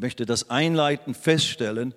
möchte 0.00 0.24
das 0.24 0.48
einleitend 0.48 1.16
feststellen. 1.16 1.94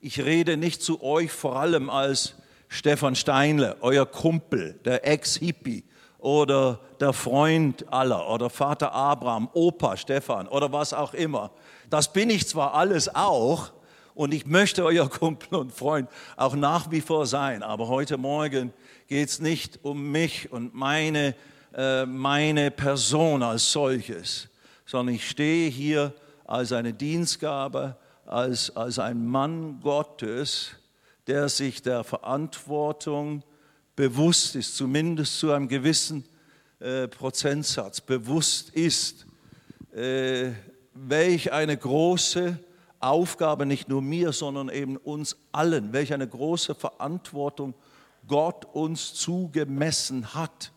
Ich 0.00 0.22
rede 0.22 0.58
nicht 0.58 0.82
zu 0.82 1.02
euch 1.02 1.32
vor 1.32 1.56
allem 1.56 1.88
als 1.88 2.34
Stefan 2.68 3.16
Steinle, 3.16 3.76
euer 3.80 4.04
Kumpel, 4.04 4.78
der 4.84 5.06
Ex-Hippie 5.06 5.84
oder 6.18 6.80
der 7.00 7.14
Freund 7.14 7.90
aller 7.90 8.28
oder 8.28 8.50
Vater 8.50 8.92
Abraham, 8.92 9.48
Opa 9.54 9.96
Stefan 9.96 10.48
oder 10.48 10.70
was 10.70 10.92
auch 10.92 11.14
immer. 11.14 11.50
Das 11.88 12.12
bin 12.12 12.28
ich 12.28 12.46
zwar 12.46 12.74
alles 12.74 13.14
auch 13.14 13.72
und 14.14 14.34
ich 14.34 14.44
möchte 14.44 14.84
euer 14.84 15.08
Kumpel 15.10 15.58
und 15.58 15.72
Freund 15.72 16.10
auch 16.36 16.56
nach 16.56 16.90
wie 16.90 17.00
vor 17.00 17.24
sein, 17.24 17.62
aber 17.62 17.88
heute 17.88 18.18
Morgen 18.18 18.74
geht 19.08 19.30
es 19.30 19.40
nicht 19.40 19.78
um 19.82 20.10
mich 20.10 20.52
und 20.52 20.74
meine, 20.74 21.34
äh, 21.74 22.04
meine 22.04 22.70
Person 22.70 23.42
als 23.42 23.72
solches, 23.72 24.48
sondern 24.84 25.14
ich 25.14 25.26
stehe 25.26 25.70
hier 25.70 26.12
als 26.46 26.72
eine 26.72 26.92
Dienstgabe, 26.92 27.96
als, 28.24 28.74
als 28.76 28.98
ein 28.98 29.26
Mann 29.26 29.80
Gottes, 29.80 30.70
der 31.26 31.48
sich 31.48 31.82
der 31.82 32.04
Verantwortung 32.04 33.42
bewusst 33.96 34.54
ist, 34.54 34.76
zumindest 34.76 35.38
zu 35.38 35.52
einem 35.52 35.68
gewissen 35.68 36.24
äh, 36.78 37.08
Prozentsatz 37.08 38.00
bewusst 38.00 38.70
ist, 38.70 39.26
äh, 39.92 40.52
welch 40.94 41.52
eine 41.52 41.76
große 41.76 42.58
Aufgabe 43.00 43.66
nicht 43.66 43.88
nur 43.88 44.02
mir, 44.02 44.32
sondern 44.32 44.68
eben 44.68 44.96
uns 44.96 45.36
allen, 45.52 45.92
welch 45.92 46.12
eine 46.12 46.28
große 46.28 46.74
Verantwortung 46.74 47.74
Gott 48.26 48.64
uns 48.64 49.14
zugemessen 49.14 50.34
hat, 50.34 50.72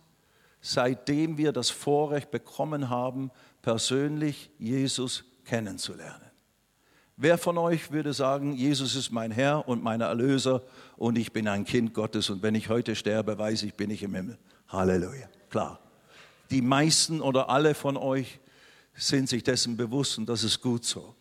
seitdem 0.62 1.38
wir 1.38 1.52
das 1.52 1.70
Vorrecht 1.70 2.32
bekommen 2.32 2.90
haben, 2.90 3.32
persönlich 3.62 4.50
Jesus 4.58 5.24
kennenzulernen. 5.50 6.30
Wer 7.18 7.38
von 7.38 7.58
euch 7.58 7.92
würde 7.92 8.14
sagen, 8.14 8.54
Jesus 8.54 8.96
ist 8.96 9.12
mein 9.12 9.32
Herr 9.32 9.68
und 9.68 9.84
mein 9.84 10.00
Erlöser 10.00 10.62
und 10.96 11.18
ich 11.18 11.34
bin 11.34 11.48
ein 11.48 11.66
Kind 11.66 11.94
Gottes 11.94 12.30
und 12.30 12.44
wenn 12.44 12.56
ich 12.56 12.70
heute 12.70 12.96
sterbe, 12.96 13.38
weiß 13.38 13.64
ich, 13.64 13.74
bin 13.74 13.90
ich 13.90 14.04
im 14.04 14.14
Himmel. 14.14 14.38
Halleluja. 14.70 15.28
Klar. 15.50 15.80
Die 16.52 16.62
meisten 16.62 17.20
oder 17.20 17.50
alle 17.50 17.74
von 17.74 17.98
euch 17.98 18.40
sind 18.94 19.28
sich 19.28 19.44
dessen 19.44 19.76
bewusst 19.76 20.18
und 20.18 20.30
das 20.30 20.44
ist 20.44 20.62
gut 20.62 20.86
so. 20.86 21.16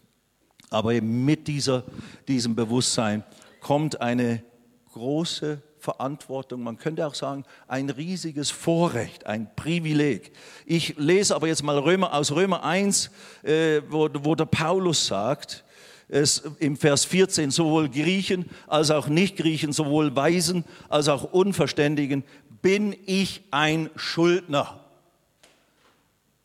Aber 0.71 0.93
eben 0.93 1.25
mit 1.25 1.49
dieser, 1.49 1.83
diesem 2.29 2.55
Bewusstsein 2.55 3.25
kommt 3.61 4.01
eine 4.01 4.45
große 4.93 5.63
Verantwortung, 5.81 6.63
man 6.63 6.79
könnte 6.79 7.07
auch 7.07 7.15
sagen, 7.15 7.45
ein 7.67 7.91
riesiges 7.91 8.51
Vorrecht, 8.51 9.27
ein 9.27 9.49
Privileg. 9.57 10.33
Ich 10.67 10.97
lese 10.97 11.35
aber 11.35 11.47
jetzt 11.47 11.63
mal 11.63 11.79
Römer, 11.79 12.15
aus 12.15 12.33
Römer 12.33 12.65
1, 12.65 13.11
äh, 13.43 13.81
wo, 13.89 14.09
wo 14.13 14.35
der 14.35 14.47
Paulus 14.47 15.07
sagt, 15.07 15.65
es 16.09 16.43
im 16.59 16.77
Vers 16.77 17.05
14, 17.05 17.51
sowohl 17.51 17.89
Griechen 17.89 18.49
als 18.67 18.91
auch 18.91 19.09
Nicht-Griechen, 19.09 19.73
sowohl 19.73 20.17
Weisen 20.17 20.65
als 20.89 21.09
auch 21.09 21.33
Unverständigen, 21.33 22.25
bin 22.63 22.97
ich 23.07 23.43
ein 23.51 23.91
Schuldner. 23.97 24.81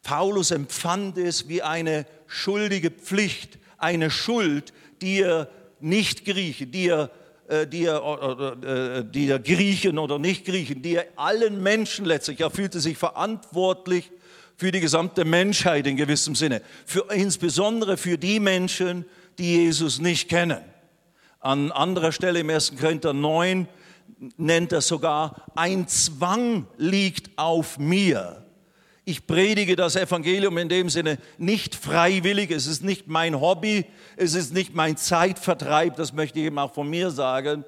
Paulus 0.03 0.51
empfand 0.51 1.17
es 1.17 1.47
wie 1.47 1.61
eine 1.61 2.05
schuldige 2.27 2.91
Pflicht, 2.91 3.57
eine 3.77 4.11
Schuld, 4.11 4.73
die 5.01 5.21
er 5.21 5.49
nicht 5.79 6.25
Griechen, 6.25 6.71
die 6.71 6.87
er, 6.87 7.09
die 7.67 7.85
er, 7.85 8.01
äh, 8.63 9.05
die 9.05 9.29
er 9.29 9.39
Griechen 9.39 9.97
oder 9.97 10.19
nicht 10.19 10.45
Griechen, 10.45 10.81
die 10.81 10.95
er 10.95 11.07
allen 11.15 11.61
Menschen 11.61 12.05
letztlich, 12.05 12.39
er 12.39 12.51
fühlte 12.51 12.79
sich 12.79 12.97
verantwortlich 12.97 14.11
für 14.55 14.71
die 14.71 14.79
gesamte 14.79 15.25
Menschheit 15.25 15.87
in 15.87 15.97
gewissem 15.97 16.35
Sinne, 16.35 16.61
für, 16.85 17.05
insbesondere 17.13 17.97
für 17.97 18.17
die 18.17 18.39
Menschen, 18.39 19.05
die 19.37 19.57
Jesus 19.57 19.99
nicht 19.99 20.29
kennen. 20.29 20.61
An 21.39 21.71
anderer 21.71 22.11
Stelle 22.11 22.39
im 22.39 22.49
1. 22.49 22.77
Korinther 22.79 23.13
9 23.13 23.67
nennt 24.37 24.71
er 24.71 24.81
sogar, 24.81 25.47
ein 25.55 25.87
Zwang 25.87 26.67
liegt 26.77 27.37
auf 27.37 27.77
mir. 27.77 28.42
Ich 29.05 29.27
predige 29.27 29.75
das 29.75 29.97
Evangelium 29.97 30.57
in 30.57 30.69
dem 30.69 30.89
Sinne 30.89 31.17
nicht 31.37 31.75
freiwillig, 31.75 32.51
es 32.51 32.67
ist 32.67 32.83
nicht 32.83 33.07
mein 33.07 33.41
Hobby, 33.41 33.85
es 34.15 34.33
ist 34.33 34.53
nicht 34.53 34.73
mein 34.75 34.95
Zeitvertreib, 34.95 35.97
das 35.97 36.13
möchte 36.13 36.39
ich 36.39 36.45
eben 36.45 36.57
auch 36.57 36.73
von 36.73 36.89
mir 36.89 37.11
sagen, 37.11 37.65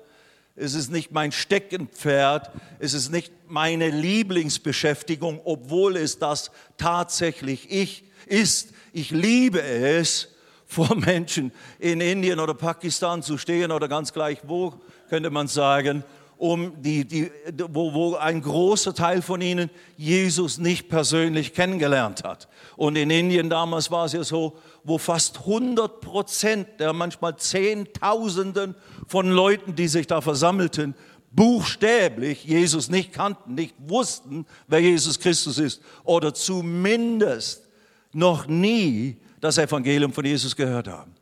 es 0.55 0.73
ist 0.73 0.89
nicht 0.89 1.11
mein 1.11 1.33
Steckenpferd, 1.33 2.51
es 2.79 2.93
ist 2.93 3.11
nicht 3.11 3.33
meine 3.47 3.89
Lieblingsbeschäftigung, 3.89 5.41
obwohl 5.43 5.97
es 5.97 6.19
das 6.19 6.51
tatsächlich 6.77 7.69
ich 7.69 8.05
ist. 8.27 8.69
Ich 8.93 9.11
liebe 9.11 9.61
es, 9.61 10.29
vor 10.65 10.95
Menschen 10.95 11.51
in 11.79 12.01
Indien 12.01 12.39
oder 12.39 12.53
Pakistan 12.53 13.21
zu 13.21 13.37
stehen 13.37 13.71
oder 13.71 13.87
ganz 13.87 14.13
gleich 14.13 14.39
wo, 14.43 14.73
könnte 15.09 15.29
man 15.29 15.47
sagen, 15.47 16.03
um 16.37 16.81
die, 16.81 17.05
die, 17.05 17.31
wo, 17.69 17.93
wo 17.93 18.15
ein 18.15 18.41
großer 18.41 18.93
Teil 18.93 19.21
von 19.21 19.41
ihnen 19.41 19.69
Jesus 19.97 20.57
nicht 20.57 20.89
persönlich 20.89 21.53
kennengelernt 21.53 22.23
hat. 22.23 22.47
Und 22.75 22.97
in 22.97 23.09
Indien 23.09 23.49
damals 23.49 23.89
war 23.89 24.05
es 24.05 24.13
ja 24.13 24.23
so, 24.23 24.57
wo 24.83 24.97
fast 24.97 25.39
100 25.39 26.01
Prozent 26.01 26.67
der 26.79 26.93
manchmal 26.93 27.37
Zehntausenden 27.37 28.75
von 29.07 29.29
Leuten, 29.29 29.75
die 29.75 29.87
sich 29.87 30.07
da 30.07 30.21
versammelten, 30.21 30.93
buchstäblich 31.31 32.45
Jesus 32.45 32.89
nicht 32.89 33.13
kannten, 33.13 33.55
nicht 33.55 33.75
wussten, 33.77 34.45
wer 34.67 34.79
Jesus 34.79 35.19
Christus 35.19 35.57
ist 35.57 35.81
oder 36.03 36.33
zumindest 36.33 37.63
noch 38.13 38.47
nie 38.47 39.17
das 39.41 39.57
Evangelium 39.57 40.13
von 40.13 40.25
Jesus 40.25 40.55
gehört 40.55 40.87
haben. 40.87 41.13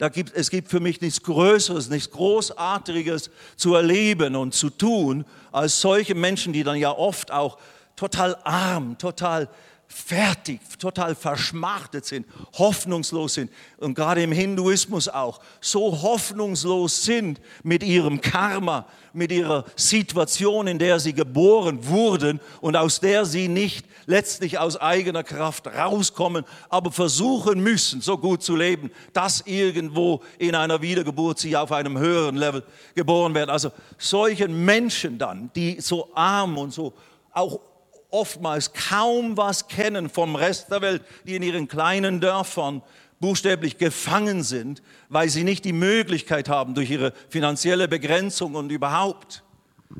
Da 0.00 0.08
gibt, 0.08 0.34
es 0.34 0.48
gibt 0.48 0.70
für 0.70 0.80
mich 0.80 1.02
nichts 1.02 1.22
Größeres, 1.22 1.90
nichts 1.90 2.10
Großartiges 2.10 3.30
zu 3.56 3.74
erleben 3.74 4.34
und 4.34 4.54
zu 4.54 4.70
tun, 4.70 5.26
als 5.52 5.82
solche 5.82 6.14
Menschen, 6.14 6.54
die 6.54 6.64
dann 6.64 6.76
ja 6.76 6.90
oft 6.90 7.30
auch 7.30 7.58
total 7.96 8.34
arm, 8.44 8.96
total 8.96 9.50
fertig, 9.92 10.60
total 10.78 11.16
verschmachtet 11.16 12.06
sind, 12.06 12.26
hoffnungslos 12.56 13.34
sind 13.34 13.50
und 13.78 13.94
gerade 13.94 14.22
im 14.22 14.30
Hinduismus 14.30 15.08
auch 15.08 15.40
so 15.60 16.02
hoffnungslos 16.02 17.02
sind 17.02 17.40
mit 17.64 17.82
ihrem 17.82 18.20
Karma, 18.20 18.86
mit 19.12 19.32
ihrer 19.32 19.64
Situation, 19.74 20.68
in 20.68 20.78
der 20.78 21.00
sie 21.00 21.12
geboren 21.12 21.86
wurden 21.88 22.38
und 22.60 22.76
aus 22.76 23.00
der 23.00 23.24
sie 23.24 23.48
nicht 23.48 23.84
letztlich 24.06 24.58
aus 24.58 24.76
eigener 24.76 25.24
Kraft 25.24 25.66
rauskommen, 25.66 26.44
aber 26.68 26.92
versuchen 26.92 27.60
müssen, 27.60 28.00
so 28.00 28.16
gut 28.16 28.44
zu 28.44 28.54
leben, 28.54 28.92
dass 29.12 29.42
irgendwo 29.44 30.22
in 30.38 30.54
einer 30.54 30.82
Wiedergeburt 30.82 31.40
sie 31.40 31.56
auf 31.56 31.72
einem 31.72 31.98
höheren 31.98 32.36
Level 32.36 32.62
geboren 32.94 33.34
werden. 33.34 33.50
Also 33.50 33.72
solchen 33.98 34.64
Menschen 34.64 35.18
dann, 35.18 35.50
die 35.56 35.80
so 35.80 36.10
arm 36.14 36.58
und 36.58 36.72
so 36.72 36.94
auch 37.32 37.60
oftmals 38.10 38.72
kaum 38.72 39.36
was 39.36 39.68
kennen 39.68 40.08
vom 40.08 40.36
Rest 40.36 40.70
der 40.70 40.80
Welt, 40.82 41.02
die 41.26 41.36
in 41.36 41.42
ihren 41.42 41.68
kleinen 41.68 42.20
Dörfern 42.20 42.82
buchstäblich 43.20 43.78
gefangen 43.78 44.42
sind, 44.42 44.82
weil 45.08 45.28
sie 45.28 45.44
nicht 45.44 45.64
die 45.64 45.72
Möglichkeit 45.72 46.48
haben, 46.48 46.74
durch 46.74 46.90
ihre 46.90 47.12
finanzielle 47.28 47.86
Begrenzung 47.86 48.54
und 48.54 48.70
überhaupt 48.70 49.42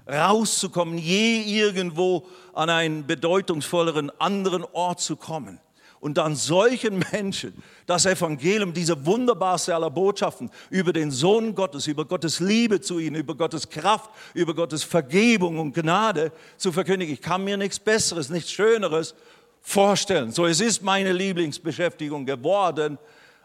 rauszukommen, 0.09 0.99
je 0.99 1.43
irgendwo 1.43 2.27
an 2.55 2.71
einen 2.71 3.07
bedeutungsvolleren 3.07 4.11
anderen 4.19 4.65
Ort 4.65 5.01
zu 5.01 5.17
kommen 5.17 5.61
und 6.01 6.17
dann 6.17 6.35
solchen 6.35 7.05
Menschen 7.13 7.63
das 7.87 8.07
Evangelium, 8.07 8.73
diese 8.73 9.05
wunderbarste 9.05 9.75
aller 9.75 9.91
Botschaften 9.91 10.51
über 10.71 10.93
den 10.93 11.11
Sohn 11.11 11.55
Gottes, 11.55 11.87
über 11.87 12.07
Gottes 12.07 12.41
Liebe 12.41 12.81
zu 12.81 12.99
ihnen, 12.99 13.17
über 13.17 13.35
Gottes 13.35 13.69
Kraft, 13.69 14.11
über 14.35 14.55
Gottes 14.55 14.83
Vergebung 14.83 15.59
und 15.59 15.75
Gnade 15.75 16.33
zu 16.57 16.73
verkündigen. 16.73 17.13
Ich 17.13 17.21
kann 17.21 17.45
mir 17.45 17.57
nichts 17.57 17.79
Besseres, 17.79 18.31
nichts 18.31 18.51
Schöneres 18.51 19.15
vorstellen. 19.61 20.33
So, 20.33 20.47
es 20.47 20.61
ist 20.61 20.83
meine 20.83 21.13
Lieblingsbeschäftigung 21.13 22.25
geworden, 22.25 22.99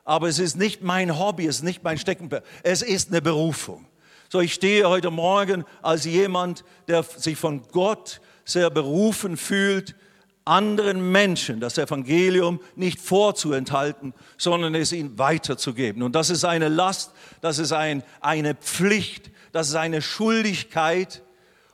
aber 0.05 0.29
es 0.29 0.39
ist 0.39 0.55
nicht 0.55 0.81
mein 0.81 1.19
Hobby, 1.19 1.47
es 1.47 1.57
ist 1.57 1.63
nicht 1.63 1.83
mein 1.83 1.97
Steckenpferd. 1.97 2.45
Es 2.63 2.81
ist 2.81 3.09
eine 3.09 3.21
Berufung. 3.21 3.85
So, 4.29 4.39
ich 4.39 4.53
stehe 4.53 4.87
heute 4.87 5.11
Morgen 5.11 5.65
als 5.81 6.05
jemand, 6.05 6.63
der 6.87 7.03
sich 7.03 7.37
von 7.37 7.63
Gott 7.71 8.21
sehr 8.45 8.69
berufen 8.69 9.35
fühlt, 9.35 9.95
anderen 10.45 11.11
Menschen 11.11 11.59
das 11.59 11.77
Evangelium 11.79 12.59
nicht 12.75 13.01
vorzuenthalten, 13.01 14.13
sondern 14.37 14.75
es 14.75 14.91
ihnen 14.91 15.17
weiterzugeben. 15.17 16.03
Und 16.03 16.13
das 16.13 16.29
ist 16.29 16.45
eine 16.45 16.69
Last, 16.69 17.11
das 17.41 17.57
ist 17.57 17.71
ein, 17.71 18.03
eine 18.21 18.53
Pflicht, 18.53 19.31
das 19.51 19.69
ist 19.69 19.75
eine 19.75 20.01
Schuldigkeit 20.01 21.23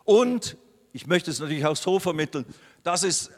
und, 0.05 0.57
ich 0.93 1.05
möchte 1.05 1.31
es 1.31 1.39
natürlich 1.39 1.65
auch 1.65 1.75
so 1.75 1.99
vermitteln, 1.99 2.45
das 2.83 3.03
ist 3.03 3.31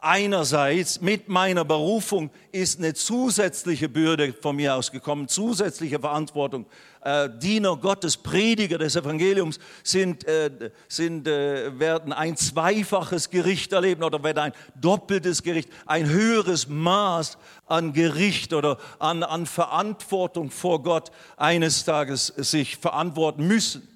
einerseits 0.00 1.00
mit 1.00 1.28
meiner 1.28 1.64
Berufung 1.64 2.30
ist 2.52 2.78
eine 2.78 2.94
zusätzliche 2.94 3.88
Bürde 3.88 4.32
von 4.32 4.56
mir 4.56 4.74
ausgekommen, 4.74 5.28
zusätzliche 5.28 5.98
Verantwortung. 5.98 6.66
Äh, 7.02 7.28
Diener 7.38 7.76
Gottes, 7.76 8.16
Prediger 8.16 8.78
des 8.78 8.96
Evangeliums 8.96 9.58
sind, 9.82 10.24
äh, 10.24 10.70
sind, 10.88 11.28
äh, 11.28 11.78
werden 11.78 12.12
ein 12.12 12.36
zweifaches 12.36 13.30
Gericht 13.30 13.72
erleben 13.72 14.02
oder 14.02 14.22
werden 14.22 14.38
ein 14.38 14.52
doppeltes 14.80 15.42
Gericht, 15.42 15.68
ein 15.86 16.08
höheres 16.08 16.68
Maß 16.68 17.38
an 17.66 17.92
Gericht 17.92 18.52
oder 18.52 18.78
an, 18.98 19.22
an 19.22 19.46
Verantwortung 19.46 20.50
vor 20.50 20.82
Gott 20.82 21.10
eines 21.36 21.84
Tages 21.84 22.26
sich 22.36 22.76
verantworten 22.76 23.46
müssen. 23.46 23.86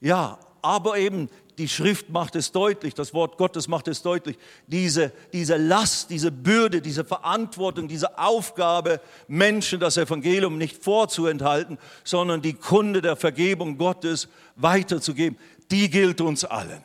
Ja, 0.00 0.38
aber 0.62 0.96
eben 0.98 1.28
die 1.58 1.68
Schrift 1.68 2.10
macht 2.10 2.36
es 2.36 2.52
deutlich, 2.52 2.94
das 2.94 3.14
Wort 3.14 3.38
Gottes 3.38 3.68
macht 3.68 3.88
es 3.88 4.02
deutlich, 4.02 4.36
diese, 4.66 5.12
diese 5.32 5.56
Last, 5.56 6.10
diese 6.10 6.30
Bürde, 6.32 6.80
diese 6.80 7.04
Verantwortung, 7.04 7.88
diese 7.88 8.18
Aufgabe, 8.18 9.00
Menschen 9.28 9.80
das 9.80 9.96
Evangelium 9.96 10.58
nicht 10.58 10.82
vorzuenthalten, 10.82 11.78
sondern 12.02 12.42
die 12.42 12.54
Kunde 12.54 13.02
der 13.02 13.16
Vergebung 13.16 13.78
Gottes 13.78 14.28
weiterzugeben, 14.56 15.38
die 15.70 15.88
gilt 15.90 16.20
uns 16.20 16.44
allen. 16.44 16.82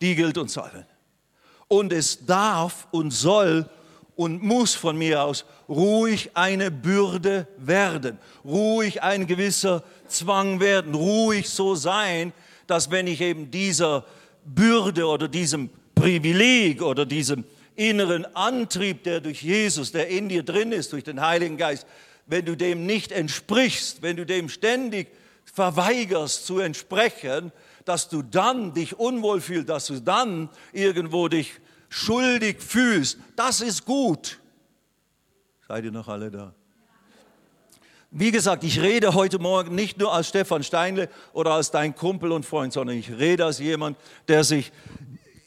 Die 0.00 0.14
gilt 0.14 0.38
uns 0.38 0.56
allen. 0.58 0.86
Und 1.66 1.92
es 1.92 2.24
darf 2.24 2.86
und 2.90 3.10
soll 3.10 3.68
und 4.16 4.42
muss 4.42 4.74
von 4.74 4.96
mir 4.98 5.22
aus 5.22 5.44
ruhig 5.68 6.30
eine 6.34 6.70
Bürde 6.70 7.46
werden, 7.56 8.18
ruhig 8.44 9.02
ein 9.02 9.26
gewisser 9.26 9.84
Zwang 10.08 10.60
werden, 10.60 10.94
ruhig 10.94 11.48
so 11.48 11.74
sein, 11.74 12.32
dass 12.68 12.92
wenn 12.92 13.08
ich 13.08 13.20
eben 13.20 13.50
dieser 13.50 14.04
Bürde 14.44 15.06
oder 15.06 15.26
diesem 15.26 15.70
Privileg 15.96 16.80
oder 16.82 17.04
diesem 17.04 17.44
inneren 17.74 18.24
Antrieb, 18.36 19.02
der 19.02 19.20
durch 19.20 19.42
Jesus, 19.42 19.90
der 19.90 20.08
in 20.08 20.28
dir 20.28 20.44
drin 20.44 20.70
ist, 20.70 20.92
durch 20.92 21.02
den 21.02 21.20
Heiligen 21.20 21.56
Geist, 21.56 21.86
wenn 22.26 22.44
du 22.44 22.56
dem 22.56 22.86
nicht 22.86 23.10
entsprichst, 23.10 24.02
wenn 24.02 24.16
du 24.16 24.24
dem 24.24 24.48
ständig 24.48 25.08
verweigerst 25.44 26.46
zu 26.46 26.60
entsprechen, 26.60 27.52
dass 27.84 28.08
du 28.08 28.22
dann 28.22 28.74
dich 28.74 28.98
unwohl 28.98 29.40
fühlst, 29.40 29.68
dass 29.68 29.86
du 29.86 30.00
dann 30.00 30.50
irgendwo 30.72 31.28
dich 31.28 31.52
schuldig 31.88 32.60
fühlst, 32.60 33.18
das 33.34 33.60
ist 33.60 33.84
gut. 33.86 34.38
Seid 35.66 35.84
ihr 35.84 35.92
noch 35.92 36.08
alle 36.08 36.30
da? 36.30 36.54
Wie 38.10 38.30
gesagt, 38.30 38.64
ich 38.64 38.80
rede 38.80 39.12
heute 39.12 39.38
Morgen 39.38 39.74
nicht 39.74 39.98
nur 39.98 40.14
als 40.14 40.28
Stefan 40.28 40.62
Steinle 40.62 41.10
oder 41.34 41.52
als 41.52 41.70
dein 41.70 41.94
Kumpel 41.94 42.32
und 42.32 42.46
Freund, 42.46 42.72
sondern 42.72 42.96
ich 42.96 43.10
rede 43.10 43.44
als 43.44 43.58
jemand, 43.58 43.98
der 44.28 44.44
sich 44.44 44.72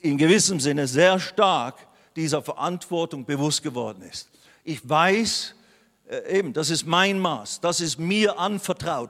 in 0.01 0.15
gewissem 0.15 0.59
Sinne 0.59 0.85
sehr 0.85 1.19
stark 1.19 1.75
dieser 2.15 2.43
Verantwortung 2.43 3.25
bewusst 3.25 3.63
geworden 3.63 4.03
ist. 4.03 4.29
Ich 4.63 4.87
weiß, 4.87 5.55
äh, 6.07 6.37
eben, 6.37 6.53
das 6.53 6.69
ist 6.69 6.85
mein 6.85 7.17
Maß, 7.17 7.61
das 7.61 7.81
ist 7.81 7.97
mir 7.97 8.37
anvertraut. 8.37 9.09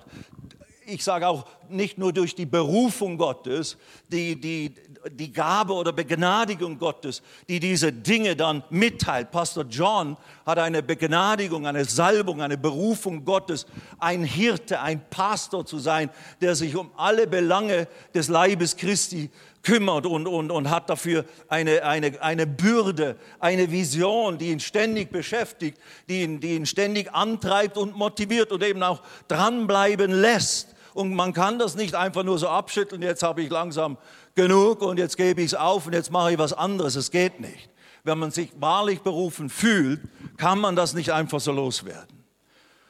Ich 0.85 1.03
sage 1.03 1.27
auch 1.27 1.45
nicht 1.67 1.97
nur 1.97 2.13
durch 2.13 2.35
die 2.35 2.45
Berufung 2.45 3.17
Gottes, 3.17 3.75
die, 4.07 4.39
die, 4.39 4.75
die 5.09 5.31
Gabe 5.31 5.73
oder 5.73 5.91
Begnadigung 5.93 6.77
Gottes, 6.77 7.21
die 7.47 7.59
diese 7.59 7.91
Dinge 7.91 8.35
dann 8.35 8.63
mitteilt. 8.69 9.31
Pastor 9.31 9.65
John 9.69 10.17
hat 10.45 10.59
eine 10.59 10.83
Begnadigung, 10.83 11.65
eine 11.65 11.85
Salbung, 11.85 12.41
eine 12.41 12.57
Berufung 12.57 13.25
Gottes, 13.25 13.65
ein 13.99 14.23
Hirte, 14.23 14.81
ein 14.81 15.01
Pastor 15.09 15.65
zu 15.65 15.79
sein, 15.79 16.09
der 16.41 16.55
sich 16.55 16.75
um 16.75 16.91
alle 16.97 17.27
Belange 17.27 17.87
des 18.13 18.27
Leibes 18.27 18.77
Christi 18.77 19.29
kümmert 19.63 20.05
und, 20.05 20.27
und, 20.27 20.51
und 20.51 20.69
hat 20.69 20.89
dafür 20.89 21.25
eine, 21.47 21.83
eine, 21.83 22.21
eine 22.21 22.47
Bürde, 22.47 23.15
eine 23.39 23.71
Vision, 23.71 24.37
die 24.37 24.51
ihn 24.51 24.59
ständig 24.59 25.11
beschäftigt, 25.11 25.77
die 26.09 26.23
ihn, 26.23 26.39
die 26.39 26.55
ihn 26.55 26.65
ständig 26.65 27.13
antreibt 27.13 27.77
und 27.77 27.95
motiviert 27.95 28.51
und 28.51 28.63
eben 28.63 28.81
auch 28.83 29.01
dranbleiben 29.27 30.11
lässt. 30.11 30.70
Und 30.93 31.13
man 31.13 31.33
kann 31.33 31.57
das 31.57 31.75
nicht 31.75 31.95
einfach 31.95 32.23
nur 32.23 32.37
so 32.37 32.49
abschütteln, 32.49 33.01
jetzt 33.01 33.23
habe 33.23 33.41
ich 33.41 33.49
langsam 33.49 33.97
genug 34.35 34.81
und 34.81 34.97
jetzt 34.97 35.17
gebe 35.17 35.41
ich 35.41 35.47
es 35.47 35.53
auf 35.53 35.87
und 35.87 35.93
jetzt 35.93 36.11
mache 36.11 36.33
ich 36.33 36.37
was 36.37 36.53
anderes. 36.53 36.95
Es 36.95 37.11
geht 37.11 37.39
nicht. 37.39 37.69
Wenn 38.03 38.17
man 38.17 38.31
sich 38.31 38.51
wahrlich 38.59 39.01
berufen 39.01 39.49
fühlt, 39.49 40.01
kann 40.37 40.59
man 40.59 40.75
das 40.75 40.93
nicht 40.93 41.11
einfach 41.11 41.39
so 41.39 41.51
loswerden. 41.51 42.23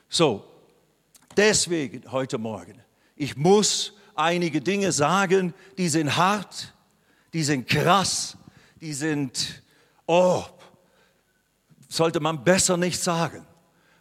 So, 0.09 0.43
deswegen 1.37 2.11
heute 2.11 2.37
Morgen, 2.37 2.81
ich 3.15 3.35
muss 3.35 3.93
einige 4.15 4.61
Dinge 4.61 4.91
sagen, 4.91 5.53
die 5.77 5.89
sind 5.89 6.15
hart, 6.15 6.73
die 7.33 7.43
sind 7.43 7.67
krass, 7.67 8.37
die 8.79 8.93
sind, 8.93 9.61
oh, 10.07 10.43
sollte 11.87 12.19
man 12.19 12.43
besser 12.43 12.77
nicht 12.77 12.99
sagen, 12.99 13.45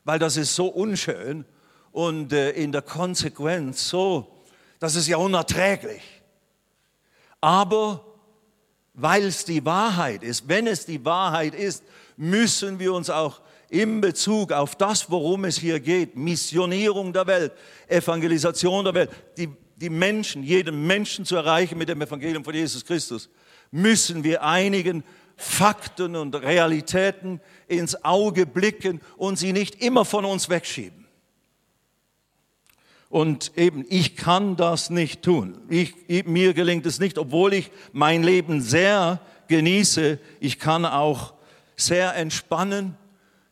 weil 0.04 0.18
das 0.18 0.36
ist 0.36 0.54
so 0.54 0.68
unschön 0.68 1.44
und 1.92 2.32
äh, 2.32 2.50
in 2.50 2.72
der 2.72 2.82
Konsequenz 2.82 3.88
so, 3.88 4.42
das 4.78 4.94
ist 4.94 5.08
ja 5.08 5.16
unerträglich. 5.16 6.02
Aber 7.40 8.04
weil 8.94 9.24
es 9.24 9.44
die 9.44 9.64
Wahrheit 9.64 10.22
ist, 10.22 10.48
wenn 10.48 10.66
es 10.66 10.86
die 10.86 11.04
Wahrheit 11.04 11.54
ist, 11.54 11.84
müssen 12.16 12.78
wir 12.78 12.92
uns 12.92 13.08
auch 13.08 13.40
in 13.68 14.00
Bezug 14.00 14.52
auf 14.52 14.74
das, 14.74 15.10
worum 15.10 15.44
es 15.44 15.58
hier 15.58 15.80
geht, 15.80 16.16
Missionierung 16.16 17.12
der 17.12 17.26
Welt, 17.26 17.52
Evangelisation 17.86 18.84
der 18.84 18.94
Welt, 18.94 19.10
die, 19.36 19.48
die 19.76 19.90
Menschen, 19.90 20.42
jeden 20.42 20.86
Menschen 20.86 21.24
zu 21.24 21.36
erreichen 21.36 21.78
mit 21.78 21.88
dem 21.88 22.02
Evangelium 22.02 22.44
von 22.44 22.54
Jesus 22.54 22.84
Christus, 22.84 23.30
müssen 23.70 24.24
wir 24.24 24.42
einigen 24.42 25.04
Fakten 25.36 26.16
und 26.16 26.34
Realitäten 26.34 27.40
ins 27.68 28.04
Auge 28.04 28.44
blicken 28.44 29.00
und 29.16 29.38
sie 29.38 29.52
nicht 29.52 29.82
immer 29.82 30.04
von 30.04 30.24
uns 30.24 30.48
wegschieben. 30.50 30.99
Und 33.10 33.50
eben, 33.56 33.84
ich 33.88 34.14
kann 34.14 34.54
das 34.54 34.88
nicht 34.88 35.22
tun. 35.22 35.60
Ich, 35.68 35.94
mir 36.26 36.54
gelingt 36.54 36.86
es 36.86 37.00
nicht, 37.00 37.18
obwohl 37.18 37.54
ich 37.54 37.72
mein 37.92 38.22
Leben 38.22 38.60
sehr 38.60 39.20
genieße. 39.48 40.20
Ich 40.38 40.60
kann 40.60 40.86
auch 40.86 41.34
sehr 41.74 42.14
entspannen. 42.14 42.96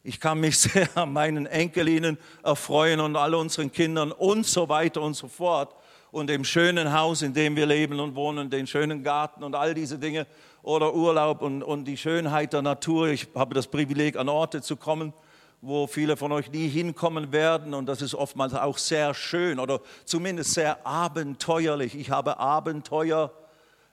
Ich 0.05 0.21
kann 0.21 0.39
mich 0.39 0.59
sehr 0.61 0.89
an 0.97 1.13
meinen 1.13 1.47
Enkelinnen 1.47 2.19
erfreuen 2.45 3.01
und 3.01 3.17
all 3.17 3.35
unseren 3.35 3.73
Kindern 3.73 4.13
und 4.13 4.47
so 4.47 4.69
weiter 4.69 5.03
und 5.03 5.15
so 5.15 5.27
fort. 5.27 5.75
Und 6.13 6.31
dem 6.31 6.45
schönen 6.45 6.93
Haus, 6.93 7.23
in 7.23 7.35
dem 7.35 7.57
wir 7.57 7.67
leben 7.67 7.99
und 7.99 8.15
wohnen, 8.15 8.51
den 8.51 8.69
schönen 8.69 9.03
Garten 9.03 9.43
und 9.43 9.57
all 9.57 9.75
diese 9.75 9.99
Dinge 9.99 10.29
oder 10.63 10.95
Urlaub 10.95 11.43
und, 11.43 11.65
und 11.65 11.85
die 11.85 11.97
Schönheit 11.97 12.53
der 12.53 12.63
Natur. 12.63 13.09
Ich 13.09 13.27
habe 13.35 13.57
das 13.57 13.67
Privileg, 13.67 14.17
an 14.17 14.29
Orte 14.29 14.63
zu 14.63 14.77
kommen, 14.77 15.13
wo 15.61 15.87
viele 15.87 16.17
von 16.17 16.31
euch 16.33 16.51
nie 16.51 16.69
hinkommen 16.69 17.33
werden 17.33 17.75
und 17.75 17.87
das 17.87 18.01
ist 18.03 18.15
oftmals 18.15 18.55
auch 18.55 18.79
sehr 18.79 19.13
schön 19.15 19.59
oder 19.59 19.81
zumindest 20.05 20.55
sehr 20.55 20.87
abenteuerlich. 20.87 21.97
Ich 21.97 22.11
habe 22.11 22.39
Abenteuer 22.39 23.33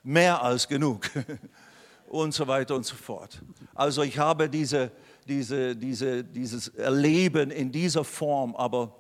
mehr 0.03 0.44
als 0.44 0.67
genug 0.67 1.09
und 2.07 2.33
so 2.33 2.47
weiter 2.47 2.75
und 2.75 2.85
so 2.85 2.95
fort. 2.95 3.41
Also 3.73 4.03
ich 4.03 4.19
habe 4.19 4.47
diese, 4.47 4.91
diese, 5.27 5.75
diese, 5.75 6.23
dieses 6.23 6.67
Erleben 6.67 7.50
in 7.50 7.71
dieser 7.71 8.03
Form, 8.03 8.56
aber 8.56 8.95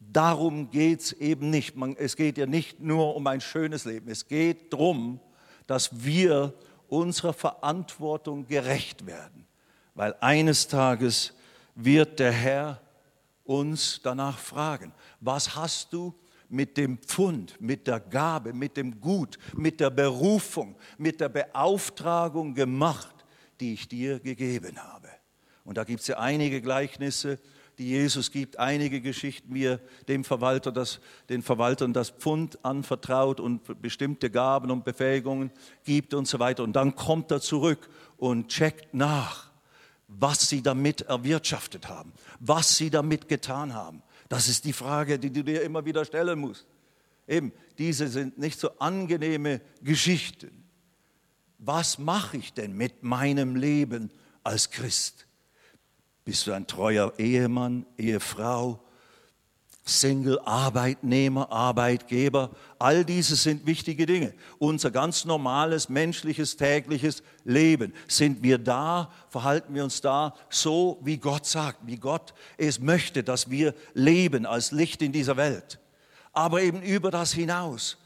darum 0.00 0.70
geht 0.70 1.00
es 1.00 1.12
eben 1.12 1.50
nicht. 1.50 1.76
Man, 1.76 1.94
es 1.96 2.16
geht 2.16 2.38
ja 2.38 2.46
nicht 2.46 2.80
nur 2.80 3.14
um 3.14 3.26
ein 3.26 3.42
schönes 3.42 3.84
Leben, 3.84 4.08
es 4.10 4.26
geht 4.26 4.72
darum, 4.72 5.20
dass 5.66 6.04
wir 6.04 6.54
unserer 6.88 7.34
Verantwortung 7.34 8.46
gerecht 8.46 9.06
werden, 9.06 9.46
weil 9.94 10.14
eines 10.20 10.68
Tages 10.68 11.34
wird 11.76 12.18
der 12.18 12.32
Herr 12.32 12.80
uns 13.44 14.00
danach 14.02 14.38
fragen, 14.38 14.92
was 15.20 15.54
hast 15.54 15.92
du 15.92 16.12
mit 16.48 16.76
dem 16.76 16.98
Pfund, 16.98 17.60
mit 17.60 17.86
der 17.86 18.00
Gabe, 18.00 18.52
mit 18.52 18.76
dem 18.76 19.00
Gut, 19.00 19.38
mit 19.54 19.80
der 19.80 19.90
Berufung, 19.90 20.76
mit 20.98 21.20
der 21.20 21.28
Beauftragung 21.28 22.54
gemacht, 22.54 23.14
die 23.60 23.74
ich 23.74 23.88
dir 23.88 24.18
gegeben 24.18 24.78
habe. 24.78 25.08
Und 25.64 25.76
da 25.76 25.84
gibt 25.84 26.00
es 26.00 26.06
ja 26.06 26.18
einige 26.18 26.60
Gleichnisse, 26.60 27.38
die 27.78 27.88
Jesus 27.88 28.30
gibt, 28.30 28.58
einige 28.58 29.00
Geschichten, 29.00 29.52
wie 29.52 29.64
er 29.64 29.80
dem 30.08 30.24
Verwalter 30.24 30.72
das, 30.72 31.00
den 31.28 31.42
Verwaltern 31.42 31.92
das 31.92 32.10
Pfund 32.10 32.64
anvertraut 32.64 33.38
und 33.38 33.82
bestimmte 33.82 34.30
Gaben 34.30 34.70
und 34.70 34.84
Befähigungen 34.84 35.50
gibt 35.84 36.14
und 36.14 36.26
so 36.26 36.38
weiter. 36.38 36.62
Und 36.62 36.74
dann 36.74 36.94
kommt 36.94 37.30
er 37.30 37.40
zurück 37.40 37.90
und 38.16 38.48
checkt 38.48 38.94
nach 38.94 39.45
was 40.08 40.48
sie 40.48 40.62
damit 40.62 41.02
erwirtschaftet 41.02 41.88
haben, 41.88 42.12
was 42.40 42.76
sie 42.76 42.90
damit 42.90 43.28
getan 43.28 43.74
haben. 43.74 44.02
Das 44.28 44.48
ist 44.48 44.64
die 44.64 44.72
Frage, 44.72 45.18
die 45.18 45.32
du 45.32 45.42
dir 45.42 45.62
immer 45.62 45.84
wieder 45.84 46.04
stellen 46.04 46.38
musst. 46.38 46.66
Eben, 47.28 47.52
diese 47.78 48.08
sind 48.08 48.38
nicht 48.38 48.58
so 48.58 48.78
angenehme 48.78 49.60
Geschichten. 49.82 50.64
Was 51.58 51.98
mache 51.98 52.36
ich 52.36 52.52
denn 52.52 52.76
mit 52.76 53.02
meinem 53.02 53.56
Leben 53.56 54.10
als 54.44 54.70
Christ? 54.70 55.26
Bist 56.24 56.46
du 56.46 56.52
ein 56.52 56.66
treuer 56.66 57.12
Ehemann, 57.18 57.86
Ehefrau? 57.96 58.85
Single, 59.88 60.40
Arbeitnehmer, 60.40 61.50
Arbeitgeber, 61.52 62.50
all 62.78 63.04
diese 63.04 63.36
sind 63.36 63.66
wichtige 63.66 64.04
Dinge. 64.04 64.34
Unser 64.58 64.90
ganz 64.90 65.24
normales, 65.24 65.88
menschliches, 65.88 66.56
tägliches 66.56 67.22
Leben. 67.44 67.94
Sind 68.08 68.42
wir 68.42 68.58
da, 68.58 69.12
verhalten 69.28 69.74
wir 69.74 69.84
uns 69.84 70.00
da 70.00 70.34
so, 70.50 70.98
wie 71.02 71.18
Gott 71.18 71.46
sagt, 71.46 71.86
wie 71.86 71.98
Gott 71.98 72.34
es 72.58 72.80
möchte, 72.80 73.22
dass 73.22 73.48
wir 73.48 73.74
leben 73.94 74.44
als 74.44 74.72
Licht 74.72 75.02
in 75.02 75.12
dieser 75.12 75.36
Welt. 75.36 75.78
Aber 76.32 76.60
eben 76.62 76.82
über 76.82 77.12
das 77.12 77.32
hinaus. 77.32 77.96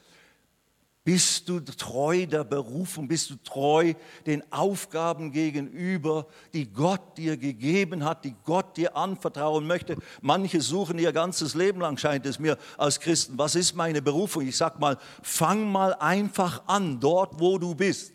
Bist 1.03 1.49
du 1.49 1.61
treu 1.61 2.27
der 2.27 2.45
Berufung? 2.45 3.09
Bist 3.09 3.31
du 3.31 3.37
treu 3.37 3.95
den 4.27 4.43
Aufgaben 4.53 5.33
gegenüber, 5.33 6.27
die 6.53 6.71
Gott 6.71 7.17
dir 7.17 7.39
gegeben 7.39 8.05
hat, 8.05 8.25
die 8.25 8.35
Gott 8.45 8.77
dir 8.77 8.95
anvertrauen 8.95 9.67
möchte? 9.67 9.97
Manche 10.21 10.61
suchen 10.61 10.99
ihr 10.99 11.13
ganzes 11.13 11.55
Leben 11.55 11.81
lang, 11.81 11.97
scheint 11.97 12.27
es 12.27 12.39
mir 12.39 12.59
als 12.77 13.01
Christen. 13.01 13.39
Was 13.39 13.55
ist 13.55 13.75
meine 13.75 14.03
Berufung? 14.03 14.47
Ich 14.47 14.59
sag 14.59 14.79
mal, 14.79 14.99
fang 15.23 15.73
mal 15.73 15.95
einfach 15.95 16.65
an, 16.67 17.01
dort 17.01 17.41
wo 17.41 17.57
du 17.57 17.75
bist, 17.75 18.13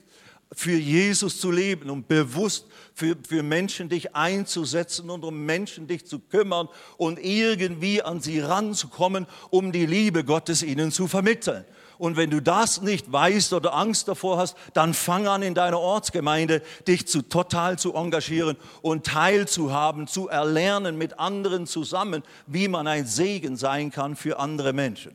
für 0.51 0.77
Jesus 0.77 1.39
zu 1.39 1.49
leben 1.49 1.89
und 1.89 2.07
bewusst 2.07 2.67
für, 2.93 3.17
für 3.27 3.41
Menschen 3.41 3.89
dich 3.89 4.15
einzusetzen 4.15 5.09
und 5.09 5.23
um 5.25 5.43
Menschen 5.43 5.87
dich 5.87 6.05
zu 6.05 6.19
kümmern 6.19 6.69
und 6.97 7.17
irgendwie 7.17 8.03
an 8.03 8.21
sie 8.21 8.41
ranzukommen, 8.41 9.25
um 9.49 9.71
die 9.71 9.87
Liebe 9.87 10.23
Gottes 10.23 10.61
ihnen 10.61 10.91
zu 10.91 11.07
vermitteln. 11.07 11.65
Und 11.97 12.17
wenn 12.17 12.29
du 12.29 12.41
das 12.41 12.81
nicht 12.81 13.11
weißt 13.11 13.53
oder 13.53 13.73
Angst 13.73 14.07
davor 14.07 14.37
hast, 14.37 14.57
dann 14.73 14.93
fang 14.93 15.27
an 15.27 15.41
in 15.41 15.53
deiner 15.53 15.79
Ortsgemeinde, 15.79 16.61
dich 16.87 17.07
zu, 17.07 17.21
total 17.21 17.79
zu 17.79 17.93
engagieren 17.93 18.57
und 18.81 19.05
teilzuhaben, 19.05 20.07
zu 20.07 20.27
erlernen 20.27 20.97
mit 20.97 21.19
anderen 21.19 21.67
zusammen, 21.67 22.23
wie 22.47 22.67
man 22.67 22.87
ein 22.87 23.05
Segen 23.05 23.55
sein 23.57 23.91
kann 23.91 24.15
für 24.15 24.39
andere 24.39 24.73
Menschen. 24.73 25.13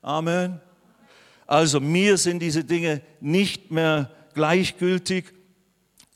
Amen. 0.00 0.60
Also 1.46 1.80
mir 1.80 2.16
sind 2.16 2.40
diese 2.40 2.64
Dinge 2.64 3.02
nicht 3.20 3.70
mehr 3.70 4.10
gleichgültig. 4.34 5.26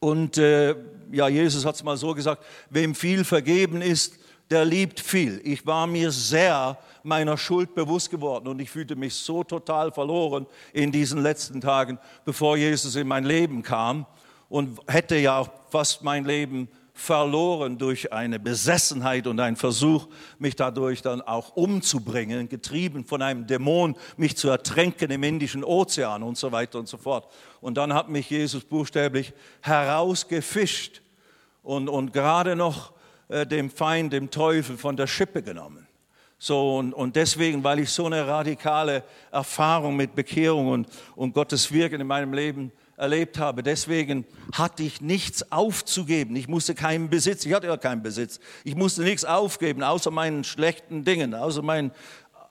Und 0.00 0.38
äh, 0.38 0.74
ja, 1.12 1.28
Jesus 1.28 1.64
hat 1.64 1.74
es 1.74 1.82
mal 1.82 1.96
so 1.96 2.14
gesagt, 2.14 2.44
wem 2.70 2.94
viel 2.94 3.24
vergeben 3.24 3.82
ist, 3.82 4.18
der 4.50 4.64
liebt 4.64 5.00
viel. 5.00 5.40
Ich 5.44 5.66
war 5.66 5.86
mir 5.86 6.10
sehr 6.10 6.78
meiner 7.06 7.38
Schuld 7.38 7.74
bewusst 7.74 8.10
geworden 8.10 8.48
und 8.48 8.60
ich 8.60 8.70
fühlte 8.70 8.96
mich 8.96 9.14
so 9.14 9.44
total 9.44 9.92
verloren 9.92 10.46
in 10.72 10.92
diesen 10.92 11.22
letzten 11.22 11.60
Tagen, 11.60 11.98
bevor 12.24 12.56
Jesus 12.56 12.96
in 12.96 13.08
mein 13.08 13.24
Leben 13.24 13.62
kam 13.62 14.06
und 14.48 14.80
hätte 14.88 15.16
ja 15.16 15.38
auch 15.38 15.50
fast 15.70 16.02
mein 16.02 16.24
Leben 16.24 16.68
verloren 16.96 17.76
durch 17.76 18.12
eine 18.12 18.40
Besessenheit 18.40 19.26
und 19.26 19.38
einen 19.38 19.56
Versuch, 19.56 20.08
mich 20.38 20.56
dadurch 20.56 21.02
dann 21.02 21.20
auch 21.20 21.54
umzubringen, 21.54 22.48
getrieben 22.48 23.04
von 23.04 23.20
einem 23.20 23.46
Dämon, 23.46 23.96
mich 24.16 24.36
zu 24.36 24.48
ertränken 24.48 25.10
im 25.10 25.22
Indischen 25.22 25.62
Ozean 25.62 26.22
und 26.22 26.38
so 26.38 26.52
weiter 26.52 26.78
und 26.78 26.88
so 26.88 26.96
fort. 26.96 27.30
Und 27.60 27.76
dann 27.76 27.92
hat 27.92 28.08
mich 28.08 28.30
Jesus 28.30 28.64
buchstäblich 28.64 29.34
herausgefischt 29.60 31.02
und, 31.62 31.90
und 31.90 32.14
gerade 32.14 32.56
noch 32.56 32.92
äh, 33.28 33.46
dem 33.46 33.70
Feind, 33.70 34.14
dem 34.14 34.30
Teufel 34.30 34.78
von 34.78 34.96
der 34.96 35.06
Schippe 35.06 35.42
genommen. 35.42 35.85
So, 36.38 36.76
und, 36.76 36.92
und 36.92 37.16
deswegen, 37.16 37.64
weil 37.64 37.78
ich 37.78 37.90
so 37.90 38.06
eine 38.06 38.26
radikale 38.26 39.02
Erfahrung 39.32 39.96
mit 39.96 40.14
Bekehrung 40.14 40.68
und, 40.68 40.88
und 41.14 41.32
Gottes 41.32 41.72
Wirken 41.72 42.00
in 42.00 42.06
meinem 42.06 42.34
Leben 42.34 42.72
erlebt 42.98 43.38
habe, 43.38 43.62
deswegen 43.62 44.26
hatte 44.52 44.82
ich 44.82 45.00
nichts 45.00 45.50
aufzugeben. 45.50 46.36
Ich 46.36 46.48
musste 46.48 46.74
keinen 46.74 47.08
Besitz, 47.08 47.44
ich 47.46 47.54
hatte 47.54 47.68
ja 47.68 47.76
keinen 47.76 48.02
Besitz. 48.02 48.38
Ich 48.64 48.74
musste 48.74 49.02
nichts 49.02 49.24
aufgeben, 49.24 49.82
außer 49.82 50.10
meinen 50.10 50.44
schlechten 50.44 51.04
Dingen, 51.04 51.34
außer 51.34 51.62
meinen 51.62 51.90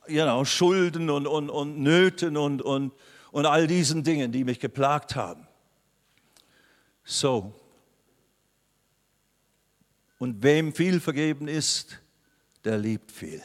you 0.07 0.23
know, 0.23 0.43
Schulden 0.45 1.09
und, 1.09 1.27
und, 1.27 1.49
und 1.49 1.79
Nöten 1.79 2.37
und, 2.37 2.63
und, 2.63 2.91
und 3.31 3.45
all 3.45 3.67
diesen 3.67 4.03
Dingen, 4.03 4.31
die 4.31 4.43
mich 4.43 4.59
geplagt 4.59 5.15
haben. 5.15 5.47
So. 7.03 7.53
Und 10.17 10.41
wem 10.41 10.73
viel 10.73 10.99
vergeben 10.99 11.47
ist, 11.47 11.99
der 12.63 12.79
liebt 12.79 13.11
viel 13.11 13.43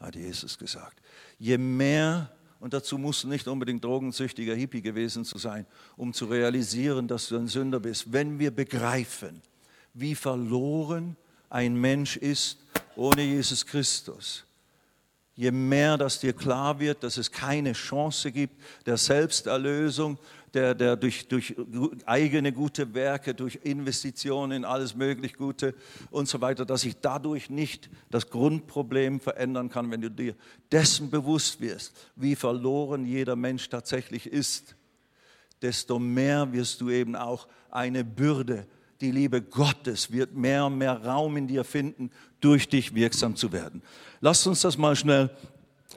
hat 0.00 0.16
Jesus 0.16 0.58
gesagt. 0.58 1.00
Je 1.38 1.58
mehr, 1.58 2.30
und 2.58 2.72
dazu 2.72 2.98
musst 2.98 3.24
du 3.24 3.28
nicht 3.28 3.46
unbedingt 3.46 3.84
drogensüchtiger 3.84 4.54
Hippie 4.54 4.82
gewesen 4.82 5.24
zu 5.24 5.38
sein, 5.38 5.66
um 5.96 6.12
zu 6.12 6.26
realisieren, 6.26 7.06
dass 7.06 7.28
du 7.28 7.36
ein 7.36 7.46
Sünder 7.46 7.80
bist, 7.80 8.12
wenn 8.12 8.38
wir 8.38 8.50
begreifen, 8.50 9.42
wie 9.94 10.14
verloren 10.14 11.16
ein 11.48 11.74
Mensch 11.74 12.16
ist 12.16 12.58
ohne 12.96 13.22
Jesus 13.22 13.66
Christus, 13.66 14.44
je 15.34 15.50
mehr 15.50 15.96
das 15.96 16.20
dir 16.20 16.32
klar 16.32 16.78
wird, 16.78 17.02
dass 17.02 17.16
es 17.16 17.30
keine 17.30 17.72
Chance 17.72 18.30
gibt 18.30 18.54
der 18.86 18.96
Selbsterlösung, 18.96 20.18
der, 20.54 20.74
der 20.74 20.96
durch, 20.96 21.28
durch 21.28 21.54
eigene 22.06 22.52
gute 22.52 22.94
Werke, 22.94 23.34
durch 23.34 23.60
Investitionen 23.62 24.52
in 24.52 24.64
alles 24.64 24.94
möglich 24.94 25.34
Gute 25.34 25.74
und 26.10 26.28
so 26.28 26.40
weiter, 26.40 26.64
dass 26.64 26.82
sich 26.82 26.96
dadurch 27.00 27.50
nicht 27.50 27.88
das 28.10 28.30
Grundproblem 28.30 29.20
verändern 29.20 29.70
kann, 29.70 29.90
wenn 29.90 30.00
du 30.00 30.10
dir 30.10 30.34
dessen 30.72 31.10
bewusst 31.10 31.60
wirst, 31.60 31.94
wie 32.16 32.34
verloren 32.34 33.04
jeder 33.04 33.36
Mensch 33.36 33.68
tatsächlich 33.68 34.26
ist, 34.26 34.76
desto 35.62 35.98
mehr 35.98 36.52
wirst 36.52 36.80
du 36.80 36.90
eben 36.90 37.16
auch 37.16 37.46
eine 37.70 38.04
Bürde 38.04 38.66
die 39.00 39.10
Liebe 39.10 39.40
Gottes 39.40 40.12
wird 40.12 40.34
mehr 40.34 40.66
und 40.66 40.78
mehr 40.78 41.02
Raum 41.04 41.36
in 41.36 41.46
dir 41.46 41.64
finden, 41.64 42.10
durch 42.40 42.68
dich 42.68 42.94
wirksam 42.94 43.36
zu 43.36 43.52
werden. 43.52 43.82
Lasst 44.20 44.46
uns 44.46 44.60
das 44.60 44.76
mal 44.76 44.94
schnell 44.94 45.30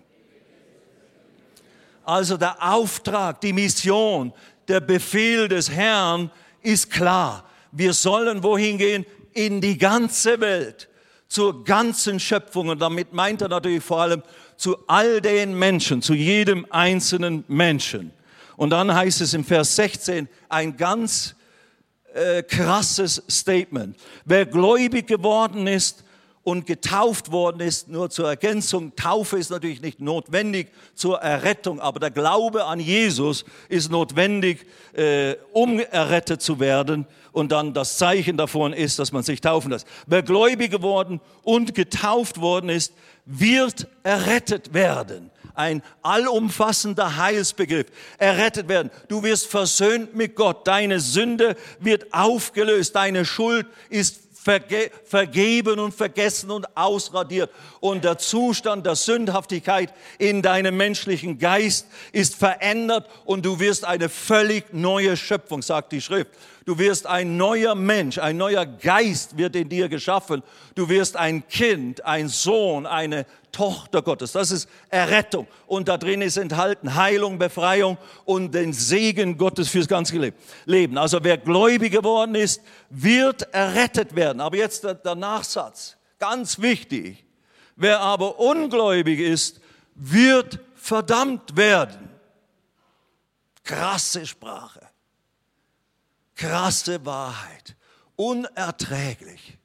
Also 2.05 2.37
der 2.37 2.63
Auftrag, 2.63 3.41
die 3.41 3.53
Mission, 3.53 4.33
der 4.69 4.81
Befehl 4.81 5.49
des 5.49 5.71
Herrn 5.71 6.31
ist 6.63 6.91
klar. 6.91 7.45
Wir 7.73 7.93
sollen 7.93 8.43
wohin 8.43 8.79
gehen? 8.79 9.05
In 9.33 9.61
die 9.61 9.77
ganze 9.77 10.41
Welt, 10.41 10.89
zur 11.29 11.65
ganzen 11.65 12.21
Schöpfung. 12.21 12.69
Und 12.69 12.81
damit 12.81 13.13
meint 13.13 13.43
er 13.43 13.49
natürlich 13.49 13.83
vor 13.83 14.03
allem 14.03 14.23
zu 14.57 14.77
all 14.87 15.21
den 15.21 15.59
Menschen, 15.59 16.03
zu 16.03 16.15
jedem 16.15 16.67
einzelnen 16.71 17.45
Menschen. 17.49 18.13
Und 18.57 18.71
dann 18.71 18.95
heißt 18.95 19.21
es 19.21 19.35
im 19.35 19.45
Vers 19.45 19.75
16 19.77 20.29
ein 20.49 20.77
ganz 20.77 21.35
äh, 22.15 22.43
krasses 22.45 23.23
Statement. 23.29 23.97
Wer 24.25 24.47
gläubig 24.47 25.09
geworden 25.09 25.67
ist 25.67 26.04
und 26.45 26.67
getauft 26.67 27.33
worden 27.33 27.61
ist, 27.61 27.89
nur 27.89 28.11
zur 28.11 28.29
Ergänzung, 28.29 28.95
Taufe 28.95 29.39
ist 29.39 29.51
natürlich 29.51 29.81
nicht 29.81 30.01
notwendig 30.01 30.69
zur 30.95 31.19
Errettung, 31.19 31.81
aber 31.81 31.99
der 31.99 32.11
Glaube 32.11 32.67
an 32.67 32.79
Jesus 32.79 33.47
ist 33.71 33.91
notwendig, 33.91 34.67
äh, 34.93 35.37
um 35.53 35.81
errettet 35.81 36.43
zu 36.43 36.61
werden. 36.61 37.07
Und 37.33 37.51
dann 37.51 37.75
das 37.75 37.99
Zeichen 37.99 38.37
davon 38.37 38.73
ist, 38.73 38.99
dass 38.99 39.11
man 39.11 39.25
sich 39.25 39.41
taufen 39.41 39.73
lässt. 39.73 39.87
Wer 40.07 40.23
gläubig 40.23 40.71
geworden 40.71 41.21
und 41.43 41.75
getauft 41.75 42.41
worden 42.41 42.69
ist, 42.69 42.93
wird 43.25 43.89
errettet 44.05 44.73
werden 44.73 45.31
ein 45.55 45.83
allumfassender 46.03 47.17
Heilsbegriff. 47.17 47.87
Errettet 48.19 48.69
werden. 48.69 48.91
Du 49.07 49.23
wirst 49.23 49.47
versöhnt 49.47 50.15
mit 50.15 50.35
Gott. 50.35 50.67
Deine 50.67 51.01
Sünde 51.01 51.57
wird 51.79 52.13
aufgelöst. 52.13 52.97
Deine 52.97 53.25
Schuld 53.25 53.67
ist 53.89 54.34
verge 54.45 54.91
vergeben 55.05 55.79
und 55.79 55.95
vergessen 55.95 56.51
und 56.51 56.77
ausradiert. 56.77 57.51
Und 57.81 58.05
der 58.05 58.19
Zustand 58.19 58.85
der 58.85 58.95
Sündhaftigkeit 58.95 59.93
in 60.19 60.43
deinem 60.43 60.77
menschlichen 60.77 61.39
Geist 61.39 61.87
ist 62.13 62.35
verändert 62.35 63.09
und 63.25 63.47
du 63.47 63.59
wirst 63.59 63.85
eine 63.87 64.09
völlig 64.09 64.73
neue 64.73 65.17
Schöpfung, 65.17 65.63
sagt 65.63 65.93
die 65.93 66.03
Schrift. 66.03 66.31
Du 66.67 66.79
wirst 66.79 67.07
ein 67.07 67.37
neuer 67.37 67.75
Mensch, 67.75 68.19
ein 68.19 68.37
neuer 68.37 68.67
Geist 68.67 69.37
wird 69.37 69.57
in 69.57 69.69
dir 69.69 69.89
geschaffen. 69.89 70.43
Du 70.75 70.89
wirst 70.89 71.17
ein 71.17 71.47
Kind, 71.49 72.05
ein 72.05 72.29
Sohn, 72.29 72.87
eine 72.87 73.27
Tochter 73.55 74.03
Gottes. 74.03 74.33
Das 74.33 74.51
ist 74.51 74.69
Errettung. 74.91 75.47
Und 75.67 75.89
da 75.89 75.97
drin 75.97 76.21
ist 76.21 76.37
enthalten 76.37 76.97
Heilung, 76.97 77.39
Befreiung 77.39 77.97
und 78.25 78.53
den 78.53 78.73
Segen 78.73 79.39
Gottes 79.39 79.69
fürs 79.69 79.87
ganze 79.87 80.33
Leben. 80.67 80.99
Also 80.99 81.21
wer 81.23 81.39
gläubig 81.39 81.93
geworden 81.93 82.35
ist, 82.35 82.61
wird 82.91 83.43
errettet 83.55 84.17
werden. 84.17 84.41
Aber 84.41 84.57
jetzt 84.57 84.83
der, 84.83 85.15
Nachsatz. 85.15 85.97
Ganz 86.19 86.61
wichtig. 86.61 87.25
Wer 87.77 88.01
aber 88.01 88.41
ungläubig 88.41 89.21
ist, 89.21 89.61
wird 89.95 90.59
verdammt 90.75 91.57
werden. 91.57 92.11
Krasse 93.63 94.27
Sprache. 94.27 94.81
Krasse 96.35 97.07
Wahrheit. 97.07 97.77
Unerträglich 98.17 99.59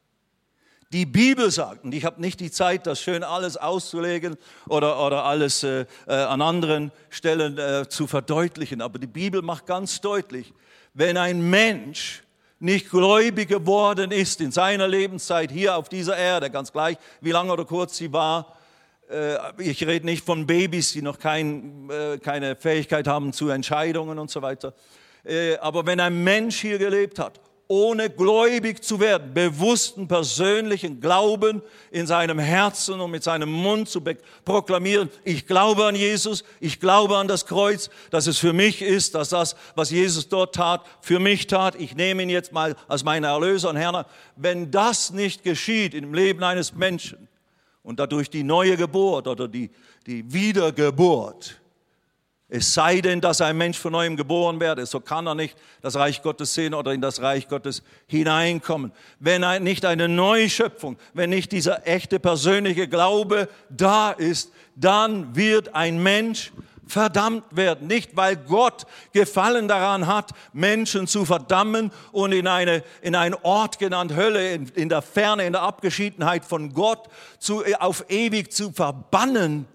die 0.91 1.05
Bibel 1.05 1.51
sagt, 1.51 1.84
und 1.84 1.93
ich 1.93 2.03
habe 2.03 2.19
nicht 2.19 2.39
die 2.39 2.50
Zeit, 2.50 2.88
das 2.88 3.00
schön 3.00 3.24
alles 3.24 3.58
auszulegen 3.58 4.38
oder, 4.67 5.05
oder 5.05 5.24
alles 5.24 5.63
äh, 5.63 5.86
äh, 6.08 6.13
an 6.13 6.41
anderen 6.41 6.91
Stellen 7.10 7.58
äh, 7.60 7.88
zu 7.88 8.08
verdeutlichen, 8.08 8.81
aber 8.81 8.98
die 8.98 9.08
Bibel 9.08 9.43
macht 9.43 9.67
ganz 9.67 10.01
deutlich, 10.01 10.51
wenn 10.96 11.17
ein 11.17 11.48
Mensch 11.48 12.24
nicht 12.60 12.89
gläubig 12.89 13.50
geworden 13.50 14.12
ist 14.12 14.41
in 14.41 14.51
seiner 14.51 14.88
Lebenszeit 14.88 15.51
hier 15.51 15.77
auf 15.77 15.89
dieser 15.89 16.17
Erde, 16.17 16.50
ganz 16.50 16.74
gleich, 16.74 16.98
wie 17.22 17.31
lange 17.31 17.53
oder 17.53 17.65
kurz 17.65 17.98
sie 17.98 18.12
war, 18.12 18.58
äh, 19.12 19.36
ich 19.62 19.86
rede 19.86 20.08
nicht 20.08 20.25
von 20.25 20.48
Babys, 20.48 20.93
die 20.93 21.03
noch 21.03 21.19
kein, 21.19 21.88
äh, 21.91 22.17
keine 22.17 22.55
Fähigkeit 22.55 23.08
haben 23.08 23.31
zu 23.31 23.50
Entscheidungen 23.50 24.17
und 24.17 24.31
so 24.31 24.41
weiter, 24.41 24.74
aber 25.60 25.86
wenn 25.86 26.00
ein 26.00 26.24
Mensch 26.24 26.62
hier 26.62 26.79
gelebt 26.79 27.19
hat 27.19 27.39
ohne 27.72 28.10
gläubig 28.10 28.84
zu 28.84 29.00
werden, 29.00 29.32
bewussten 29.32 30.08
persönlichen 30.08 31.00
Glauben 31.00 31.62
in 31.92 32.08
seinem 32.08 32.40
Herzen 32.40 33.00
und 33.00 33.12
mit 33.12 33.24
seinem 33.24 33.52
Mund 33.52 33.88
zu 33.88 34.02
proklamieren, 34.44 35.08
ich 35.24 35.46
glaube 35.46 35.86
an 35.86 35.94
Jesus, 35.94 36.44
ich 36.60 36.80
glaube 36.80 37.16
an 37.16 37.28
das 37.28 37.46
Kreuz, 37.46 37.92
dass 38.10 38.26
es 38.26 38.40
für 38.40 38.54
mich 38.54 38.82
ist, 38.82 39.14
dass 39.14 39.30
das, 39.30 39.56
was 39.76 39.92
Jesus 39.92 40.28
dort 40.28 40.56
tat, 40.56 40.84
für 41.00 41.20
mich 41.20 41.46
tat, 41.46 41.76
ich 41.76 41.96
nehme 41.96 42.24
ihn 42.24 42.30
jetzt 42.30 42.52
mal 42.52 42.76
als 42.88 43.04
meinen 43.04 43.26
Erlöser 43.26 43.70
und 43.70 43.76
Herr. 43.76 44.08
Wenn 44.36 44.72
das 44.72 45.12
nicht 45.12 45.44
geschieht 45.44 45.94
im 45.94 46.12
Leben 46.12 46.44
eines 46.44 46.74
Menschen 46.74 47.28
und 47.84 48.00
dadurch 48.00 48.32
die 48.32 48.44
neue 48.44 48.78
Geburt 48.78 49.28
oder 49.28 49.48
die, 49.48 49.70
die 50.08 50.34
Wiedergeburt, 50.34 51.59
es 52.51 52.74
sei 52.74 53.00
denn, 53.01 53.22
dass 53.22 53.41
ein 53.41 53.58
Mensch 53.58 53.77
von 53.77 53.91
neuem 53.91 54.18
geboren 54.18 54.60
werde, 54.60 54.86
so 54.88 55.00
kann 55.00 55.27
er 55.27 55.36
nicht 55.36 55.56
das 55.82 55.96
Reich 55.96 56.24
Gottes 56.24 56.56
sehen 56.56 56.74
oder 56.74 56.91
in 56.94 57.01
das 57.01 57.22
Reich 57.22 57.48
Gottes 57.48 57.84
hineinkommen. 58.08 58.92
Wenn 59.20 59.64
nicht 59.64 59.85
eine 59.85 60.07
Neuschöpfung, 60.07 60.98
wenn 61.14 61.29
nicht 61.29 61.51
dieser 61.51 61.88
echte 61.88 62.20
persönliche 62.20 62.88
Glaube 62.88 63.50
da 63.70 64.09
ist, 64.09 64.51
dann 64.75 65.35
wird 65.35 65.75
ein 65.75 66.01
Mensch 66.01 66.51
verdammt 66.88 67.44
werden. 67.55 67.88
Nicht, 67.88 68.18
weil 68.18 68.35
Gott 68.35 68.88
Gefallen 69.14 69.68
daran 69.68 70.07
hat, 70.07 70.31
Menschen 70.51 71.05
zu 71.05 71.25
verdammen 71.25 71.92
und 72.12 72.31
in, 72.31 72.48
eine, 72.48 72.83
in 73.03 73.14
einen 73.14 73.35
Ort 73.44 73.77
genannt 73.77 74.16
Hölle, 74.16 74.53
in, 74.53 74.68
in 74.70 74.90
der 74.90 75.03
Ferne, 75.03 75.46
in 75.46 75.53
der 75.53 75.62
Abgeschiedenheit 75.62 76.44
von 76.44 76.74
Gott 76.74 77.09
zu, 77.38 77.64
auf 77.77 78.05
ewig 78.09 78.51
zu 78.51 78.72
verbannen, 78.72 79.68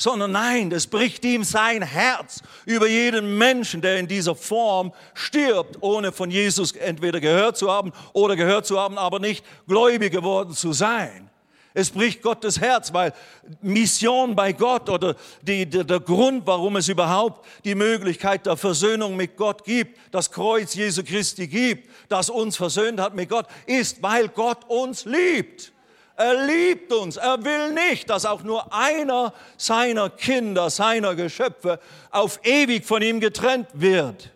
sondern 0.00 0.32
nein, 0.32 0.70
das 0.70 0.86
bricht 0.86 1.24
ihm 1.26 1.44
sein 1.44 1.82
Herz 1.82 2.42
über 2.64 2.88
jeden 2.88 3.36
Menschen, 3.36 3.82
der 3.82 3.98
in 3.98 4.08
dieser 4.08 4.34
Form 4.34 4.92
stirbt, 5.12 5.76
ohne 5.82 6.10
von 6.10 6.30
Jesus 6.30 6.72
entweder 6.72 7.20
gehört 7.20 7.58
zu 7.58 7.70
haben 7.70 7.92
oder 8.14 8.34
gehört 8.34 8.64
zu 8.64 8.80
haben, 8.80 8.96
aber 8.96 9.18
nicht 9.18 9.44
gläubig 9.68 10.10
geworden 10.10 10.54
zu 10.54 10.72
sein. 10.72 11.28
Es 11.74 11.90
bricht 11.90 12.22
Gottes 12.22 12.60
Herz, 12.60 12.94
weil 12.94 13.12
Mission 13.60 14.34
bei 14.34 14.52
Gott 14.52 14.88
oder 14.88 15.16
die, 15.42 15.66
der, 15.66 15.84
der 15.84 16.00
Grund, 16.00 16.46
warum 16.46 16.76
es 16.76 16.88
überhaupt 16.88 17.46
die 17.64 17.74
Möglichkeit 17.74 18.46
der 18.46 18.56
Versöhnung 18.56 19.16
mit 19.16 19.36
Gott 19.36 19.64
gibt, 19.64 19.98
das 20.10 20.32
Kreuz 20.32 20.74
Jesu 20.74 21.04
Christi 21.04 21.46
gibt, 21.46 21.88
das 22.08 22.30
uns 22.30 22.56
versöhnt 22.56 22.98
hat 23.00 23.14
mit 23.14 23.28
Gott, 23.28 23.46
ist, 23.66 24.02
weil 24.02 24.28
Gott 24.28 24.64
uns 24.66 25.04
liebt. 25.04 25.72
Er 26.20 26.34
liebt 26.46 26.92
uns. 26.92 27.16
Er 27.16 27.42
will 27.42 27.72
nicht, 27.72 28.10
dass 28.10 28.26
auch 28.26 28.42
nur 28.42 28.74
einer 28.74 29.32
seiner 29.56 30.10
Kinder, 30.10 30.68
seiner 30.68 31.14
Geschöpfe 31.14 31.80
auf 32.10 32.40
ewig 32.44 32.84
von 32.84 33.00
ihm 33.00 33.20
getrennt 33.20 33.68
wird. 33.72 34.30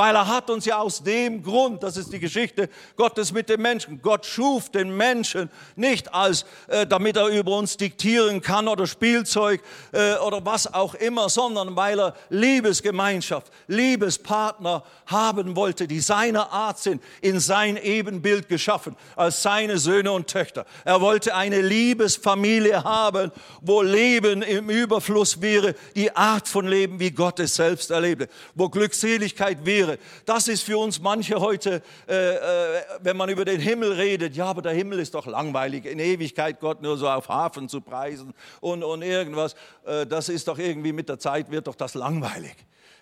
Weil 0.00 0.14
er 0.14 0.28
hat 0.28 0.48
uns 0.48 0.64
ja 0.64 0.78
aus 0.78 1.02
dem 1.02 1.42
Grund, 1.42 1.82
das 1.82 1.98
ist 1.98 2.10
die 2.10 2.20
Geschichte 2.20 2.70
Gottes 2.96 3.32
mit 3.32 3.50
dem 3.50 3.60
Menschen. 3.60 4.00
Gott 4.00 4.24
schuf 4.24 4.70
den 4.70 4.96
Menschen 4.96 5.50
nicht 5.76 6.14
als, 6.14 6.46
äh, 6.68 6.86
damit 6.86 7.18
er 7.18 7.26
über 7.26 7.54
uns 7.58 7.76
diktieren 7.76 8.40
kann 8.40 8.66
oder 8.66 8.86
Spielzeug 8.86 9.60
äh, 9.92 10.14
oder 10.14 10.42
was 10.46 10.72
auch 10.72 10.94
immer, 10.94 11.28
sondern 11.28 11.76
weil 11.76 12.00
er 12.00 12.14
Liebesgemeinschaft, 12.30 13.52
Liebespartner 13.66 14.84
haben 15.04 15.54
wollte, 15.54 15.86
die 15.86 16.00
seiner 16.00 16.50
Art 16.50 16.78
sind, 16.78 17.02
in 17.20 17.38
sein 17.38 17.76
Ebenbild 17.76 18.48
geschaffen, 18.48 18.96
als 19.16 19.42
seine 19.42 19.76
Söhne 19.76 20.12
und 20.12 20.28
Töchter. 20.28 20.64
Er 20.86 21.02
wollte 21.02 21.34
eine 21.34 21.60
Liebesfamilie 21.60 22.84
haben, 22.84 23.32
wo 23.60 23.82
Leben 23.82 24.40
im 24.40 24.70
Überfluss 24.70 25.42
wäre, 25.42 25.74
die 25.94 26.16
Art 26.16 26.48
von 26.48 26.66
Leben, 26.66 27.00
wie 27.00 27.10
Gott 27.10 27.38
es 27.38 27.56
selbst 27.56 27.90
erlebte, 27.90 28.30
wo 28.54 28.70
Glückseligkeit 28.70 29.66
wäre 29.66 29.89
wäre. 29.90 29.98
Das 30.24 30.48
ist 30.48 30.62
für 30.62 30.78
uns 30.78 31.00
manche 31.00 31.40
heute, 31.40 31.82
äh, 32.08 32.34
äh, 32.34 32.82
wenn 33.00 33.16
man 33.16 33.28
über 33.28 33.44
den 33.44 33.60
Himmel 33.60 33.92
redet, 33.92 34.36
ja, 34.36 34.46
aber 34.46 34.62
der 34.62 34.72
Himmel 34.72 34.98
ist 34.98 35.14
doch 35.14 35.26
langweilig, 35.26 35.84
in 35.84 35.98
Ewigkeit 35.98 36.60
Gott 36.60 36.82
nur 36.82 36.96
so 36.96 37.08
auf 37.08 37.28
Hafen 37.28 37.68
zu 37.68 37.80
preisen 37.80 38.34
und, 38.60 38.82
und 38.82 39.02
irgendwas, 39.02 39.54
äh, 39.84 40.06
das 40.06 40.28
ist 40.28 40.48
doch 40.48 40.58
irgendwie 40.58 40.92
mit 40.92 41.08
der 41.08 41.18
Zeit, 41.18 41.50
wird 41.50 41.66
doch 41.66 41.74
das 41.76 41.94
langweilig 41.94 42.56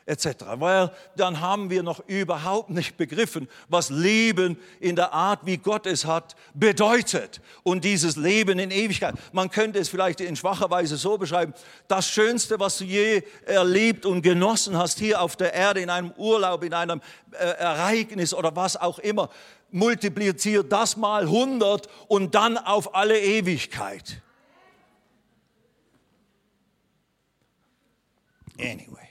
etc. 0.07 0.45
Weil 0.55 0.91
dann 1.17 1.41
haben 1.41 1.71
wir 1.71 1.83
noch 1.83 2.01
überhaupt 2.07 2.71
nicht 2.71 2.97
begriffen, 2.97 3.49
was 3.69 3.91
Leben 3.91 4.59
in 4.81 4.97
der 4.97 5.13
Art, 5.13 5.41
wie 5.45 5.59
Gott 5.59 5.87
es 5.87 6.05
hat, 6.05 6.35
bedeutet. 6.55 7.41
Und 7.63 7.85
dieses 7.85 8.17
Leben 8.17 8.59
in 8.59 8.71
Ewigkeit. 8.71 9.15
Man 9.33 9.51
könnte 9.51 9.79
es 9.79 9.89
vielleicht 9.89 10.21
in 10.21 10.37
schwacher 10.37 10.71
Weise 10.71 10.97
so 10.97 11.19
beschreiben. 11.19 11.53
Das 11.89 12.09
Schönste, 12.09 12.59
was 12.59 12.79
du 12.79 12.85
je 12.85 13.23
erlebt 13.47 14.07
und 14.07 14.23
genossen 14.23 14.77
hast 14.77 14.99
hier 14.99 15.21
auf 15.21 15.37
der 15.37 15.53
Erde, 15.53 15.81
in 15.81 15.91
einem 15.91 16.13
Urlaub, 16.17 16.65
in 16.65 16.75
einem 16.75 17.01
äh, 17.33 17.45
Ereignis 17.45 18.33
oder 18.33 18.57
was 18.57 18.77
auch 18.77 18.99
immer, 18.99 19.29
multipliziert 19.71 20.73
das 20.73 20.97
mal 20.97 21.23
100 21.23 21.89
und 22.09 22.35
dann 22.35 22.57
auf 22.57 22.95
alle 22.95 23.21
Ewigkeit. 23.21 24.23
Anyway. 28.59 29.08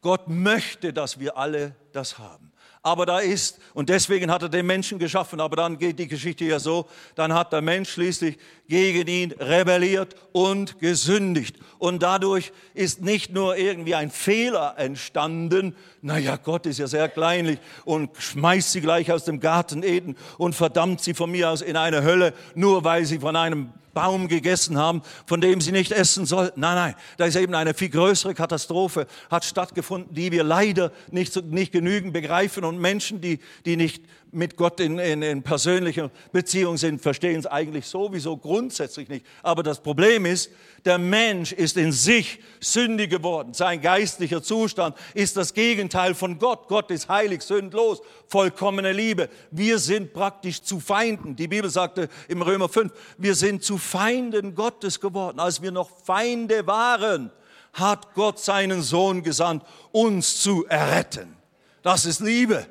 Gott 0.00 0.28
möchte, 0.28 0.92
dass 0.92 1.20
wir 1.20 1.36
alle 1.36 1.76
das 1.92 2.18
haben. 2.18 2.50
Aber 2.82 3.04
da 3.04 3.18
ist, 3.18 3.58
und 3.74 3.90
deswegen 3.90 4.30
hat 4.30 4.40
er 4.40 4.48
den 4.48 4.64
Menschen 4.64 4.98
geschaffen, 4.98 5.38
aber 5.38 5.54
dann 5.54 5.76
geht 5.76 5.98
die 5.98 6.08
Geschichte 6.08 6.46
ja 6.46 6.58
so, 6.58 6.88
dann 7.14 7.34
hat 7.34 7.52
der 7.52 7.60
Mensch 7.60 7.90
schließlich 7.90 8.38
gegen 8.68 9.06
ihn 9.06 9.32
rebelliert 9.32 10.14
und 10.32 10.78
gesündigt. 10.78 11.56
Und 11.78 12.02
dadurch 12.02 12.52
ist 12.72 13.02
nicht 13.02 13.32
nur 13.32 13.58
irgendwie 13.58 13.94
ein 13.94 14.10
Fehler 14.10 14.76
entstanden, 14.78 15.76
naja, 16.00 16.36
Gott 16.36 16.64
ist 16.64 16.78
ja 16.78 16.86
sehr 16.86 17.10
kleinlich 17.10 17.58
und 17.84 18.16
schmeißt 18.16 18.72
sie 18.72 18.80
gleich 18.80 19.12
aus 19.12 19.24
dem 19.24 19.40
Garten 19.40 19.82
Eden 19.82 20.16
und 20.38 20.54
verdammt 20.54 21.02
sie 21.02 21.12
von 21.12 21.30
mir 21.30 21.50
aus 21.50 21.60
in 21.60 21.76
eine 21.76 22.02
Hölle, 22.02 22.32
nur 22.54 22.82
weil 22.82 23.04
sie 23.04 23.18
von 23.18 23.36
einem 23.36 23.74
Baum 23.92 24.28
gegessen 24.28 24.78
haben, 24.78 25.02
von 25.26 25.40
dem 25.40 25.60
sie 25.60 25.72
nicht 25.72 25.92
essen 25.92 26.26
sollten. 26.26 26.60
Nein, 26.60 26.76
nein, 26.76 26.94
da 27.16 27.24
ist 27.24 27.36
eben 27.36 27.54
eine 27.54 27.74
viel 27.74 27.88
größere 27.88 28.34
Katastrophe, 28.34 29.06
hat 29.30 29.44
stattgefunden, 29.44 30.14
die 30.14 30.32
wir 30.32 30.44
leider 30.44 30.92
nicht, 31.10 31.36
nicht 31.44 31.72
genügend 31.72 32.12
begreifen. 32.12 32.64
Und 32.64 32.78
Menschen, 32.78 33.20
die, 33.20 33.40
die 33.64 33.76
nicht 33.76 34.04
mit 34.32 34.56
Gott 34.56 34.80
in, 34.80 34.98
in, 34.98 35.22
in 35.22 35.42
persönlicher 35.42 36.10
Beziehung 36.32 36.76
sind, 36.76 37.00
verstehen 37.00 37.40
es 37.40 37.46
eigentlich 37.46 37.86
sowieso 37.86 38.36
grundsätzlich 38.36 39.08
nicht. 39.08 39.26
Aber 39.42 39.62
das 39.62 39.80
Problem 39.80 40.26
ist, 40.26 40.50
der 40.84 40.98
Mensch 40.98 41.52
ist 41.52 41.76
in 41.76 41.92
sich 41.92 42.40
sündig 42.60 43.10
geworden. 43.10 43.54
Sein 43.54 43.80
geistlicher 43.80 44.42
Zustand 44.42 44.96
ist 45.14 45.36
das 45.36 45.52
Gegenteil 45.52 46.14
von 46.14 46.38
Gott. 46.38 46.68
Gott 46.68 46.90
ist 46.90 47.08
heilig, 47.08 47.42
sündlos, 47.42 48.00
vollkommene 48.26 48.92
Liebe. 48.92 49.28
Wir 49.50 49.78
sind 49.78 50.12
praktisch 50.12 50.62
zu 50.62 50.80
Feinden. 50.80 51.36
Die 51.36 51.48
Bibel 51.48 51.70
sagte 51.70 52.08
im 52.28 52.42
Römer 52.42 52.68
5, 52.68 52.92
wir 53.18 53.34
sind 53.34 53.64
zu 53.64 53.78
Feinden 53.78 54.54
Gottes 54.54 55.00
geworden. 55.00 55.40
Als 55.40 55.60
wir 55.60 55.72
noch 55.72 55.90
Feinde 56.04 56.66
waren, 56.66 57.30
hat 57.72 58.14
Gott 58.14 58.38
seinen 58.38 58.82
Sohn 58.82 59.22
gesandt, 59.22 59.64
uns 59.92 60.40
zu 60.40 60.66
erretten. 60.66 61.36
Das 61.82 62.04
ist 62.04 62.20
Liebe. 62.20 62.66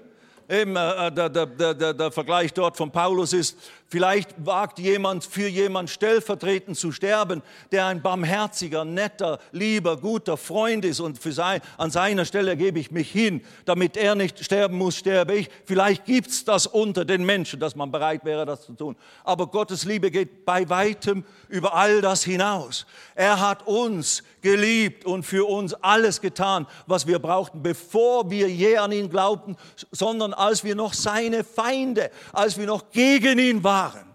Eben, 0.50 0.76
äh, 0.76 1.12
der, 1.12 1.30
der, 1.30 1.46
der, 1.46 1.94
der 1.94 2.12
Vergleich 2.12 2.52
dort 2.54 2.76
von 2.76 2.92
Paulus 2.92 3.34
ist, 3.34 3.56
Vielleicht 3.92 4.46
wagt 4.46 4.78
jemand 4.78 5.26
für 5.26 5.48
jemand 5.48 5.90
stellvertretend 5.90 6.78
zu 6.78 6.92
sterben, 6.92 7.42
der 7.72 7.88
ein 7.88 8.04
barmherziger, 8.04 8.86
netter, 8.86 9.40
lieber, 9.52 9.98
guter 9.98 10.38
Freund 10.38 10.86
ist 10.86 11.00
und 11.00 11.18
für 11.18 11.32
sein, 11.32 11.60
an 11.76 11.90
seiner 11.90 12.26
Stelle 12.26 12.56
gebe 12.56 12.78
ich 12.78 12.92
mich 12.92 13.10
hin, 13.12 13.42
damit 13.66 13.98
er 13.98 14.14
nicht 14.14 14.46
sterben 14.46 14.78
muss, 14.78 14.96
sterbe 14.96 15.34
ich. 15.34 15.50
Vielleicht 15.66 16.06
gibt's 16.06 16.46
das 16.46 16.68
unter 16.68 17.04
den 17.04 17.26
Menschen, 17.26 17.60
dass 17.60 17.76
man 17.76 17.92
bereit 17.92 18.24
wäre, 18.26 18.46
das 18.46 18.62
zu 18.62 18.74
tun. 18.74 18.96
Aber 19.24 19.48
Gottes 19.48 19.86
Liebe 19.86 20.12
geht 20.12 20.46
bei 20.46 20.70
weitem 20.70 21.24
über 21.48 21.74
all 21.74 22.02
das 22.02 22.24
hinaus. 22.24 22.86
Er 23.16 23.40
hat 23.40 23.66
uns 23.66 24.22
geliebt 24.42 25.04
und 25.04 25.24
für 25.24 25.50
uns 25.50 25.74
alles 25.74 26.22
getan, 26.22 26.68
was 26.86 27.08
wir 27.08 27.18
brauchten, 27.18 27.64
bevor 27.64 28.30
wir 28.30 28.48
je 28.50 28.78
an 28.78 28.92
ihn 28.92 29.10
glaubten, 29.10 29.58
sondern 29.92 30.34
als 30.34 30.64
wir 30.64 30.76
noch 30.76 30.94
seine 30.94 31.44
Feinde, 31.44 32.12
als 32.32 32.56
wir 32.60 32.68
noch 32.68 32.92
gegen 32.92 33.40
ihn 33.40 33.64
waren 33.64 33.79
waren, 33.80 34.06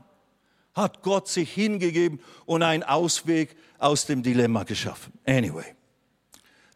hat 0.75 1.03
Gott 1.03 1.29
sich 1.29 1.53
hingegeben 1.53 2.21
und 2.47 2.63
einen 2.63 2.83
Ausweg 2.83 3.57
aus 3.79 4.07
dem 4.07 4.23
Dilemma 4.23 4.65
geschaffen. 4.65 5.13
Anyway, 5.27 5.75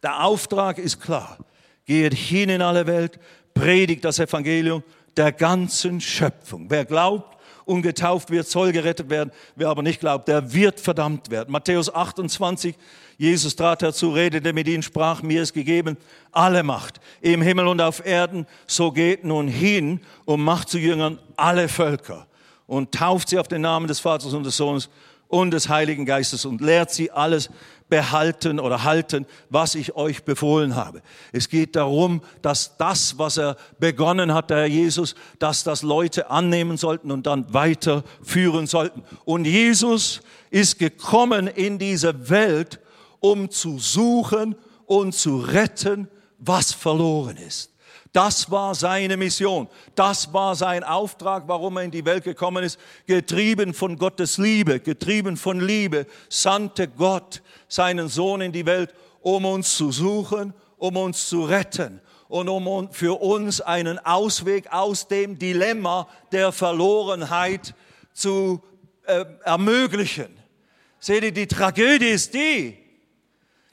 der 0.03 0.25
Auftrag 0.25 0.79
ist 0.79 1.01
klar. 1.01 1.39
Geht 1.85 2.15
hin 2.15 2.49
in 2.51 2.63
alle 2.63 2.87
Welt, 2.87 3.19
predigt 3.55 4.05
das 4.05 4.19
Evangelium 4.19 4.83
der 5.17 5.33
ganzen 5.33 6.01
Schöpfung. 6.01 6.67
Wer 6.69 6.85
glaubt 6.85 7.37
und 7.65 7.83
getauft 7.83 8.31
wird, 8.31 8.47
soll 8.47 8.73
gerettet 8.73 9.11
werden. 9.11 9.33
Wer 9.57 9.69
aber 9.69 9.83
nicht 9.83 10.01
glaubt, 10.01 10.29
der 10.29 10.53
wird 10.53 10.81
verdammt 10.81 11.31
werden. 11.31 11.51
Matthäus 11.51 11.93
28, 11.93 12.77
Jesus 13.17 13.57
trat 13.57 13.83
herzu, 13.83 14.13
redete 14.13 14.53
mit 14.53 14.69
ihnen, 14.69 14.83
sprach, 14.83 15.23
mir 15.23 15.43
ist 15.43 15.55
gegeben 15.55 15.97
alle 16.31 16.63
Macht 16.63 17.01
im 17.21 17.43
Himmel 17.43 17.67
und 17.67 17.81
auf 17.81 18.05
Erden. 18.07 18.47
So 18.67 18.93
geht 18.93 19.25
nun 19.25 19.49
hin 19.49 20.01
und 20.25 20.41
macht 20.41 20.69
zu 20.69 20.79
Jüngern 20.79 21.19
alle 21.37 21.69
Völker 21.69 22.29
und 22.69 22.93
tauft 22.93 23.31
sie 23.31 23.39
auf 23.41 23.49
den 23.49 23.63
Namen 23.63 23.89
des 23.89 23.99
Vaters 23.99 24.33
und 24.35 24.45
des 24.45 24.57
Sohnes 24.57 24.89
und 25.27 25.51
des 25.51 25.69
Heiligen 25.69 26.07
Geistes 26.07 26.45
und 26.45 26.61
lehrt 26.61 26.93
sie 26.93 27.11
alles 27.11 27.51
behalten 27.89 28.61
oder 28.61 28.85
halten, 28.85 29.27
was 29.49 29.75
ich 29.75 29.97
euch 29.97 30.23
befohlen 30.25 30.77
habe. 30.77 31.03
Es 31.33 31.49
geht 31.49 31.75
darum, 31.77 32.21
dass 32.43 32.77
das, 32.77 33.19
was 33.19 33.39
er 33.39 33.57
begonnen 33.79 34.35
hat, 34.35 34.51
der 34.51 34.59
Herr 34.59 34.67
Jesus, 34.67 35.15
dass 35.39 35.65
das 35.65 35.83
Leute 35.83 36.31
annehmen 36.31 36.77
sollten 36.77 37.11
und 37.11 37.27
dann 37.27 37.53
weiterführen 37.53 38.67
sollten. 38.67 39.03
Und 39.25 39.47
Jesus 39.47 40.21
ist 40.51 40.79
gekommen 40.79 41.47
in 41.47 41.79
diese 41.79 42.29
Welt, 42.29 42.81
um 43.21 43.51
zu 43.51 43.79
suchen 43.79 44.55
und 44.85 45.15
zu 45.15 45.39
retten, 45.39 46.09
was 46.39 46.73
verloren 46.73 47.39
ist. 47.39 47.73
Das 48.19 48.51
war 48.51 48.75
seine 48.75 49.17
Mission. 49.17 49.69
Das 49.95 50.33
war 50.33 50.57
sein 50.57 50.83
Auftrag, 50.83 51.45
warum 51.47 51.77
er 51.77 51.85
in 51.85 51.93
die 51.93 52.05
Welt 52.05 52.25
gekommen 52.25 52.65
ist. 52.65 52.77
Getrieben 53.07 53.73
von 53.73 53.97
Gottes 53.97 54.39
Liebe, 54.39 54.81
getrieben 54.81 55.37
von 55.37 55.61
Liebe, 55.61 56.05
sandte 56.29 56.89
Gott 56.89 57.43
seinen 57.69 58.09
Sohn 58.09 58.41
in 58.41 58.51
die 58.51 58.67
Welt, 58.67 58.93
um 59.21 59.45
uns 59.45 59.77
zu 59.77 59.93
suchen, 59.93 60.53
um 60.79 60.97
uns 60.97 61.29
zu 61.29 61.45
retten 61.45 62.01
und 62.27 62.49
um 62.49 62.93
für 62.93 63.23
uns 63.23 63.61
einen 63.61 64.01
Ausweg 64.01 64.73
aus 64.73 65.07
dem 65.07 65.39
Dilemma 65.39 66.09
der 66.33 66.51
Verlorenheit 66.51 67.73
zu 68.13 68.61
äh, 69.05 69.27
ermöglichen. 69.45 70.37
Seht 70.99 71.23
ihr, 71.23 71.31
die 71.31 71.47
Tragödie 71.47 72.09
ist 72.09 72.35
die, 72.35 72.79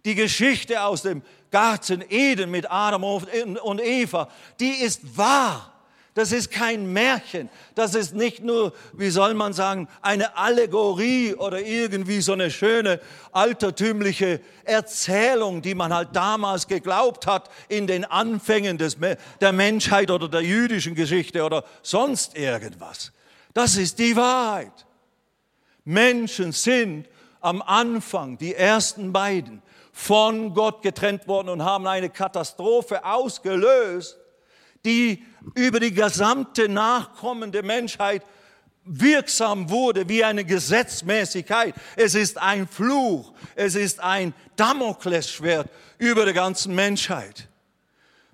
die 0.06 0.16
Geschichte 0.16 0.84
aus 0.84 1.02
dem 1.02 1.22
Garten 1.52 2.04
Eden 2.10 2.52
mit 2.52 2.70
Adam 2.70 3.04
und 3.04 3.82
Eva, 3.82 4.30
die 4.60 4.72
ist 4.72 5.18
wahr. 5.18 5.72
Das 6.14 6.32
ist 6.32 6.50
kein 6.50 6.94
Märchen. 6.94 7.50
Das 7.76 7.94
ist 7.94 8.16
nicht 8.16 8.42
nur, 8.42 8.74
wie 8.94 9.10
soll 9.10 9.34
man 9.34 9.52
sagen, 9.52 9.90
eine 10.02 10.38
Allegorie 10.38 11.34
oder 11.34 11.60
irgendwie 11.60 12.22
so 12.22 12.32
eine 12.32 12.50
schöne 12.50 13.02
altertümliche 13.34 14.40
Erzählung, 14.64 15.62
die 15.62 15.76
man 15.76 15.94
halt 15.94 16.16
damals 16.16 16.68
geglaubt 16.68 17.28
hat 17.28 17.50
in 17.68 17.86
den 17.86 18.06
Anfängen 18.06 18.78
des, 18.78 18.96
der 19.42 19.52
Menschheit 19.52 20.10
oder 20.10 20.30
der 20.30 20.42
jüdischen 20.42 20.96
Geschichte 20.96 21.44
oder 21.44 21.66
sonst 21.82 22.38
irgendwas. 22.38 23.12
Das 23.54 23.76
ist 23.76 24.00
die 24.00 24.16
Wahrheit. 24.16 24.86
Menschen 25.84 26.54
sind 26.54 27.10
am 27.42 27.62
Anfang, 27.62 28.38
die 28.38 28.56
ersten 28.56 29.12
beiden, 29.12 29.62
von 29.98 30.54
Gott 30.54 30.82
getrennt 30.82 31.26
worden 31.26 31.48
und 31.48 31.64
haben 31.64 31.88
eine 31.88 32.10
Katastrophe 32.10 33.06
ausgelöst, 33.06 34.18
die 34.84 35.26
über 35.56 35.80
die 35.80 35.94
gesamte 35.94 36.68
nachkommende 36.68 37.64
Menschheit 37.64 38.22
wirksam 38.84 39.70
wurde 39.70 40.08
wie 40.10 40.22
eine 40.22 40.44
Gesetzmäßigkeit. 40.44 41.74
Es 41.96 42.14
ist 42.14 42.38
ein 42.38 42.68
Fluch, 42.68 43.32
es 43.56 43.76
ist 43.76 44.02
ein 44.02 44.34
Damoklesschwert 44.58 45.70
über 45.98 46.26
der 46.26 46.34
ganzen 46.34 46.76
Menschheit. 46.76 47.48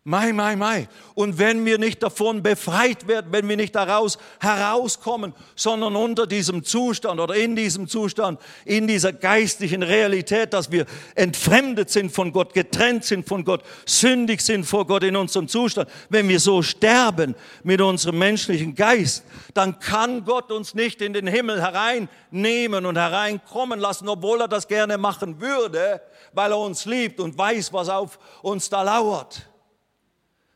Mai, 0.03 0.33
mai, 0.33 0.55
mai. 0.55 0.87
Und 1.13 1.37
wenn 1.37 1.63
wir 1.63 1.77
nicht 1.77 2.01
davon 2.01 2.41
befreit 2.41 3.07
werden, 3.07 3.27
wenn 3.31 3.47
wir 3.47 3.55
nicht 3.55 3.75
daraus 3.75 4.17
herauskommen, 4.39 5.35
sondern 5.55 5.95
unter 5.95 6.25
diesem 6.25 6.63
Zustand 6.63 7.19
oder 7.19 7.35
in 7.35 7.55
diesem 7.55 7.87
Zustand, 7.87 8.41
in 8.65 8.87
dieser 8.87 9.13
geistlichen 9.13 9.83
Realität, 9.83 10.53
dass 10.53 10.71
wir 10.71 10.87
entfremdet 11.13 11.91
sind 11.91 12.11
von 12.11 12.31
Gott, 12.31 12.55
getrennt 12.55 13.05
sind 13.05 13.27
von 13.27 13.45
Gott, 13.45 13.61
sündig 13.85 14.41
sind 14.41 14.65
vor 14.65 14.87
Gott 14.87 15.03
in 15.03 15.15
unserem 15.15 15.47
Zustand, 15.47 15.87
wenn 16.09 16.27
wir 16.27 16.39
so 16.39 16.63
sterben 16.63 17.35
mit 17.61 17.79
unserem 17.79 18.17
menschlichen 18.17 18.73
Geist, 18.73 19.23
dann 19.53 19.77
kann 19.77 20.25
Gott 20.25 20.51
uns 20.51 20.73
nicht 20.73 21.03
in 21.03 21.13
den 21.13 21.27
Himmel 21.27 21.61
hereinnehmen 21.61 22.87
und 22.87 22.97
hereinkommen 22.97 23.79
lassen, 23.79 24.09
obwohl 24.09 24.41
er 24.41 24.47
das 24.47 24.67
gerne 24.67 24.97
machen 24.97 25.39
würde, 25.39 26.01
weil 26.33 26.53
er 26.53 26.57
uns 26.57 26.85
liebt 26.85 27.19
und 27.19 27.37
weiß, 27.37 27.71
was 27.71 27.87
auf 27.87 28.17
uns 28.41 28.67
da 28.67 28.81
lauert. 28.81 29.50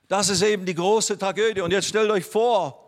Das 0.07 0.29
ist 0.29 0.41
eben 0.41 0.65
die 0.65 0.75
große 0.75 1.17
Tragödie. 1.17 1.61
Und 1.61 1.71
jetzt 1.71 1.87
stellt 1.87 2.11
euch 2.11 2.25
vor, 2.25 2.85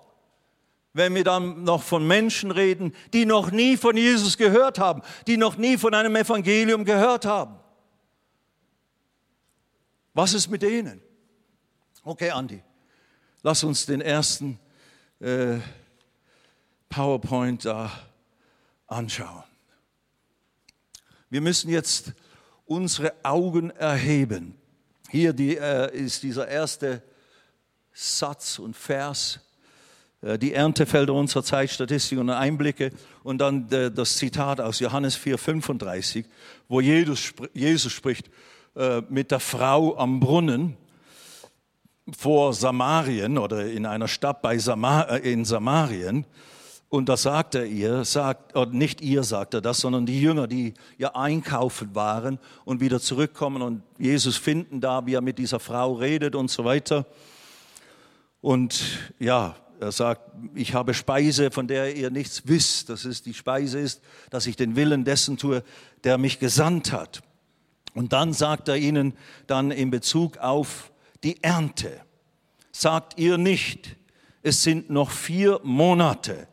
wenn 0.94 1.14
wir 1.16 1.24
dann 1.24 1.64
noch 1.64 1.84
von 1.84 2.06
Menschen 2.06 2.52
reden, 2.52 2.94
die 3.14 3.26
noch 3.26 3.52
nie 3.52 3.78
von 3.78 3.96
Jesus 3.96 4.38
gehört 4.38 4.80
haben, 4.80 5.02
die 5.28 5.38
noch 5.38 5.58
nie 5.58 5.78
von 5.78 5.94
einem 5.94 6.16
Evangelium 6.16 6.86
gehört 6.86 7.26
haben. 7.26 7.60
Was 10.14 10.34
ist 10.34 10.48
mit 10.50 10.64
denen? 10.64 11.02
Okay, 12.04 12.32
Andi, 12.32 12.64
lass 13.44 13.64
uns 13.64 13.86
den 13.86 14.02
ersten 14.02 14.60
äh, 15.20 15.58
PowerPoint 16.90 17.66
da 17.66 17.92
anschauen. 18.88 19.44
Wir 21.30 21.42
müssen 21.42 21.70
jetzt 21.70 22.14
unsere 22.66 23.14
Augen 23.24 23.70
erheben. 23.72 24.56
Hier 25.10 25.32
die, 25.32 25.58
äh, 25.58 25.96
ist 25.96 26.24
dieser 26.24 26.48
erste 26.48 27.02
Satz 27.94 28.60
und 28.60 28.76
Vers, 28.76 29.40
äh, 30.22 30.38
die 30.38 30.54
Erntefelder 30.54 31.14
unserer 31.14 31.44
Zeit, 31.44 31.70
Statistiken 31.70 32.22
und 32.22 32.30
Einblicke 32.30 32.92
und 33.24 33.38
dann 33.38 33.72
äh, 33.72 33.90
das 33.90 34.18
Zitat 34.18 34.60
aus 34.60 34.80
Johannes 34.80 35.16
4, 35.16 35.38
35, 35.38 36.26
wo 36.68 36.82
Jesus, 36.82 37.34
Jesus 37.54 37.94
spricht, 37.94 38.30
äh, 38.76 39.02
mit 39.10 39.32
der 39.32 39.40
Frau 39.40 39.98
am 39.98 40.20
Brunnen 40.20 40.76
vor 42.18 42.54
Samarien 42.54 43.38
oder 43.38 43.66
in 43.66 43.86
einer 43.86 44.10
Stadt 44.10 44.42
bei 44.42 44.58
Samar 44.58 45.22
in 45.22 45.46
Samarien. 45.46 46.26
Und 46.90 47.10
da 47.10 47.18
sagt 47.18 47.56
er 47.56 47.66
ihr, 47.66 48.06
sagt, 48.06 48.56
oder 48.56 48.72
nicht 48.72 49.02
ihr 49.02 49.24
sagt 49.24 49.54
er 49.54 49.62
das, 49.62 49.80
sondern 49.80 50.06
die 50.06 50.22
Jünger, 50.22 50.48
die 50.48 50.74
ja 50.98 51.16
einkaufen 51.16 51.94
waren 51.96 52.40
und 52.64 52.80
wieder 52.80 53.02
zurückkommen 53.02 53.62
und 53.62 53.84
Jesus 53.98 54.38
finden 54.38 54.80
da, 54.80 55.06
wie 55.06 55.16
er 55.16 55.22
mit 55.22 55.38
dieser 55.38 55.60
Frau 55.60 55.94
redet 55.94 56.34
und 56.34 56.50
so 56.50 56.64
weiter. 56.64 57.06
Und 58.40 59.00
ja, 59.20 59.58
er 59.80 59.92
sagt, 59.92 60.22
ich 60.56 60.74
habe 60.74 60.94
Speise, 60.94 61.52
von 61.52 61.68
der 61.68 61.96
ihr 61.96 62.10
nichts 62.10 62.44
wisst. 62.46 62.90
Das 62.90 63.06
ist 63.06 63.26
die 63.26 63.34
Speise 63.34 63.80
ist, 63.80 64.02
dass 64.30 64.48
ich 64.48 64.56
den 64.56 64.76
Willen 64.76 65.04
dessen 65.04 65.38
tue, 65.38 65.64
der 66.04 66.18
mich 66.18 66.40
gesandt 66.40 66.92
hat. 66.92 67.22
Und 67.94 68.14
dann 68.14 68.34
sagt 68.34 68.70
er 68.70 68.78
ihnen 68.78 69.14
dann 69.46 69.72
in 69.72 69.92
Bezug 69.92 70.38
auf 70.38 70.92
die 71.24 71.44
Ernte. 71.44 71.92
Sagt 72.72 73.20
ihr 73.20 73.38
nicht, 73.38 73.96
es 74.42 74.64
sind 74.64 74.90
noch 74.90 75.12
vier 75.12 75.60
Monate, 75.64 76.48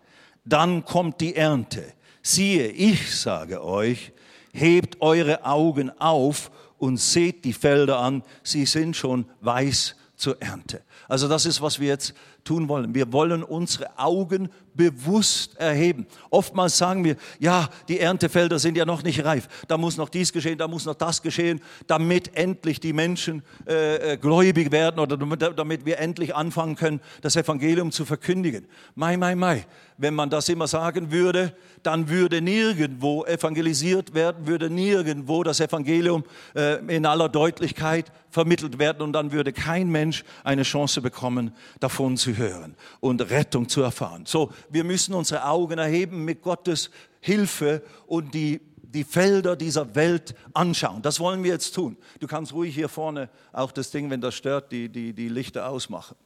dann 0.44 0.84
kommt 0.84 1.20
die 1.20 1.36
Ernte. 1.36 1.84
Siehe, 2.22 2.68
ich 2.68 3.14
sage 3.14 3.62
euch, 3.62 4.12
hebt 4.52 5.00
eure 5.00 5.44
Augen 5.44 5.90
auf 6.00 6.50
und 6.78 6.98
seht 6.98 7.44
die 7.44 7.52
Felder 7.52 7.98
an, 7.98 8.22
sie 8.42 8.66
sind 8.66 8.96
schon 8.96 9.26
weiß 9.40 9.96
zur 10.16 10.40
Ernte. 10.40 10.82
Also 11.08 11.28
das 11.28 11.44
ist, 11.44 11.60
was 11.60 11.80
wir 11.80 11.88
jetzt 11.88 12.14
tun 12.44 12.68
wollen. 12.68 12.94
Wir 12.94 13.12
wollen 13.12 13.42
unsere 13.42 13.98
Augen 13.98 14.48
bewusst 14.74 15.56
erheben. 15.56 16.06
Oftmals 16.30 16.78
sagen 16.78 17.04
wir, 17.04 17.16
ja, 17.38 17.68
die 17.88 18.00
Erntefelder 18.00 18.58
sind 18.58 18.76
ja 18.76 18.84
noch 18.84 19.02
nicht 19.02 19.24
reif. 19.24 19.48
Da 19.66 19.76
muss 19.76 19.96
noch 19.96 20.08
dies 20.08 20.32
geschehen, 20.32 20.58
da 20.58 20.68
muss 20.68 20.84
noch 20.84 20.94
das 20.94 21.22
geschehen, 21.22 21.60
damit 21.86 22.36
endlich 22.36 22.80
die 22.80 22.92
Menschen 22.92 23.42
äh, 23.66 24.12
äh 24.12 24.16
gläubig 24.16 24.72
werden 24.72 25.00
oder 25.00 25.16
damit 25.16 25.84
wir 25.84 25.98
endlich 25.98 26.34
anfangen 26.34 26.76
können, 26.76 27.00
das 27.22 27.36
Evangelium 27.36 27.92
zu 27.92 28.04
verkündigen. 28.04 28.66
Mai, 28.94 29.16
mai, 29.16 29.34
mai. 29.34 29.66
Wenn 29.96 30.14
man 30.14 30.28
das 30.28 30.48
immer 30.48 30.66
sagen 30.66 31.12
würde, 31.12 31.54
dann 31.84 32.08
würde 32.08 32.40
nirgendwo 32.40 33.24
evangelisiert 33.24 34.12
werden, 34.12 34.46
würde 34.46 34.68
nirgendwo 34.68 35.44
das 35.44 35.60
Evangelium 35.60 36.24
äh, 36.56 36.84
in 36.94 37.06
aller 37.06 37.28
Deutlichkeit 37.28 38.10
vermittelt 38.30 38.80
werden 38.80 39.02
und 39.02 39.12
dann 39.12 39.30
würde 39.30 39.52
kein 39.52 39.88
Mensch 39.88 40.24
eine 40.42 40.64
Chance 40.64 41.00
bekommen, 41.00 41.52
davon 41.78 42.16
zu 42.16 42.36
hören 42.36 42.74
und 42.98 43.30
Rettung 43.30 43.68
zu 43.68 43.82
erfahren. 43.82 44.26
So, 44.26 44.50
wir 44.68 44.82
müssen 44.82 45.14
unsere 45.14 45.44
Augen 45.44 45.78
erheben 45.78 46.24
mit 46.24 46.42
Gottes 46.42 46.90
Hilfe 47.20 47.80
und 48.06 48.34
die, 48.34 48.60
die 48.82 49.04
Felder 49.04 49.54
dieser 49.54 49.94
Welt 49.94 50.34
anschauen. 50.54 51.02
Das 51.02 51.20
wollen 51.20 51.44
wir 51.44 51.52
jetzt 51.52 51.72
tun. 51.72 51.96
Du 52.18 52.26
kannst 52.26 52.52
ruhig 52.52 52.74
hier 52.74 52.88
vorne 52.88 53.30
auch 53.52 53.70
das 53.70 53.92
Ding, 53.92 54.10
wenn 54.10 54.20
das 54.20 54.34
stört, 54.34 54.72
die, 54.72 54.88
die, 54.88 55.12
die 55.12 55.28
Lichter 55.28 55.68
ausmachen. 55.68 56.16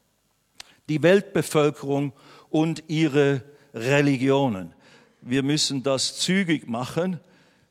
Die 0.89 1.03
Weltbevölkerung 1.03 2.15
und 2.49 2.85
ihre 2.89 3.43
Religionen. 3.79 4.75
Wir 5.21 5.43
müssen 5.43 5.83
das 5.83 6.19
zügig 6.19 6.69
machen, 6.69 7.21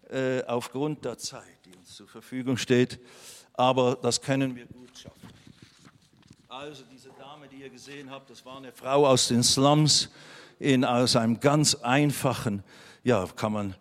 äh, 0.09 0.43
aufgrund 0.43 1.05
der 1.05 1.17
Zeit, 1.17 1.43
die 1.65 1.75
uns 1.75 1.95
zur 1.95 2.07
Verfügung 2.07 2.57
steht. 2.57 2.99
Aber 3.53 3.97
das 4.01 4.21
können 4.21 4.55
wir 4.55 4.65
gut 4.65 4.97
schaffen. 4.97 5.29
Also 6.47 6.83
diese 6.91 7.09
Dame, 7.19 7.47
die 7.47 7.57
ihr 7.57 7.69
gesehen 7.69 8.09
habt, 8.09 8.29
das 8.29 8.45
war 8.45 8.57
eine 8.57 8.71
Frau 8.71 9.07
aus 9.07 9.27
den 9.27 9.43
Slums 9.43 10.09
in, 10.59 10.85
aus 10.85 11.15
einem 11.15 11.39
ganz 11.39 11.75
einfachen, 11.75 12.63
ja, 13.03 13.25
kann 13.35 13.53
man, 13.53 13.75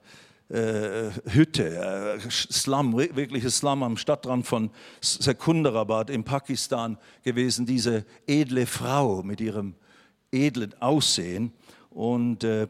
äh, 0.49 1.11
Hütte, 1.27 1.77
äh, 1.77 2.31
Slum, 2.31 2.97
wirkliches 2.97 3.59
Slum 3.59 3.83
am 3.83 3.97
Stadtrand 3.97 4.47
von 4.47 4.71
Sekunderabad 5.01 6.11
in 6.11 6.25
Pakistan 6.25 6.99
gewesen, 7.23 7.67
diese 7.67 8.05
edle 8.27 8.67
Frau 8.67 9.23
mit 9.23 9.41
ihrem 9.41 9.75
edlen 10.31 10.81
Aussehen 10.81 11.53
und 11.97 12.45
äh, 12.45 12.69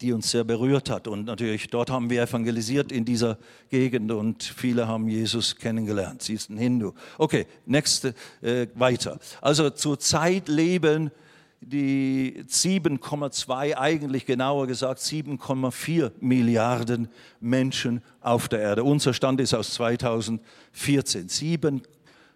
die 0.00 0.12
uns 0.12 0.30
sehr 0.30 0.44
berührt 0.44 0.90
hat. 0.90 1.06
Und 1.08 1.26
natürlich, 1.26 1.68
dort 1.68 1.90
haben 1.90 2.10
wir 2.10 2.22
evangelisiert 2.22 2.90
in 2.90 3.04
dieser 3.04 3.38
Gegend 3.68 4.10
und 4.10 4.42
viele 4.42 4.88
haben 4.88 5.08
Jesus 5.08 5.56
kennengelernt. 5.56 6.22
Sie 6.22 6.34
ist 6.34 6.50
ein 6.50 6.56
Hindu. 6.56 6.92
Okay, 7.18 7.46
nächste, 7.66 8.14
äh, 8.40 8.66
weiter. 8.74 9.18
Also 9.40 9.70
zur 9.70 9.98
Zeit 9.98 10.48
leben 10.48 11.10
die 11.60 12.42
7,2, 12.48 13.76
eigentlich 13.76 14.24
genauer 14.24 14.66
gesagt 14.66 15.00
7,4 15.00 16.10
Milliarden 16.20 17.08
Menschen 17.38 18.02
auf 18.22 18.48
der 18.48 18.60
Erde. 18.60 18.84
Unser 18.84 19.12
Stand 19.12 19.40
ist 19.42 19.52
aus 19.52 19.74
2014. 19.74 21.28
7,2, 21.28 21.82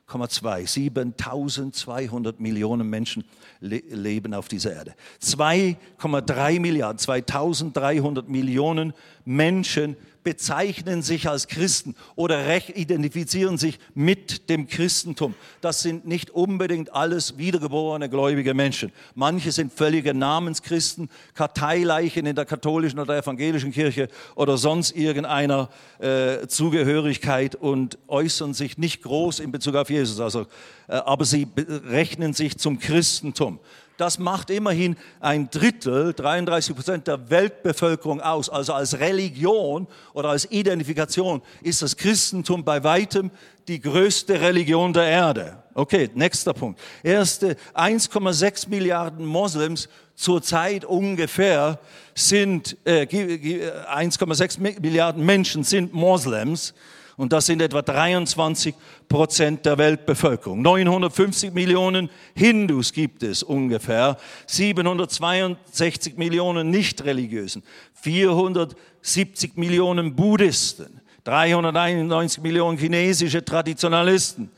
7200 0.07 2.41
Millionen 2.41 2.89
Menschen 2.89 3.25
le 3.61 3.79
leben 3.79 4.35
auf 4.35 4.49
dieser 4.49 4.75
Erde. 4.75 4.95
2,3 5.23 6.61
Milliarden, 6.61 6.99
2300 6.99 8.29
Millionen 8.29 8.93
Menschen 9.25 9.97
bezeichnen 10.25 11.03
sich 11.03 11.29
als 11.29 11.47
Christen 11.47 11.95
oder 12.17 12.45
identifizieren 12.77 13.59
sich 13.59 13.79
mit 13.95 14.49
dem 14.49 14.67
Christentum. 14.67 15.35
Das 15.61 15.83
sind 15.83 16.07
nicht 16.07 16.31
unbedingt 16.31 16.93
alles 16.93 17.39
wiedergeborene 17.39 18.09
gläubige 18.09 18.55
Menschen. 18.55 18.91
Manche 19.15 19.53
sind 19.53 19.73
völlige 19.73 20.15
Namenschristen, 20.15 21.11
Karteileichen 21.35 22.27
in 22.27 22.35
der 22.35 22.47
katholischen 22.47 22.99
oder 22.99 23.17
evangelischen 23.17 23.71
Kirche 23.71 24.09
oder 24.35 24.57
sonst 24.57 24.97
irgendeiner 24.97 25.69
äh, 25.99 26.47
Zugehörigkeit 26.49 27.55
und 27.55 27.99
äußern 28.09 28.55
sich 28.55 28.79
nicht 28.79 29.03
groß 29.03 29.41
in 29.41 29.53
Bezug 29.53 29.77
auf 29.77 29.91
Jesus. 29.91 30.21
Also, 30.21 30.47
äh, 30.89 30.95
aber 30.95 31.25
sie 31.27 31.47
rechnen 31.57 32.33
sich 32.33 32.57
zum 32.59 32.79
Christentum. 32.79 33.61
Das 33.97 34.19
macht 34.19 34.51
immerhin 34.51 34.97
ein 35.21 35.51
Drittel, 35.51 36.15
33 36.15 36.75
Prozent 36.75 37.07
der 37.07 37.31
Weltbevölkerung 37.31 38.21
aus. 38.21 38.51
Also 38.51 38.73
als 38.73 38.99
Religion 38.99 39.87
oder 40.15 40.31
als 40.31 40.51
Identifikation 40.51 41.43
ist 41.63 41.83
das 41.83 41.97
Christentum 41.97 42.65
bei 42.65 42.83
weitem 42.83 43.31
die 43.69 43.81
größte 43.81 44.41
Religion 44.41 44.93
der 44.93 45.05
Erde. 45.05 45.63
Okay, 45.75 46.11
nächster 46.15 46.53
Punkt. 46.53 46.81
Erste 47.03 47.57
1,6 47.75 48.69
Milliarden 48.69 49.25
Moslems 49.25 49.89
zurzeit 50.15 50.85
ungefähr 50.85 51.79
sind, 52.15 52.77
äh, 52.85 53.07
1,6 53.07 54.61
Milliarden 54.61 55.25
Menschen 55.25 55.65
sind 55.65 55.93
Moslems 55.93 56.75
und 57.17 57.33
das 57.33 57.47
sind 57.47 57.63
etwa 57.63 57.83
23 57.83 58.75
Prozent 59.09 59.65
der 59.67 59.79
Weltbevölkerung. 59.79 60.63
950 60.63 61.53
Millionen 61.53 62.11
Hindus 62.35 62.93
gibt 62.93 63.23
es 63.23 63.43
ungefähr, 63.43 64.17
762 64.47 66.17
Millionen 66.17 66.71
Nichtreligiösen, 66.71 67.63
470 67.95 69.57
Millionen 69.57 70.17
Buddhisten, 70.17 71.01
391 71.25 72.43
Millionen 72.43 72.79
chinesische 72.79 73.45
Traditionalisten. 73.45 74.51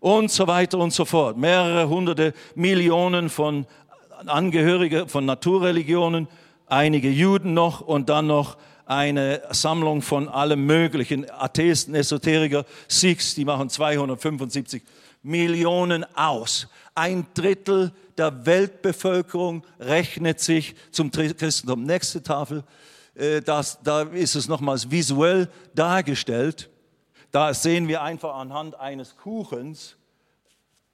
Und 0.00 0.30
so 0.30 0.46
weiter 0.46 0.78
und 0.78 0.94
so 0.94 1.04
fort. 1.04 1.36
Mehrere 1.36 1.88
hunderte 1.88 2.32
Millionen 2.54 3.28
von 3.28 3.66
Angehörigen 4.26 5.08
von 5.08 5.26
Naturreligionen, 5.26 6.26
einige 6.66 7.10
Juden 7.10 7.52
noch 7.52 7.82
und 7.82 8.08
dann 8.08 8.26
noch 8.26 8.56
eine 8.90 9.40
Sammlung 9.50 10.02
von 10.02 10.28
allem 10.28 10.66
möglichen, 10.66 11.30
Atheisten, 11.30 11.94
Esoteriker, 11.94 12.66
Sikhs, 12.88 13.36
die 13.36 13.44
machen 13.44 13.70
275 13.70 14.82
Millionen 15.22 16.04
aus. 16.16 16.66
Ein 16.96 17.24
Drittel 17.34 17.92
der 18.18 18.44
Weltbevölkerung 18.44 19.64
rechnet 19.78 20.40
sich 20.40 20.74
zum 20.90 21.12
Christentum. 21.12 21.84
Nächste 21.84 22.20
Tafel, 22.20 22.64
äh, 23.14 23.40
das, 23.40 23.78
da 23.84 24.02
ist 24.02 24.34
es 24.34 24.48
nochmals 24.48 24.90
visuell 24.90 25.48
dargestellt. 25.72 26.68
Da 27.30 27.54
sehen 27.54 27.86
wir 27.86 28.02
einfach 28.02 28.34
anhand 28.34 28.74
eines 28.80 29.16
Kuchens, 29.16 29.94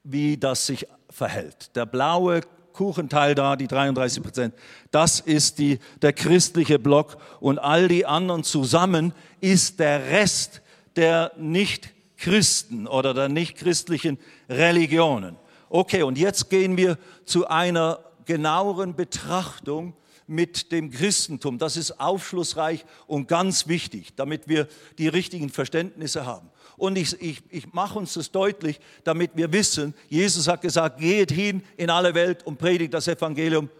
wie 0.05 0.37
das 0.37 0.67
sich 0.67 0.87
verhält. 1.09 1.75
Der 1.75 1.87
blaue 1.87 2.43
Kuchenteil 2.77 3.35
da, 3.35 3.57
die 3.57 3.67
33 3.67 4.23
Prozent. 4.23 4.55
Das 4.91 5.21
ist 5.21 5.59
die, 5.59 5.79
der 6.03 6.13
christliche 6.13 6.79
Block 6.79 7.17
und 7.41 7.59
all 7.59 7.89
die 7.89 8.07
anderen 8.07 8.45
zusammen 8.45 9.13
ist 9.41 9.81
der 9.81 10.11
Rest 10.11 10.61
der 10.95 11.33
Nicht-Christen 11.37 12.87
oder 12.87 13.15
der 13.15 13.29
nicht-christlichen 13.29 14.19
Religionen. 14.49 15.37
Okay, 15.69 16.03
und 16.03 16.19
jetzt 16.19 16.51
gehen 16.51 16.77
wir 16.77 16.99
zu 17.25 17.49
einer 17.49 17.99
genaueren 18.27 18.95
Betrachtung 18.95 19.95
mit 20.27 20.73
dem 20.73 20.91
Christentum. 20.91 21.59
Das 21.59 21.77
ist 21.77 22.01
aufschlussreich 22.01 22.85
und 23.07 23.29
ganz 23.29 23.69
wichtig, 23.69 24.15
damit 24.17 24.49
wir 24.49 24.69
die 24.99 25.09
richtigen 25.09 25.51
Verständnisse 25.51 26.27
haben. 26.27 26.51
Und 26.77 26.97
ich, 26.97 27.21
ich, 27.23 27.43
ich 27.51 27.73
mache 27.73 27.99
uns 27.99 28.15
das 28.15 28.31
deutlich, 28.31 28.81
damit 29.05 29.31
wir 29.35 29.53
wissen, 29.53 29.95
Jesus 30.09 30.49
hat 30.49 30.61
gesagt, 30.61 30.99
geht 30.99 31.31
hin 31.31 31.63
in 31.77 31.91
alle 31.91 32.15
Welt 32.15 32.45
und 32.47 32.59
predigt 32.59 32.93
das 32.93 33.09
Evangelium 33.09 33.71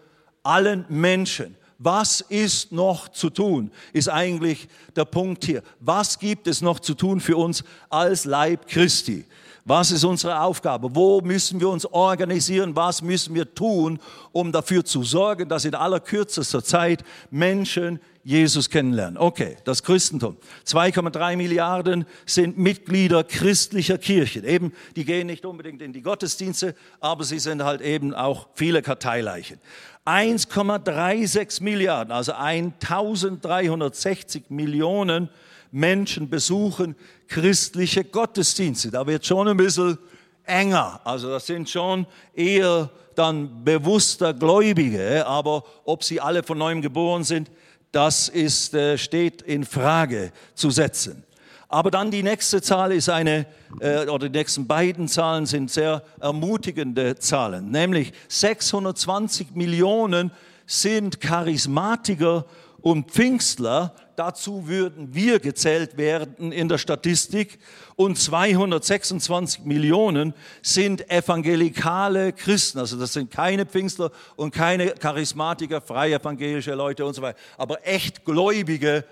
allen 0.43 0.85
Menschen. 0.89 1.55
Was 1.79 2.21
ist 2.21 2.71
noch 2.71 3.09
zu 3.09 3.29
tun, 3.29 3.71
ist 3.93 4.09
eigentlich 4.09 4.67
der 4.95 5.05
Punkt 5.05 5.45
hier. 5.45 5.61
Was 5.79 6.17
gibt 6.17 6.47
es 6.47 6.61
noch 6.61 6.79
zu 6.79 6.95
tun 6.95 7.19
für 7.19 7.37
uns 7.37 7.63
als 7.89 8.25
Leib 8.25 8.67
Christi? 8.67 9.25
Was 9.67 9.91
ist 9.91 10.05
unsere 10.05 10.39
Aufgabe? 10.39 10.95
Wo 10.95 11.19
müssen 11.19 11.59
wir 11.59 11.67
uns 11.67 11.85
organisieren? 11.85 12.73
Was 12.73 13.01
müssen 13.01 13.35
wir 13.35 13.53
tun, 13.53 13.99
um 14.31 14.53
dafür 14.53 14.85
zu 14.85 15.03
sorgen, 15.03 15.49
dass 15.49 15.65
in 15.65 15.75
aller 15.75 15.99
kürzester 15.99 16.63
Zeit 16.63 17.03
Menschen 17.31 17.99
Jesus 18.23 18.69
kennenlernen? 18.69 19.17
Okay, 19.17 19.57
das 19.65 19.83
Christentum. 19.83 20.37
2,3 20.65 21.35
Milliarden 21.35 22.05
sind 22.25 22.57
Mitglieder 22.57 23.25
christlicher 23.25 23.97
Kirchen. 23.97 24.45
Eben, 24.45 24.71
die 24.95 25.03
gehen 25.03 25.27
nicht 25.27 25.45
unbedingt 25.45 25.81
in 25.81 25.91
die 25.91 26.01
Gottesdienste, 26.01 26.73
aber 27.01 27.25
sie 27.25 27.39
sind 27.39 27.61
halt 27.61 27.81
eben 27.81 28.13
auch 28.13 28.47
viele 28.53 28.81
Karteileichen. 28.81 29.59
1,36 30.07 31.61
Milliarden, 31.61 32.13
also 32.13 32.31
1360 32.31 34.49
Millionen 34.49 35.29
Menschen 35.69 36.29
besuchen 36.29 36.95
christliche 37.27 38.05
Gottesdienste. 38.05 38.89
Da 38.89 39.05
wird 39.05 39.25
schon 39.25 39.49
ein 39.49 39.57
bisschen 39.57 39.97
enger. 40.45 41.01
Also 41.03 41.29
das 41.29 41.45
sind 41.45 41.69
schon 41.69 42.07
eher 42.33 42.89
dann 43.15 43.65
bewusster 43.65 44.33
Gläubige, 44.33 45.27
aber 45.27 45.65
ob 45.83 46.05
sie 46.05 46.21
alle 46.21 46.41
von 46.41 46.57
neuem 46.57 46.81
geboren 46.81 47.25
sind, 47.25 47.51
das 47.91 48.29
ist, 48.29 48.73
äh, 48.73 48.97
steht 48.97 49.41
in 49.41 49.65
Frage 49.65 50.31
zu 50.55 50.69
setzen. 50.69 51.26
Aber 51.69 51.91
dann 51.91 52.11
die 52.11 52.23
nächste 52.23 52.61
Zahl 52.61 52.93
ist 52.93 53.09
eine, 53.09 53.45
äh, 53.81 54.07
oder 54.07 54.29
die 54.29 54.37
nächsten 54.37 54.67
beiden 54.67 55.07
Zahlen 55.07 55.45
sind 55.45 55.69
sehr 55.69 56.01
ermutigende 56.19 57.17
Zahlen, 57.17 57.71
nämlich 57.71 58.13
620 58.29 59.51
Millionen 59.53 60.31
sind 60.65 61.19
Charismatiker 61.19 62.45
und 62.81 63.11
Pfingstler, 63.11 63.93
dazu 64.15 64.67
würden 64.67 65.13
wir 65.13 65.39
gezählt 65.39 65.97
werden 65.97 66.53
in 66.53 66.69
der 66.69 66.77
Statistik, 66.77 67.59
und 67.97 68.17
226 68.17 69.65
Millionen 69.65 70.33
sind 70.61 71.09
evangelikale 71.09 72.31
Christen, 72.31 72.79
also 72.79 72.97
das 72.97 73.11
sind 73.11 73.29
keine 73.29 73.65
Pfingstler 73.65 74.11
und 74.37 74.53
keine 74.53 74.91
Charismatiker, 74.91 75.81
freie 75.81 76.15
evangelische 76.15 76.75
Leute 76.75 77.05
und 77.05 77.13
so 77.13 77.21
weiter, 77.21 77.37
aber 77.57 77.85
echt 77.85 78.23
gläubige 78.23 79.03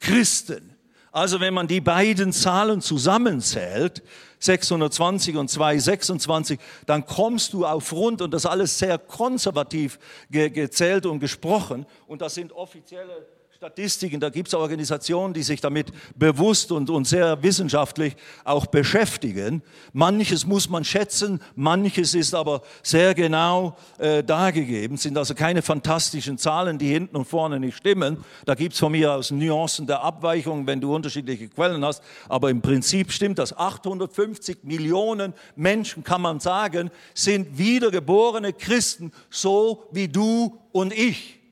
Christen. 0.00 0.73
Also 1.14 1.38
wenn 1.38 1.54
man 1.54 1.68
die 1.68 1.80
beiden 1.80 2.32
Zahlen 2.32 2.80
zusammenzählt, 2.80 4.02
620 4.40 5.36
und 5.36 5.48
226, 5.48 6.58
dann 6.86 7.06
kommst 7.06 7.52
du 7.52 7.64
auf 7.64 7.92
rund, 7.92 8.20
und 8.20 8.34
das 8.34 8.46
alles 8.46 8.76
sehr 8.76 8.98
konservativ 8.98 10.00
ge 10.28 10.50
gezählt 10.50 11.06
und 11.06 11.20
gesprochen, 11.20 11.86
und 12.08 12.20
das 12.20 12.34
sind 12.34 12.50
offizielle 12.50 13.28
Statistiken, 13.64 14.20
da 14.20 14.28
gibt 14.28 14.48
es 14.48 14.52
Organisationen, 14.52 15.32
die 15.32 15.42
sich 15.42 15.58
damit 15.58 15.86
bewusst 16.18 16.70
und, 16.70 16.90
und 16.90 17.06
sehr 17.06 17.42
wissenschaftlich 17.42 18.14
auch 18.44 18.66
beschäftigen. 18.66 19.62
Manches 19.94 20.44
muss 20.44 20.68
man 20.68 20.84
schätzen, 20.84 21.40
manches 21.56 22.12
ist 22.12 22.34
aber 22.34 22.60
sehr 22.82 23.14
genau 23.14 23.74
äh, 23.96 24.22
dargegeben, 24.22 24.98
sind 24.98 25.16
also 25.16 25.34
keine 25.34 25.62
fantastischen 25.62 26.36
Zahlen, 26.36 26.76
die 26.76 26.88
hinten 26.88 27.16
und 27.16 27.24
vorne 27.24 27.58
nicht 27.58 27.78
stimmen. 27.78 28.18
Da 28.44 28.54
gibt 28.54 28.74
es 28.74 28.80
von 28.80 28.92
mir 28.92 29.14
aus 29.14 29.30
Nuancen 29.30 29.86
der 29.86 30.02
Abweichung, 30.02 30.66
wenn 30.66 30.82
du 30.82 30.94
unterschiedliche 30.94 31.48
Quellen 31.48 31.82
hast, 31.86 32.02
aber 32.28 32.50
im 32.50 32.60
Prinzip 32.60 33.12
stimmt 33.12 33.38
das. 33.38 33.56
850 33.56 34.58
Millionen 34.64 35.32
Menschen, 35.56 36.04
kann 36.04 36.20
man 36.20 36.38
sagen, 36.38 36.90
sind 37.14 37.56
wiedergeborene 37.56 38.52
Christen, 38.52 39.10
so 39.30 39.84
wie 39.90 40.08
du 40.08 40.58
und 40.70 40.92
ich. 40.92 41.43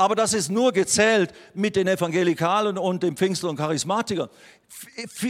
Aber 0.00 0.14
das 0.14 0.32
ist 0.32 0.50
nur 0.50 0.72
gezählt 0.72 1.30
mit 1.52 1.76
den 1.76 1.86
Evangelikalen 1.86 2.78
und 2.78 3.02
den 3.02 3.18
Pfingstler 3.18 3.50
und 3.50 3.56
Charismatikern. 3.56 4.30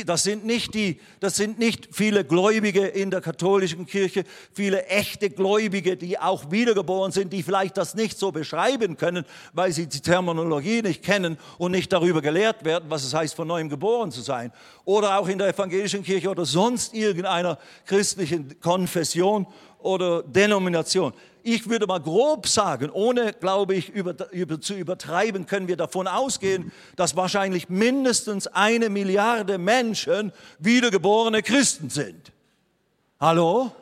Das 0.06 0.22
sind, 0.22 0.46
nicht 0.46 0.74
die, 0.74 1.00
das 1.18 1.35
sind 1.35 1.59
nicht 1.59 1.88
viele 1.90 2.24
Gläubige 2.24 2.87
in 2.87 3.11
der 3.11 3.20
katholischen 3.20 3.85
Kirche, 3.85 4.22
viele 4.52 4.87
echte 4.87 5.28
Gläubige, 5.28 5.96
die 5.96 6.20
auch 6.20 6.52
wiedergeboren 6.52 7.11
sind, 7.11 7.33
die 7.33 7.42
vielleicht 7.42 7.78
das 7.78 7.96
nicht 7.96 8.16
so 8.16 8.30
beschreiben 8.30 8.96
können, 8.96 9.24
weil 9.54 9.72
sie 9.72 9.88
die 9.88 10.02
Terminologie 10.02 10.83
nicht 10.83 11.02
kennen 11.02 11.37
und 11.59 11.72
nicht 11.72 11.92
darüber 11.92 12.22
gelehrt 12.22 12.64
werden, 12.64 12.85
was 12.90 13.02
es 13.02 13.12
heißt, 13.12 13.35
von 13.35 13.48
neuem 13.48 13.70
geboren 13.70 14.12
zu 14.12 14.20
sein. 14.20 14.52
Oder 14.85 15.18
auch 15.18 15.26
in 15.26 15.38
der 15.38 15.48
evangelischen 15.48 16.04
Kirche 16.04 16.30
oder 16.30 16.44
sonst 16.44 16.94
irgendeiner 16.94 17.59
christlichen 17.87 18.61
Konfession 18.61 19.48
oder 19.80 20.22
Denomination 20.22 21.12
ich 21.42 21.68
würde 21.68 21.87
mal 21.87 22.00
grob 22.00 22.46
sagen, 22.46 22.90
ohne, 22.90 23.33
glaube 23.33 23.74
ich, 23.74 23.88
über, 23.88 24.14
über, 24.33 24.61
zu 24.61 24.74
übertreiben, 24.74 25.46
können 25.46 25.68
wir 25.68 25.76
davon 25.76 26.07
ausgehen, 26.07 26.72
dass 26.96 27.16
wahrscheinlich 27.16 27.68
mindestens 27.68 28.46
eine 28.46 28.88
Milliarde 28.88 29.59
Menschen 29.59 30.33
wiedergeborene 30.59 31.42
Christen 31.42 31.90
sind. 31.90 32.33
Hallo? 33.18 33.72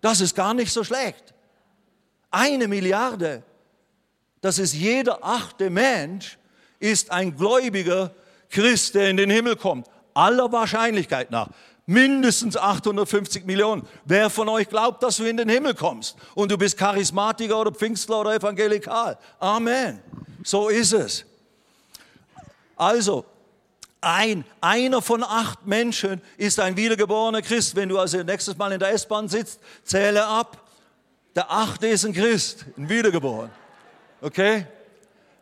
Das 0.00 0.20
ist 0.20 0.34
gar 0.34 0.54
nicht 0.54 0.72
so 0.72 0.84
schlecht. 0.84 1.34
Eine 2.30 2.68
Milliarde. 2.68 3.42
Das 4.40 4.58
ist 4.58 4.74
jeder 4.74 5.22
achte 5.22 5.70
Mensch, 5.70 6.38
ist 6.80 7.10
ein 7.10 7.36
gläubiger 7.36 8.12
Christ, 8.50 8.94
der 8.94 9.10
in 9.10 9.16
den 9.16 9.30
Himmel 9.30 9.56
kommt. 9.56 9.86
Aller 10.14 10.50
Wahrscheinlichkeit 10.52 11.30
nach 11.30 11.48
mindestens 11.86 12.56
850 12.56 13.44
Millionen. 13.44 13.86
Wer 14.04 14.30
von 14.30 14.48
euch 14.48 14.68
glaubt, 14.68 15.02
dass 15.02 15.16
du 15.16 15.24
in 15.24 15.36
den 15.36 15.48
Himmel 15.48 15.74
kommst 15.74 16.16
und 16.34 16.50
du 16.50 16.58
bist 16.58 16.76
Charismatiker 16.76 17.60
oder 17.60 17.72
Pfingstler 17.72 18.20
oder 18.20 18.34
Evangelikal? 18.34 19.18
Amen. 19.38 20.00
So 20.44 20.68
ist 20.68 20.92
es. 20.92 21.24
Also, 22.76 23.24
ein, 24.00 24.44
einer 24.60 25.00
von 25.00 25.22
acht 25.22 25.64
Menschen 25.66 26.20
ist 26.36 26.58
ein 26.58 26.76
wiedergeborener 26.76 27.40
Christ. 27.40 27.76
Wenn 27.76 27.88
du 27.88 27.98
also 27.98 28.22
nächstes 28.22 28.56
Mal 28.56 28.72
in 28.72 28.80
der 28.80 28.90
S-Bahn 28.90 29.28
sitzt, 29.28 29.60
zähle 29.84 30.26
ab. 30.26 30.68
Der 31.36 31.50
achte 31.50 31.86
ist 31.86 32.04
ein 32.04 32.12
Christ, 32.12 32.66
ein 32.76 32.88
Wiedergeboren. 32.88 33.50
Okay? 34.20 34.66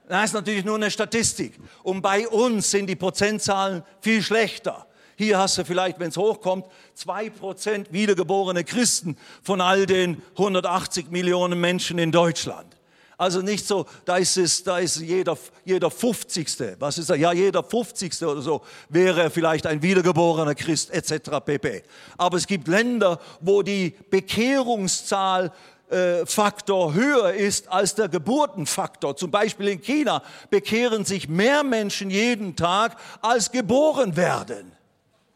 Das 0.07 0.27
ist 0.27 0.33
natürlich 0.35 0.65
nur 0.65 0.77
eine 0.77 0.91
Statistik. 0.91 1.55
Und 1.83 2.03
bei 2.03 2.29
uns 2.29 2.71
sind 2.71 2.87
die 2.87 2.97
Prozentzahlen 2.97 3.83
viel 4.01 4.23
schlechter. 4.23 4.87
Hier 5.21 5.37
hast 5.37 5.59
du 5.59 5.67
vielleicht, 5.67 6.01
wenn 6.01 6.09
es 6.09 6.17
hochkommt, 6.17 6.65
zwei 6.95 7.29
Prozent 7.29 7.93
wiedergeborene 7.93 8.65
Christen 8.65 9.19
von 9.43 9.61
all 9.61 9.85
den 9.85 10.23
180 10.39 11.11
Millionen 11.11 11.61
Menschen 11.61 11.99
in 11.99 12.11
Deutschland. 12.11 12.75
Also 13.19 13.43
nicht 13.43 13.67
so, 13.67 13.85
da 14.07 14.17
ist 14.17 14.39
es, 14.39 14.65
da 14.65 14.79
ist 14.79 14.97
jeder, 14.99 15.37
jeder 15.67 15.91
50. 15.91 16.49
Was 16.79 16.97
ist 16.97 17.11
er? 17.11 17.17
Ja, 17.17 17.33
jeder 17.35 17.63
50. 17.63 18.23
oder 18.23 18.41
so 18.41 18.63
wäre 18.89 19.29
vielleicht 19.29 19.67
ein 19.67 19.83
wiedergeborener 19.83 20.55
Christ 20.55 20.91
etc. 20.91 21.33
pp. 21.45 21.83
Aber 22.17 22.39
es 22.39 22.47
gibt 22.47 22.67
Länder, 22.67 23.21
wo 23.43 23.61
die 23.61 23.95
Bekehrungszahl 24.09 25.53
äh, 25.91 26.25
Faktor 26.25 26.95
höher 26.95 27.35
ist 27.35 27.69
als 27.69 27.95
der 27.95 28.09
Geburtenfaktor. 28.09 29.15
Zum 29.19 29.31
Beispiel 29.31 29.69
in 29.69 29.83
China 29.83 30.23
bekehren 30.49 31.05
sich 31.05 31.29
mehr 31.29 31.63
Menschen 31.63 32.09
jeden 32.09 32.57
Tag, 32.57 32.97
als 33.21 33.53
geboren 33.53 34.17
werden. 34.17 34.80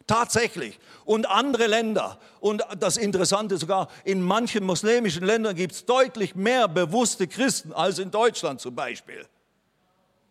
Tatsächlich. 0.07 0.79
Und 1.05 1.27
andere 1.27 1.67
Länder. 1.67 2.19
Und 2.41 2.63
das 2.79 2.97
Interessante 2.97 3.57
sogar, 3.57 3.89
in 4.05 4.21
manchen 4.21 4.65
muslimischen 4.65 5.25
Ländern 5.25 5.57
gibt 5.57 5.73
es 5.73 5.87
deutlich 5.87 6.35
mehr 6.35 6.69
bewusste 6.69 7.27
Christen 7.27 7.73
als 7.73 7.99
in 7.99 8.11
Deutschland 8.11 8.61
zum 8.61 8.75
Beispiel. 8.75 9.27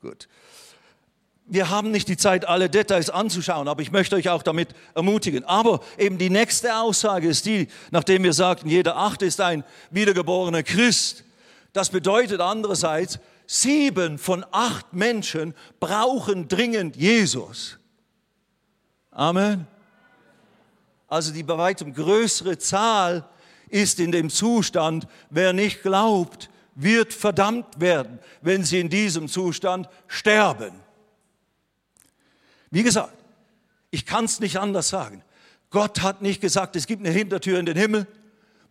Gut. 0.02 0.28
Wir 1.46 1.70
haben 1.70 1.92
nicht 1.92 2.08
die 2.08 2.18
Zeit, 2.18 2.46
alle 2.48 2.70
Details 2.70 3.10
anzuschauen, 3.10 3.68
aber 3.68 3.82
ich 3.82 3.92
möchte 3.92 4.16
euch 4.16 4.30
auch 4.30 4.44
damit 4.44 4.70
ermutigen. 4.96 5.44
Aber 5.44 5.82
eben 5.98 6.18
die 6.18 6.30
nächste 6.30 6.76
Aussage 6.78 7.28
ist 7.28 7.46
die, 7.46 7.68
nachdem 7.92 8.24
wir 8.24 8.34
sagten, 8.34 8.70
jeder 8.70 8.96
Achte 8.96 9.26
ist 9.26 9.42
ein 9.42 9.64
wiedergeborener 9.92 10.64
Christ. 10.64 11.26
Das 11.74 11.90
bedeutet 11.90 12.40
andererseits, 12.40 13.20
sieben 13.46 14.20
von 14.20 14.46
acht 14.52 14.94
Menschen 14.94 15.54
brauchen 15.80 16.48
dringend 16.48 16.96
Jesus. 16.96 17.78
Amen. 19.14 19.68
Also 21.08 21.32
die 21.32 21.44
bei 21.44 21.58
weitem 21.58 21.94
größere 21.94 22.58
Zahl 22.58 23.28
ist 23.70 24.00
in 24.00 24.12
dem 24.12 24.30
Zustand, 24.30 25.08
wer 25.30 25.54
nicht 25.54 25.84
glaubt, 25.84 26.50
wird 26.76 27.14
verdammt 27.14 27.80
werden, 27.80 28.20
wenn 28.42 28.64
sie 28.64 28.80
in 28.80 28.90
diesem 28.90 29.28
Zustand 29.28 29.88
sterben. 30.08 30.74
Wie 32.72 32.82
gesagt, 32.82 33.14
ich 33.92 34.08
kann 34.08 34.26
es 34.26 34.40
nicht 34.40 34.58
anders 34.58 34.90
sagen. 34.90 35.24
Gott 35.70 36.02
hat 36.02 36.24
nicht 36.24 36.42
gesagt, 36.42 36.76
es 36.76 36.88
gibt 36.88 37.06
eine 37.06 37.14
Hintertür 37.14 37.60
in 37.60 37.68
den 37.68 37.78
Himmel. 37.78 38.08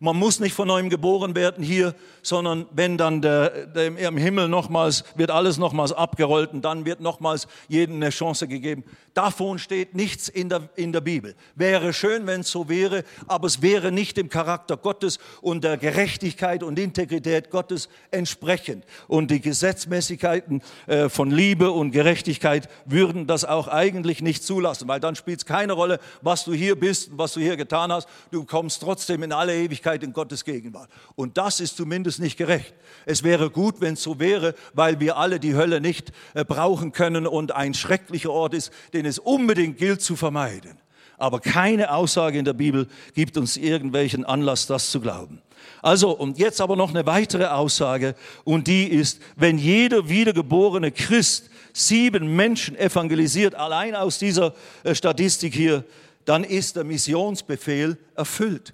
Man 0.03 0.17
muss 0.17 0.41
nicht 0.41 0.53
von 0.53 0.67
neuem 0.67 0.89
geboren 0.89 1.33
werden 1.33 1.63
hier, 1.63 1.95
sondern 2.21 2.65
wenn 2.71 2.97
dann 2.97 3.21
der, 3.21 3.67
der, 3.67 3.85
im 3.85 4.17
Himmel 4.17 4.49
nochmals, 4.49 5.05
wird 5.15 5.31
alles 5.31 5.57
nochmals 5.57 5.93
abgerollt 5.93 6.51
und 6.51 6.65
dann 6.65 6.83
wird 6.85 6.99
nochmals 6.99 7.47
jedem 7.69 7.95
eine 7.95 8.09
Chance 8.09 8.49
gegeben. 8.49 8.83
Davon 9.13 9.59
steht 9.59 9.95
nichts 9.95 10.27
in 10.27 10.49
der, 10.49 10.67
in 10.75 10.91
der 10.91 10.99
Bibel. 10.99 11.35
Wäre 11.55 11.93
schön, 11.93 12.27
wenn 12.27 12.41
es 12.41 12.51
so 12.51 12.67
wäre, 12.67 13.05
aber 13.27 13.47
es 13.47 13.61
wäre 13.61 13.93
nicht 13.93 14.17
dem 14.17 14.27
Charakter 14.27 14.75
Gottes 14.75 15.19
und 15.41 15.63
der 15.63 15.77
Gerechtigkeit 15.77 16.63
und 16.63 16.79
Integrität 16.79 17.49
Gottes 17.49 17.87
entsprechend. 18.11 18.83
Und 19.07 19.31
die 19.31 19.39
Gesetzmäßigkeiten 19.39 20.63
äh, 20.87 21.07
von 21.07 21.31
Liebe 21.31 21.71
und 21.71 21.91
Gerechtigkeit 21.91 22.67
würden 22.85 23.25
das 23.25 23.45
auch 23.45 23.69
eigentlich 23.69 24.21
nicht 24.21 24.43
zulassen, 24.43 24.89
weil 24.89 24.99
dann 24.99 25.15
spielt 25.15 25.39
es 25.39 25.45
keine 25.45 25.71
Rolle, 25.71 25.99
was 26.21 26.43
du 26.43 26.51
hier 26.51 26.77
bist 26.77 27.11
und 27.11 27.19
was 27.19 27.33
du 27.33 27.39
hier 27.39 27.55
getan 27.55 27.89
hast. 27.89 28.09
Du 28.31 28.43
kommst 28.43 28.81
trotzdem 28.81 29.23
in 29.23 29.31
alle 29.31 29.55
Ewigkeit 29.55 29.92
in 30.01 30.13
Gottes 30.13 30.43
Gegenwart. 30.43 30.89
Und 31.15 31.37
das 31.37 31.59
ist 31.59 31.77
zumindest 31.77 32.19
nicht 32.19 32.37
gerecht. 32.37 32.73
Es 33.05 33.21
wäre 33.21 33.51
gut, 33.51 33.79
wenn 33.79 33.93
es 33.93 34.01
so 34.01 34.19
wäre, 34.19 34.55
weil 34.73 34.99
wir 34.99 35.17
alle 35.17 35.39
die 35.39 35.53
Hölle 35.53 35.81
nicht 35.81 36.11
äh, 36.33 36.43
brauchen 36.43 36.93
können 36.93 37.27
und 37.27 37.51
ein 37.51 37.75
schrecklicher 37.75 38.31
Ort 38.31 38.55
ist, 38.55 38.71
den 38.93 39.03
den 39.03 39.09
es 39.09 39.19
unbedingt 39.19 39.77
gilt 39.77 40.01
zu 40.01 40.15
vermeiden. 40.15 40.77
Aber 41.17 41.39
keine 41.39 41.93
Aussage 41.93 42.39
in 42.39 42.45
der 42.45 42.53
Bibel 42.53 42.87
gibt 43.13 43.37
uns 43.37 43.57
irgendwelchen 43.57 44.25
Anlass, 44.25 44.65
das 44.65 44.89
zu 44.89 44.99
glauben. 44.99 45.41
Also, 45.81 46.11
und 46.11 46.39
jetzt 46.39 46.59
aber 46.61 46.75
noch 46.75 46.89
eine 46.89 47.05
weitere 47.05 47.45
Aussage, 47.45 48.15
und 48.45 48.67
die 48.67 48.87
ist, 48.87 49.21
wenn 49.35 49.57
jeder 49.57 50.09
wiedergeborene 50.09 50.91
Christ 50.91 51.49
sieben 51.73 52.35
Menschen 52.35 52.77
evangelisiert, 52.77 53.55
allein 53.55 53.95
aus 53.95 54.19
dieser 54.19 54.53
äh, 54.83 54.95
Statistik 54.95 55.53
hier, 55.53 55.83
dann 56.25 56.43
ist 56.43 56.77
der 56.77 56.85
Missionsbefehl 56.85 57.97
erfüllt 58.15 58.73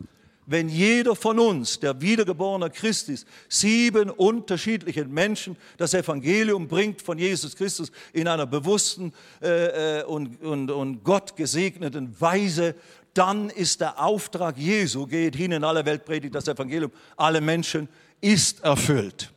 wenn 0.50 0.68
jeder 0.68 1.16
von 1.16 1.38
uns, 1.38 1.80
der 1.80 2.02
wiedergeborene 2.02 2.72
Christ 2.72 3.08
ist, 3.10 3.28
sieben 3.47 4.10
unterschiedlichen 4.10 5.12
Menschen 5.12 5.56
das 5.78 5.93
Evangelium 5.93 6.68
bringt 6.68 7.04
von 7.04 7.20
Jesus 7.20 7.56
Christus 7.56 7.91
in 8.14 8.28
einer 8.28 8.47
bewussten 8.47 9.14
äh, 9.43 10.00
äh, 10.00 10.04
und, 10.06 10.41
und, 10.41 10.72
und 10.72 11.04
Gott 11.04 11.36
gesegneten 11.36 12.20
Weise, 12.20 12.74
dann 13.14 13.52
ist 13.52 13.82
der 13.82 14.02
Auftrag 14.04 14.58
Jesu, 14.58 15.06
geht 15.06 15.36
hin 15.36 15.52
in 15.52 15.64
alle 15.64 15.86
Welt, 15.86 16.04
predigt 16.04 16.34
das 16.34 16.47
Evangelium, 16.47 16.91
alle 17.16 17.41
Menschen, 17.41 17.88
ist 18.20 18.64
erfüllt. 18.64 19.32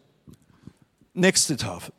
Nächste 1.13 1.59
Tafel. 1.59 1.93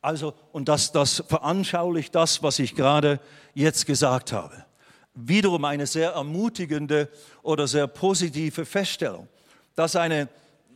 Also, 0.00 0.32
und 0.52 0.68
das, 0.70 0.92
das 0.92 1.22
veranschaulicht 1.28 2.14
das, 2.14 2.42
was 2.42 2.58
ich 2.58 2.74
gerade 2.74 3.20
jetzt 3.54 3.84
gesagt 3.84 4.32
habe 4.32 4.64
wiederum 5.14 5.64
eine 5.64 5.86
sehr 5.86 6.10
ermutigende 6.12 7.08
oder 7.42 7.66
sehr 7.66 7.86
positive 7.86 8.64
Feststellung. 8.64 9.28
Das 9.74 9.92
ist 9.92 9.96
eine, 9.96 10.28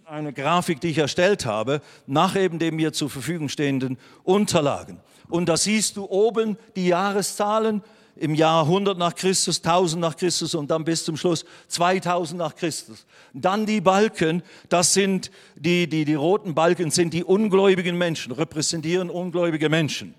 eine 0.04 0.32
Grafik, 0.32 0.80
die 0.80 0.88
ich 0.88 0.98
erstellt 0.98 1.44
habe, 1.44 1.80
nach 2.06 2.36
eben 2.36 2.58
den 2.58 2.76
mir 2.76 2.92
zur 2.92 3.10
Verfügung 3.10 3.48
stehenden 3.48 3.98
Unterlagen. 4.24 5.00
Und 5.28 5.48
da 5.48 5.56
siehst 5.56 5.96
du 5.96 6.04
oben 6.06 6.56
die 6.76 6.88
Jahreszahlen 6.88 7.82
im 8.16 8.34
Jahr 8.34 8.64
100 8.64 8.98
nach 8.98 9.14
Christus, 9.14 9.62
1000 9.62 10.00
nach 10.00 10.16
Christus 10.16 10.54
und 10.54 10.70
dann 10.70 10.84
bis 10.84 11.04
zum 11.04 11.16
Schluss 11.16 11.44
2000 11.68 12.38
nach 12.38 12.54
Christus. 12.54 13.06
Dann 13.32 13.66
die 13.66 13.80
Balken, 13.80 14.42
das 14.68 14.92
sind 14.92 15.30
die, 15.54 15.88
die, 15.88 16.04
die 16.04 16.14
roten 16.14 16.54
Balken 16.54 16.90
sind 16.90 17.14
die 17.14 17.22
ungläubigen 17.22 17.96
Menschen, 17.96 18.32
repräsentieren 18.32 19.10
ungläubige 19.10 19.68
Menschen. 19.68 20.14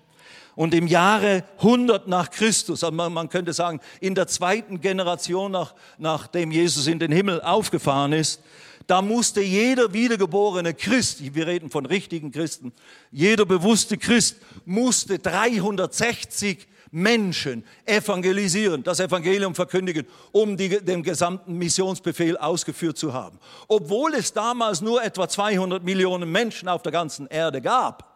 Und 0.54 0.74
im 0.74 0.86
Jahre 0.86 1.44
100 1.58 2.08
nach 2.08 2.30
Christus, 2.30 2.82
also 2.84 2.94
man, 2.94 3.28
könnte 3.28 3.52
sagen, 3.52 3.80
in 4.00 4.14
der 4.14 4.26
zweiten 4.26 4.80
Generation, 4.80 5.52
nach, 5.52 5.74
nachdem 5.98 6.50
Jesus 6.50 6.86
in 6.86 6.98
den 6.98 7.12
Himmel 7.12 7.40
aufgefahren 7.40 8.12
ist, 8.12 8.40
da 8.86 9.02
musste 9.02 9.40
jeder 9.40 9.92
wiedergeborene 9.92 10.74
Christ, 10.74 11.34
wir 11.34 11.46
reden 11.46 11.70
von 11.70 11.86
richtigen 11.86 12.32
Christen, 12.32 12.72
jeder 13.12 13.46
bewusste 13.46 13.96
Christ 13.96 14.38
musste 14.64 15.18
360 15.18 16.66
Menschen 16.90 17.64
evangelisieren, 17.86 18.82
das 18.82 18.98
Evangelium 18.98 19.54
verkündigen, 19.54 20.06
um 20.32 20.56
die, 20.56 20.84
den 20.84 21.04
gesamten 21.04 21.54
Missionsbefehl 21.54 22.36
ausgeführt 22.36 22.98
zu 22.98 23.12
haben. 23.12 23.38
Obwohl 23.68 24.14
es 24.14 24.32
damals 24.32 24.80
nur 24.80 25.02
etwa 25.02 25.28
200 25.28 25.84
Millionen 25.84 26.30
Menschen 26.30 26.68
auf 26.68 26.82
der 26.82 26.90
ganzen 26.90 27.28
Erde 27.28 27.60
gab 27.60 28.09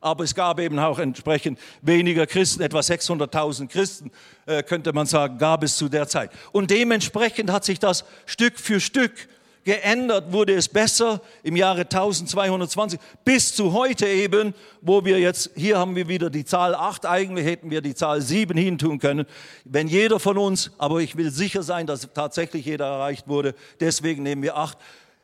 aber 0.00 0.24
es 0.24 0.34
gab 0.34 0.60
eben 0.60 0.78
auch 0.78 0.98
entsprechend 0.98 1.58
weniger 1.82 2.26
Christen, 2.26 2.62
etwa 2.62 2.80
600.000 2.80 3.68
Christen, 3.68 4.10
äh, 4.46 4.62
könnte 4.62 4.92
man 4.92 5.06
sagen, 5.06 5.38
gab 5.38 5.62
es 5.62 5.76
zu 5.76 5.88
der 5.88 6.08
Zeit. 6.08 6.30
Und 6.52 6.70
dementsprechend 6.70 7.50
hat 7.50 7.64
sich 7.64 7.78
das 7.78 8.04
Stück 8.26 8.58
für 8.58 8.80
Stück 8.80 9.28
geändert, 9.64 10.32
wurde 10.32 10.54
es 10.54 10.68
besser 10.68 11.20
im 11.42 11.54
Jahre 11.54 11.82
1220 11.82 12.98
bis 13.24 13.54
zu 13.54 13.72
heute 13.74 14.06
eben, 14.06 14.54
wo 14.80 15.04
wir 15.04 15.18
jetzt, 15.20 15.50
hier 15.54 15.78
haben 15.78 15.94
wir 15.96 16.08
wieder 16.08 16.30
die 16.30 16.44
Zahl 16.44 16.74
8, 16.74 17.04
eigentlich 17.04 17.44
hätten 17.44 17.70
wir 17.70 17.82
die 17.82 17.94
Zahl 17.94 18.22
7 18.22 18.56
hintun 18.56 18.98
können. 18.98 19.26
Wenn 19.64 19.86
jeder 19.86 20.18
von 20.18 20.38
uns, 20.38 20.70
aber 20.78 21.00
ich 21.00 21.16
will 21.16 21.30
sicher 21.30 21.62
sein, 21.62 21.86
dass 21.86 22.08
tatsächlich 22.14 22.64
jeder 22.64 22.86
erreicht 22.86 23.28
wurde, 23.28 23.54
deswegen 23.80 24.22
nehmen 24.22 24.42
wir 24.42 24.56
8, 24.56 24.78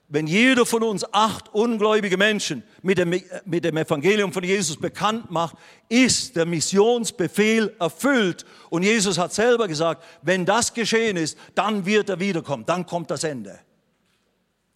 wenn 0.09 0.27
jeder 0.29 0.65
von 0.65 0.83
uns 0.85 1.05
acht 1.13 1.53
ungläubige 1.53 2.17
Menschen 2.17 2.63
mit 2.83 2.99
dem, 2.99 3.11
mit 3.45 3.65
dem 3.65 3.77
Evangelium 3.77 4.33
von 4.33 4.45
Jesus 4.45 4.77
bekannt 4.77 5.31
macht, 5.31 5.57
ist 5.89 6.37
der 6.37 6.47
Missionsbefehl 6.47 7.75
erfüllt. 7.81 8.45
Und 8.71 8.85
Jesus 8.85 9.19
hat 9.19 9.33
selber 9.35 9.67
gesagt, 9.67 10.05
wenn 10.23 10.45
das 10.45 10.73
geschehen 10.73 11.17
ist, 11.17 11.37
dann 11.55 11.85
wird 11.87 12.09
er 12.09 12.21
wiederkommen, 12.21 12.65
dann 12.67 12.87
kommt 12.87 13.11
das 13.11 13.25
Ende. 13.25 13.59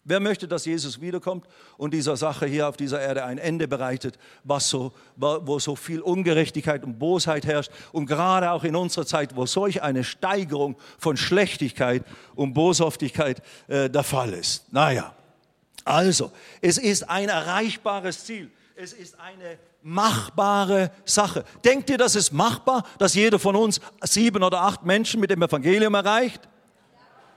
Wer 0.03 0.19
möchte, 0.19 0.47
dass 0.47 0.65
Jesus 0.65 0.99
wiederkommt 0.99 1.45
und 1.77 1.93
dieser 1.93 2.17
Sache 2.17 2.47
hier 2.47 2.67
auf 2.67 2.75
dieser 2.75 2.99
Erde 2.99 3.23
ein 3.23 3.37
Ende 3.37 3.67
bereitet, 3.67 4.17
was 4.43 4.67
so, 4.67 4.93
wo 5.15 5.59
so 5.59 5.75
viel 5.75 6.01
Ungerechtigkeit 6.01 6.83
und 6.83 6.97
Bosheit 6.97 7.45
herrscht 7.45 7.71
und 7.91 8.07
gerade 8.07 8.51
auch 8.51 8.63
in 8.63 8.75
unserer 8.75 9.05
Zeit, 9.05 9.35
wo 9.35 9.45
solch 9.45 9.83
eine 9.83 10.03
Steigerung 10.03 10.75
von 10.97 11.17
Schlechtigkeit 11.17 12.03
und 12.33 12.53
Boshaftigkeit 12.53 13.43
äh, 13.67 13.91
der 13.91 14.03
Fall 14.03 14.33
ist. 14.33 14.73
Naja, 14.73 15.13
also, 15.85 16.31
es 16.61 16.77
ist 16.77 17.09
ein 17.09 17.29
erreichbares 17.29 18.25
Ziel. 18.25 18.51
Es 18.75 18.93
ist 18.93 19.19
eine 19.19 19.57
machbare 19.83 20.91
Sache. 21.05 21.43
Denkt 21.63 21.89
ihr, 21.89 21.97
das 21.97 22.15
ist 22.15 22.31
machbar, 22.31 22.83
dass 22.97 23.13
jeder 23.13 23.39
von 23.39 23.55
uns 23.55 23.79
sieben 24.03 24.43
oder 24.43 24.61
acht 24.61 24.83
Menschen 24.83 25.19
mit 25.19 25.29
dem 25.29 25.41
Evangelium 25.41 25.93
erreicht? 25.93 26.47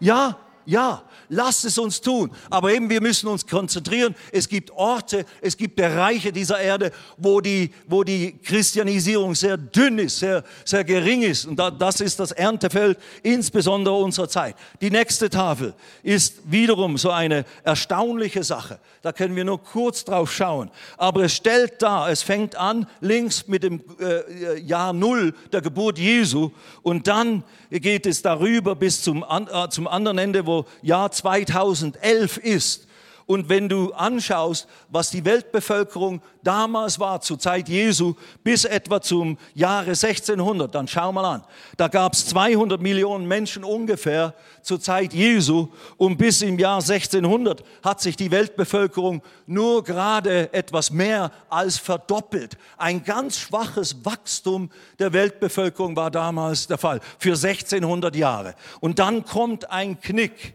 Ja, 0.00 0.36
ja, 0.66 1.02
lasst 1.28 1.64
es 1.64 1.78
uns 1.78 2.00
tun. 2.00 2.30
Aber 2.50 2.72
eben, 2.72 2.88
wir 2.90 3.00
müssen 3.00 3.28
uns 3.28 3.46
konzentrieren. 3.46 4.14
Es 4.32 4.48
gibt 4.48 4.70
Orte, 4.70 5.24
es 5.40 5.56
gibt 5.56 5.76
Bereiche 5.76 6.32
dieser 6.32 6.58
Erde, 6.60 6.92
wo 7.16 7.40
die, 7.40 7.70
wo 7.86 8.04
die 8.04 8.38
Christianisierung 8.42 9.34
sehr 9.34 9.56
dünn 9.56 9.98
ist, 9.98 10.18
sehr, 10.18 10.44
sehr 10.64 10.84
gering 10.84 11.22
ist. 11.22 11.46
Und 11.46 11.56
das 11.56 12.00
ist 12.00 12.20
das 12.20 12.32
Erntefeld, 12.32 12.98
insbesondere 13.22 13.94
unserer 13.94 14.28
Zeit. 14.28 14.56
Die 14.80 14.90
nächste 14.90 15.30
Tafel 15.30 15.74
ist 16.02 16.40
wiederum 16.44 16.98
so 16.98 17.10
eine 17.10 17.44
erstaunliche 17.62 18.44
Sache. 18.44 18.78
Da 19.02 19.12
können 19.12 19.36
wir 19.36 19.44
nur 19.44 19.62
kurz 19.62 20.04
drauf 20.04 20.32
schauen. 20.32 20.70
Aber 20.96 21.24
es 21.24 21.34
stellt 21.34 21.82
dar, 21.82 22.10
es 22.10 22.22
fängt 22.22 22.56
an 22.56 22.86
links 23.00 23.46
mit 23.48 23.62
dem 23.62 23.82
äh, 24.00 24.60
Jahr 24.60 24.92
Null 24.92 25.34
der 25.52 25.60
Geburt 25.60 25.98
Jesu 25.98 26.50
und 26.82 27.06
dann 27.06 27.44
geht 27.70 28.06
es 28.06 28.22
darüber 28.22 28.74
bis 28.76 29.02
zum, 29.02 29.24
äh, 29.24 29.68
zum 29.68 29.88
anderen 29.88 30.18
Ende, 30.18 30.46
wo 30.46 30.53
Jahr 30.82 31.10
2011 31.10 32.36
ist. 32.38 32.83
Und 33.26 33.48
wenn 33.48 33.70
du 33.70 33.92
anschaust, 33.92 34.68
was 34.90 35.10
die 35.10 35.24
Weltbevölkerung 35.24 36.20
damals 36.42 36.98
war, 36.98 37.22
zur 37.22 37.38
Zeit 37.38 37.70
Jesu, 37.70 38.14
bis 38.42 38.66
etwa 38.66 39.00
zum 39.00 39.38
Jahre 39.54 39.90
1600, 39.90 40.74
dann 40.74 40.86
schau 40.86 41.10
mal 41.10 41.24
an. 41.24 41.44
Da 41.78 41.88
gab 41.88 42.12
es 42.12 42.26
200 42.26 42.82
Millionen 42.82 43.26
Menschen 43.26 43.64
ungefähr 43.64 44.34
zur 44.60 44.78
Zeit 44.78 45.14
Jesu 45.14 45.68
und 45.96 46.18
bis 46.18 46.42
im 46.42 46.58
Jahr 46.58 46.82
1600 46.82 47.64
hat 47.82 48.02
sich 48.02 48.16
die 48.16 48.30
Weltbevölkerung 48.30 49.22
nur 49.46 49.84
gerade 49.84 50.52
etwas 50.52 50.90
mehr 50.90 51.30
als 51.48 51.78
verdoppelt. 51.78 52.58
Ein 52.76 53.04
ganz 53.04 53.38
schwaches 53.38 54.04
Wachstum 54.04 54.70
der 54.98 55.14
Weltbevölkerung 55.14 55.96
war 55.96 56.10
damals 56.10 56.66
der 56.66 56.78
Fall, 56.78 57.00
für 57.18 57.30
1600 57.30 58.14
Jahre. 58.16 58.54
Und 58.80 58.98
dann 58.98 59.24
kommt 59.24 59.70
ein 59.70 59.98
Knick 60.00 60.54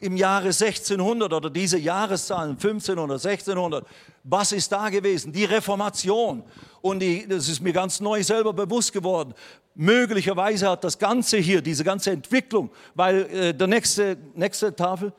im 0.00 0.16
Jahre 0.16 0.46
1600 0.46 1.32
oder 1.32 1.48
diese 1.50 1.78
Jahreszahlen 1.78 2.52
1500, 2.52 3.24
1600, 3.24 3.86
was 4.24 4.52
ist 4.52 4.70
da 4.70 4.88
gewesen? 4.88 5.32
Die 5.32 5.44
Reformation. 5.44 6.42
Und 6.82 7.00
die, 7.00 7.26
das 7.26 7.48
ist 7.48 7.60
mir 7.60 7.72
ganz 7.72 8.00
neu 8.00 8.22
selber 8.22 8.52
bewusst 8.52 8.92
geworden. 8.92 9.34
Möglicherweise 9.74 10.70
hat 10.70 10.84
das 10.84 10.98
Ganze 10.98 11.38
hier, 11.38 11.62
diese 11.62 11.84
ganze 11.84 12.10
Entwicklung, 12.10 12.70
weil 12.94 13.26
äh, 13.26 13.54
der 13.54 13.66
nächste, 13.66 14.16
nächste 14.34 14.74
Tafel, 14.74 15.12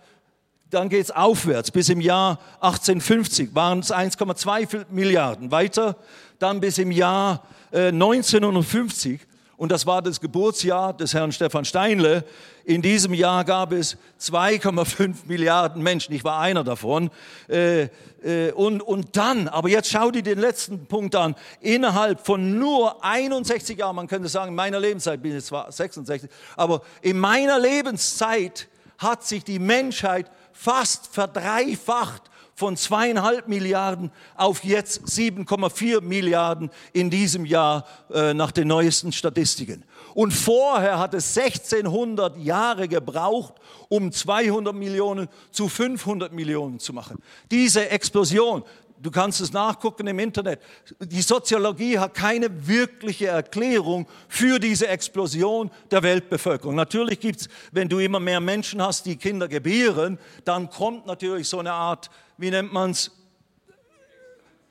dann 0.69 0.89
geht 0.89 1.05
es 1.05 1.11
aufwärts. 1.11 1.71
Bis 1.71 1.89
im 1.89 2.01
Jahr 2.01 2.39
1850 2.59 3.55
waren 3.55 3.79
es 3.79 3.91
1,2 3.91 4.85
Milliarden. 4.89 5.51
Weiter 5.51 5.95
dann 6.39 6.59
bis 6.59 6.77
im 6.77 6.91
Jahr 6.91 7.43
äh, 7.71 7.87
1950 7.87 9.21
und 9.57 9.71
das 9.71 9.87
war 9.87 10.03
das 10.03 10.21
Geburtsjahr 10.21 10.93
des 10.93 11.15
Herrn 11.15 11.31
Stefan 11.31 11.65
Steinle. 11.65 12.23
In 12.67 12.81
diesem 12.81 13.13
Jahr 13.13 13.45
gab 13.45 13.71
es 13.71 13.95
2,5 14.19 15.19
Milliarden 15.25 15.81
Menschen. 15.81 16.13
Ich 16.13 16.25
war 16.25 16.41
einer 16.41 16.65
davon. 16.65 17.11
Äh, 17.47 17.87
äh, 18.21 18.51
und, 18.51 18.81
und 18.81 19.15
dann, 19.15 19.47
aber 19.47 19.69
jetzt 19.69 19.89
schau 19.89 20.11
dir 20.11 20.21
den 20.21 20.37
letzten 20.37 20.85
Punkt 20.85 21.15
an. 21.15 21.35
Innerhalb 21.61 22.25
von 22.25 22.59
nur 22.59 23.05
61 23.05 23.77
Jahren, 23.77 23.95
man 23.95 24.07
könnte 24.07 24.27
sagen, 24.27 24.49
in 24.49 24.55
meiner 24.55 24.81
Lebenszeit 24.81 25.21
bin 25.21 25.37
ich 25.37 25.45
zwar 25.45 25.71
66, 25.71 26.29
aber 26.57 26.81
in 27.01 27.17
meiner 27.17 27.57
Lebenszeit 27.57 28.67
hat 28.97 29.23
sich 29.23 29.45
die 29.45 29.59
Menschheit 29.59 30.29
fast 30.51 31.07
verdreifacht 31.07 32.23
von 32.57 32.75
zweieinhalb 32.75 33.47
Milliarden 33.47 34.11
auf 34.35 34.63
jetzt 34.63 35.03
7,4 35.05 36.01
Milliarden 36.01 36.71
in 36.91 37.11
diesem 37.11 37.45
Jahr 37.45 37.85
äh, 38.11 38.33
nach 38.33 38.51
den 38.51 38.67
neuesten 38.67 39.11
Statistiken. 39.11 39.85
Und 40.15 40.31
vorher 40.31 40.97
hat 40.97 41.13
es 41.13 41.37
1600 41.37 42.35
Jahre 42.37 42.87
gebraucht, 42.87 43.53
um 43.89 44.11
200 44.11 44.73
Millionen 44.73 45.27
zu 45.51 45.69
500 45.69 46.33
Millionen 46.33 46.79
zu 46.79 46.93
machen. 46.93 47.21
Diese 47.51 47.91
Explosion, 47.91 48.63
du 48.99 49.11
kannst 49.11 49.39
es 49.39 49.53
nachgucken 49.53 50.07
im 50.07 50.17
Internet. 50.17 50.59
Die 50.99 51.21
Soziologie 51.21 51.99
hat 51.99 52.15
keine 52.15 52.67
wirkliche 52.67 53.27
Erklärung 53.27 54.07
für 54.27 54.57
diese 54.57 54.87
Explosion 54.87 55.69
der 55.91 56.01
Weltbevölkerung. 56.01 56.73
Natürlich 56.73 57.19
gibt 57.19 57.41
es, 57.41 57.49
wenn 57.71 57.87
du 57.87 57.99
immer 57.99 58.19
mehr 58.19 58.39
Menschen 58.39 58.81
hast, 58.81 59.05
die 59.05 59.15
Kinder 59.15 59.47
gebären, 59.47 60.17
dann 60.43 60.71
kommt 60.71 61.05
natürlich 61.05 61.47
so 61.47 61.59
eine 61.59 61.73
Art 61.73 62.09
wie 62.37 62.51
nennt 62.51 62.73
man 62.73 62.91
es, 62.91 63.11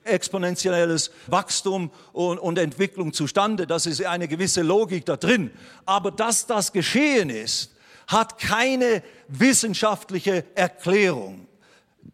exponentielles 0.05 1.11
Wachstum 1.27 1.91
und, 2.13 2.39
und, 2.39 2.59
Entwicklung 2.59 3.13
zustande. 3.13 3.67
Das 3.67 3.87
ist 3.87 4.05
eine 4.05 4.29
gewisse 4.29 4.63
Logik 4.63 5.05
da 5.05 5.17
drin. 5.17 5.51
Aber 5.85 6.11
dass 6.11 6.47
das 6.47 6.73
geschehen 6.73 7.29
ist, 7.29 7.73
hat 8.07 8.39
keine 8.39 9.03
wissenschaftliche 9.29 10.45
Erklärung, 10.55 11.49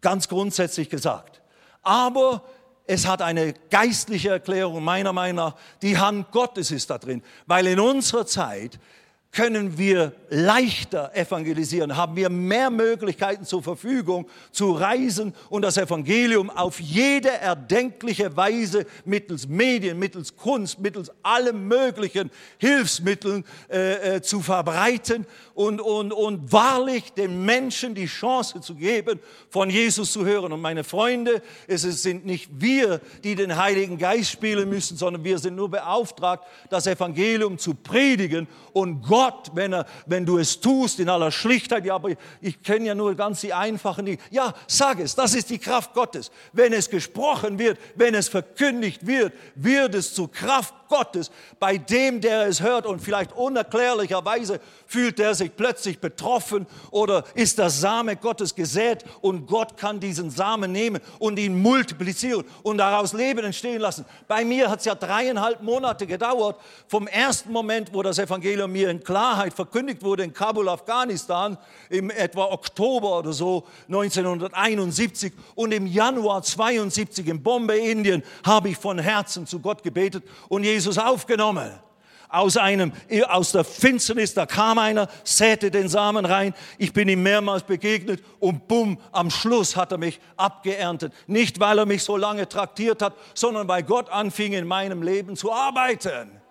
ganz 0.01 0.27
grundsätzlich 0.27 0.89
gesagt. 0.89 1.41
Aber 1.83 2.43
es 2.85 3.05
hat 3.05 3.21
eine 3.21 3.53
geistliche 3.69 4.29
Erklärung, 4.29 4.83
meiner 4.83 5.13
Meinung 5.13 5.45
nach. 5.45 5.55
Die 5.81 5.97
Hand 5.97 6.31
Gottes 6.31 6.71
ist 6.71 6.89
da 6.89 6.97
drin. 6.97 7.21
Weil 7.45 7.67
in 7.67 7.79
unserer 7.79 8.25
Zeit 8.25 8.79
können 9.33 9.79
wir 9.79 10.13
leichter 10.29 11.11
evangelisieren, 11.15 11.97
haben 11.97 12.15
wir 12.15 12.29
mehr 12.29 12.69
Möglichkeiten 12.69 13.45
zur 13.45 13.63
Verfügung 13.63 14.27
zu 14.51 14.71
reisen 14.73 15.33
und 15.49 15.63
das 15.63 15.77
Evangelium 15.77 16.51
auf 16.51 16.79
jede 16.79 17.29
erdenkliche 17.29 18.35
Weise 18.37 18.85
mittels 19.05 19.47
Medien, 19.47 19.97
mittels 19.97 20.35
Kunst, 20.35 20.79
mittels 20.79 21.11
allem 21.23 21.67
möglichen 21.67 22.29
Hilfsmitteln 22.59 23.43
äh, 23.71 24.17
äh, 24.17 24.21
zu 24.21 24.39
verbreiten 24.39 25.25
und, 25.55 25.81
und, 25.81 26.13
und 26.13 26.51
wahrlich 26.51 27.13
den 27.13 27.43
Menschen 27.43 27.95
die 27.95 28.05
Chance 28.05 28.61
zu 28.61 28.75
geben, 28.75 29.19
von 29.49 29.69
Jesus 29.69 30.11
zu 30.11 30.25
hören. 30.25 30.51
Und 30.51 30.61
meine 30.61 30.83
Freunde, 30.83 31.41
es 31.67 31.81
sind 31.81 32.25
nicht 32.25 32.49
wir, 32.61 33.01
die 33.23 33.33
den 33.33 33.57
Heiligen 33.57 33.97
Geist 33.97 34.29
spielen 34.31 34.69
müssen, 34.69 34.95
sondern 34.95 35.23
wir 35.23 35.39
sind 35.39 35.55
nur 35.55 35.69
beauftragt, 35.69 36.45
das 36.69 36.85
Evangelium 36.85 37.57
zu 37.57 37.73
predigen. 37.73 38.47
Und 38.73 39.01
Gott, 39.01 39.22
wenn, 39.53 39.73
er, 39.73 39.85
wenn 40.05 40.25
du 40.25 40.37
es 40.37 40.59
tust 40.59 40.99
in 40.99 41.09
aller 41.09 41.31
Schlichtheit, 41.31 41.85
ja, 41.85 41.95
aber 41.95 42.09
ich 42.41 42.61
kenne 42.61 42.87
ja 42.87 42.95
nur 42.95 43.15
ganz 43.15 43.41
die 43.41 43.53
einfachen 43.53 44.05
Dinge. 44.05 44.17
Ja, 44.31 44.53
sag 44.67 44.99
es, 44.99 45.15
das 45.15 45.35
ist 45.35 45.49
die 45.49 45.59
Kraft 45.59 45.93
Gottes. 45.93 46.31
Wenn 46.51 46.73
es 46.73 46.89
gesprochen 46.89 47.59
wird, 47.59 47.77
wenn 47.95 48.15
es 48.15 48.27
verkündigt 48.27 49.05
wird, 49.05 49.33
wird 49.55 49.95
es 49.95 50.13
zur 50.13 50.31
Kraft 50.31 50.73
Gottes 50.93 51.31
bei 51.59 51.77
dem, 51.77 52.21
der 52.21 52.47
es 52.47 52.61
hört 52.61 52.85
und 52.85 52.99
vielleicht 52.99 53.33
unerklärlicherweise 53.33 54.59
fühlt 54.85 55.19
er 55.19 55.33
sich 55.33 55.55
plötzlich 55.55 55.99
betroffen 55.99 56.67
oder 56.91 57.23
ist 57.33 57.57
der 57.57 57.71
Same 57.71 58.15
Gottes 58.15 58.53
gesät 58.53 59.03
und 59.21 59.47
Gott 59.47 59.75
kann 59.75 59.99
diesen 59.99 60.29
Samen 60.29 60.71
nehmen 60.71 61.01
und 61.17 61.39
ihn 61.39 61.59
multiplizieren 61.59 62.45
und 62.61 62.77
daraus 62.77 63.13
Leben 63.13 63.43
entstehen 63.43 63.81
lassen. 63.81 64.05
Bei 64.27 64.45
mir 64.45 64.69
hat 64.69 64.79
es 64.79 64.85
ja 64.85 64.93
dreieinhalb 64.93 65.63
Monate 65.63 66.05
gedauert 66.05 66.59
vom 66.87 67.07
ersten 67.07 67.51
Moment, 67.51 67.91
wo 67.91 68.03
das 68.03 68.19
Evangelium 68.19 68.71
mir 68.71 68.91
in 68.91 69.03
Klarheit 69.13 69.53
verkündigt 69.53 70.01
wurde 70.01 70.23
in 70.23 70.33
Kabul, 70.33 70.67
Afghanistan, 70.67 71.55
im 71.91 72.09
etwa 72.09 72.45
Oktober 72.45 73.19
oder 73.19 73.31
so 73.31 73.63
1971 73.87 75.31
und 75.53 75.71
im 75.71 75.85
Januar 75.85 76.41
72 76.41 77.27
in 77.27 77.43
Bombay, 77.43 77.91
Indien, 77.91 78.23
habe 78.43 78.69
ich 78.69 78.77
von 78.77 78.97
Herzen 78.97 79.45
zu 79.45 79.59
Gott 79.59 79.83
gebetet 79.83 80.23
und 80.49 80.63
Jesus 80.63 80.97
aufgenommen. 80.97 81.71
Aus, 82.27 82.57
einem, 82.57 82.91
aus 83.27 83.51
der 83.51 83.63
Finsternis, 83.63 84.33
da 84.33 84.47
kam 84.47 84.79
einer, 84.79 85.07
säte 85.23 85.69
den 85.69 85.89
Samen 85.89 86.25
rein. 86.25 86.55
Ich 86.79 86.91
bin 86.91 87.07
ihm 87.07 87.21
mehrmals 87.21 87.61
begegnet 87.61 88.23
und 88.39 88.67
bumm, 88.67 88.97
am 89.11 89.29
Schluss 89.29 89.75
hat 89.75 89.91
er 89.91 89.99
mich 89.99 90.19
abgeerntet. 90.37 91.13
Nicht, 91.27 91.59
weil 91.59 91.77
er 91.77 91.85
mich 91.85 92.01
so 92.01 92.17
lange 92.17 92.49
traktiert 92.49 93.03
hat, 93.03 93.13
sondern 93.35 93.67
weil 93.67 93.83
Gott 93.83 94.09
anfing, 94.09 94.53
in 94.53 94.65
meinem 94.65 95.03
Leben 95.03 95.35
zu 95.35 95.53
arbeiten. 95.53 96.42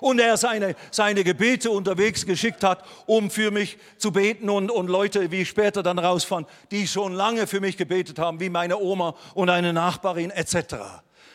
Und 0.00 0.20
er 0.20 0.36
seine, 0.36 0.74
seine 0.90 1.24
Gebete 1.24 1.70
unterwegs 1.70 2.24
geschickt 2.24 2.64
hat, 2.64 2.84
um 3.06 3.30
für 3.30 3.50
mich 3.50 3.78
zu 3.96 4.12
beten 4.12 4.50
und, 4.50 4.70
und 4.70 4.88
Leute, 4.88 5.30
wie 5.30 5.42
ich 5.42 5.48
später 5.48 5.82
dann 5.82 5.98
rausfand, 5.98 6.48
die 6.70 6.86
schon 6.86 7.12
lange 7.12 7.46
für 7.46 7.60
mich 7.60 7.76
gebetet 7.76 8.18
haben, 8.18 8.40
wie 8.40 8.50
meine 8.50 8.78
Oma 8.78 9.14
und 9.34 9.50
eine 9.50 9.72
Nachbarin 9.72 10.30
etc. 10.30 10.76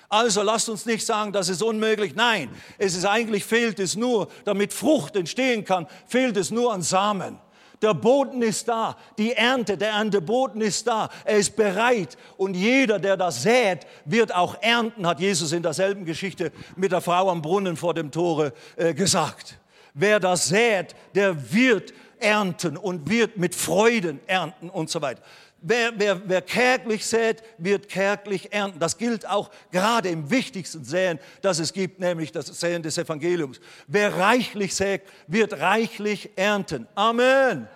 Also 0.09 0.43
lasst 0.43 0.69
uns 0.69 0.85
nicht 0.85 1.05
sagen, 1.05 1.31
das 1.31 1.49
ist 1.49 1.63
unmöglich. 1.63 2.13
Nein, 2.15 2.49
es 2.77 2.95
ist 2.95 3.05
eigentlich 3.05 3.45
fehlt 3.45 3.79
es 3.79 3.95
nur, 3.95 4.27
damit 4.45 4.71
Frucht 4.71 5.15
entstehen 5.15 5.65
kann, 5.65 5.87
fehlt 6.05 6.37
es 6.37 6.51
nur 6.51 6.71
an 6.71 6.83
Samen. 6.83 7.39
Der 7.83 7.93
Boden 7.93 8.41
ist 8.41 8.69
da, 8.69 8.95
die 9.17 9.33
Ernte, 9.33 9.77
der 9.77 9.89
Ernteboden 9.89 10.61
ist 10.61 10.87
da, 10.87 11.09
er 11.25 11.35
ist 11.35 11.53
bereit 11.57 12.17
und 12.37 12.53
jeder, 12.53 12.97
der 12.97 13.17
das 13.17 13.43
sät, 13.43 13.85
wird 14.05 14.33
auch 14.33 14.55
ernten, 14.61 15.05
hat 15.05 15.19
Jesus 15.19 15.51
in 15.51 15.61
derselben 15.61 16.05
Geschichte 16.05 16.53
mit 16.77 16.93
der 16.93 17.01
Frau 17.01 17.29
am 17.29 17.41
Brunnen 17.41 17.75
vor 17.75 17.93
dem 17.93 18.09
Tore 18.09 18.53
äh, 18.77 18.93
gesagt. 18.93 19.59
Wer 19.93 20.21
das 20.21 20.47
sät, 20.47 20.95
der 21.13 21.51
wird 21.51 21.93
ernten 22.19 22.77
und 22.77 23.09
wird 23.09 23.35
mit 23.35 23.53
Freuden 23.53 24.21
ernten 24.27 24.69
und 24.69 24.89
so 24.89 25.01
weiter. 25.01 25.21
Wer, 25.65 25.93
wer, 25.95 26.21
wer 26.25 26.41
kärglich 26.41 27.05
sät, 27.05 27.41
wird 27.57 27.87
kärglich 27.87 28.51
ernten. 28.51 28.79
Das 28.79 28.97
gilt 28.97 29.25
auch 29.25 29.49
gerade 29.71 30.09
im 30.09 30.29
wichtigsten 30.29 30.83
Säen, 30.83 31.19
das 31.41 31.59
es 31.59 31.71
gibt, 31.71 32.01
nämlich 32.01 32.33
das 32.33 32.47
Säen 32.47 32.83
des 32.83 32.97
Evangeliums. 32.97 33.61
Wer 33.87 34.17
reichlich 34.17 34.75
sät, 34.75 35.03
wird 35.27 35.59
reichlich 35.61 36.31
ernten. 36.35 36.85
Amen. 36.95 37.69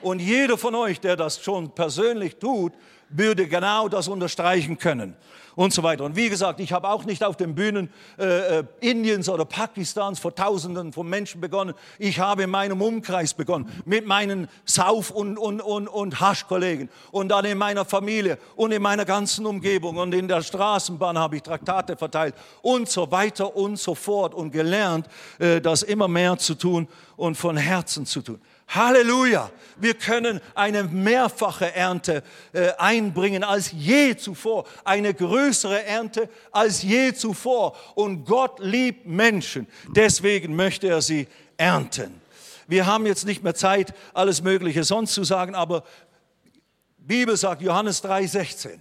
Und 0.00 0.20
jeder 0.20 0.56
von 0.56 0.74
euch, 0.74 1.00
der 1.00 1.16
das 1.16 1.42
schon 1.42 1.74
persönlich 1.74 2.36
tut, 2.36 2.72
würde 3.10 3.46
genau 3.46 3.88
das 3.88 4.08
unterstreichen 4.08 4.78
können 4.78 5.14
und 5.54 5.72
so 5.72 5.82
weiter. 5.82 6.04
Und 6.04 6.16
wie 6.16 6.28
gesagt, 6.28 6.60
ich 6.60 6.72
habe 6.72 6.88
auch 6.88 7.04
nicht 7.04 7.24
auf 7.24 7.36
den 7.36 7.54
Bühnen 7.54 7.90
äh, 8.18 8.58
äh, 8.58 8.64
Indiens 8.80 9.28
oder 9.28 9.44
Pakistans 9.44 10.18
vor 10.18 10.34
Tausenden 10.34 10.92
von 10.92 11.08
Menschen 11.08 11.40
begonnen. 11.40 11.74
Ich 11.98 12.18
habe 12.18 12.44
in 12.44 12.50
meinem 12.50 12.80
Umkreis 12.80 13.34
begonnen, 13.34 13.68
mit 13.84 14.06
meinen 14.06 14.48
Sauf- 14.64 15.10
und, 15.10 15.38
und, 15.38 15.60
und, 15.60 15.88
und 15.88 16.20
Haschkollegen 16.20 16.88
und 17.10 17.28
dann 17.28 17.44
in 17.44 17.58
meiner 17.58 17.84
Familie 17.84 18.38
und 18.56 18.72
in 18.72 18.82
meiner 18.82 19.04
ganzen 19.04 19.46
Umgebung 19.46 19.96
und 19.96 20.14
in 20.14 20.28
der 20.28 20.42
Straßenbahn 20.42 21.18
habe 21.18 21.36
ich 21.36 21.42
Traktate 21.42 21.96
verteilt 21.96 22.34
und 22.62 22.88
so 22.88 23.10
weiter 23.10 23.56
und 23.56 23.78
so 23.78 23.94
fort 23.94 24.34
und 24.34 24.50
gelernt, 24.50 25.08
äh, 25.38 25.60
das 25.60 25.82
immer 25.82 26.08
mehr 26.08 26.36
zu 26.38 26.54
tun 26.54 26.88
und 27.16 27.36
von 27.36 27.56
Herzen 27.56 28.06
zu 28.06 28.22
tun. 28.22 28.40
Halleluja! 28.68 29.50
Wir 29.76 29.94
können 29.94 30.40
eine 30.54 30.84
mehrfache 30.84 31.74
Ernte 31.74 32.22
äh, 32.52 32.70
einbringen 32.78 33.42
als 33.42 33.72
je 33.72 34.16
zuvor, 34.16 34.66
eine 34.84 35.14
größere 35.14 35.84
Ernte 35.84 36.28
als 36.52 36.82
je 36.82 37.12
zuvor. 37.12 37.76
Und 37.94 38.24
Gott 38.24 38.60
liebt 38.60 39.06
Menschen, 39.06 39.66
deswegen 39.88 40.54
möchte 40.54 40.88
er 40.88 41.02
sie 41.02 41.26
ernten. 41.56 42.20
Wir 42.66 42.86
haben 42.86 43.06
jetzt 43.06 43.26
nicht 43.26 43.42
mehr 43.42 43.54
Zeit, 43.54 43.94
alles 44.14 44.42
Mögliche 44.42 44.84
sonst 44.84 45.14
zu 45.14 45.24
sagen, 45.24 45.54
aber 45.54 45.84
Bibel 46.96 47.36
sagt 47.36 47.62
Johannes 47.62 48.02
3:16. 48.02 48.80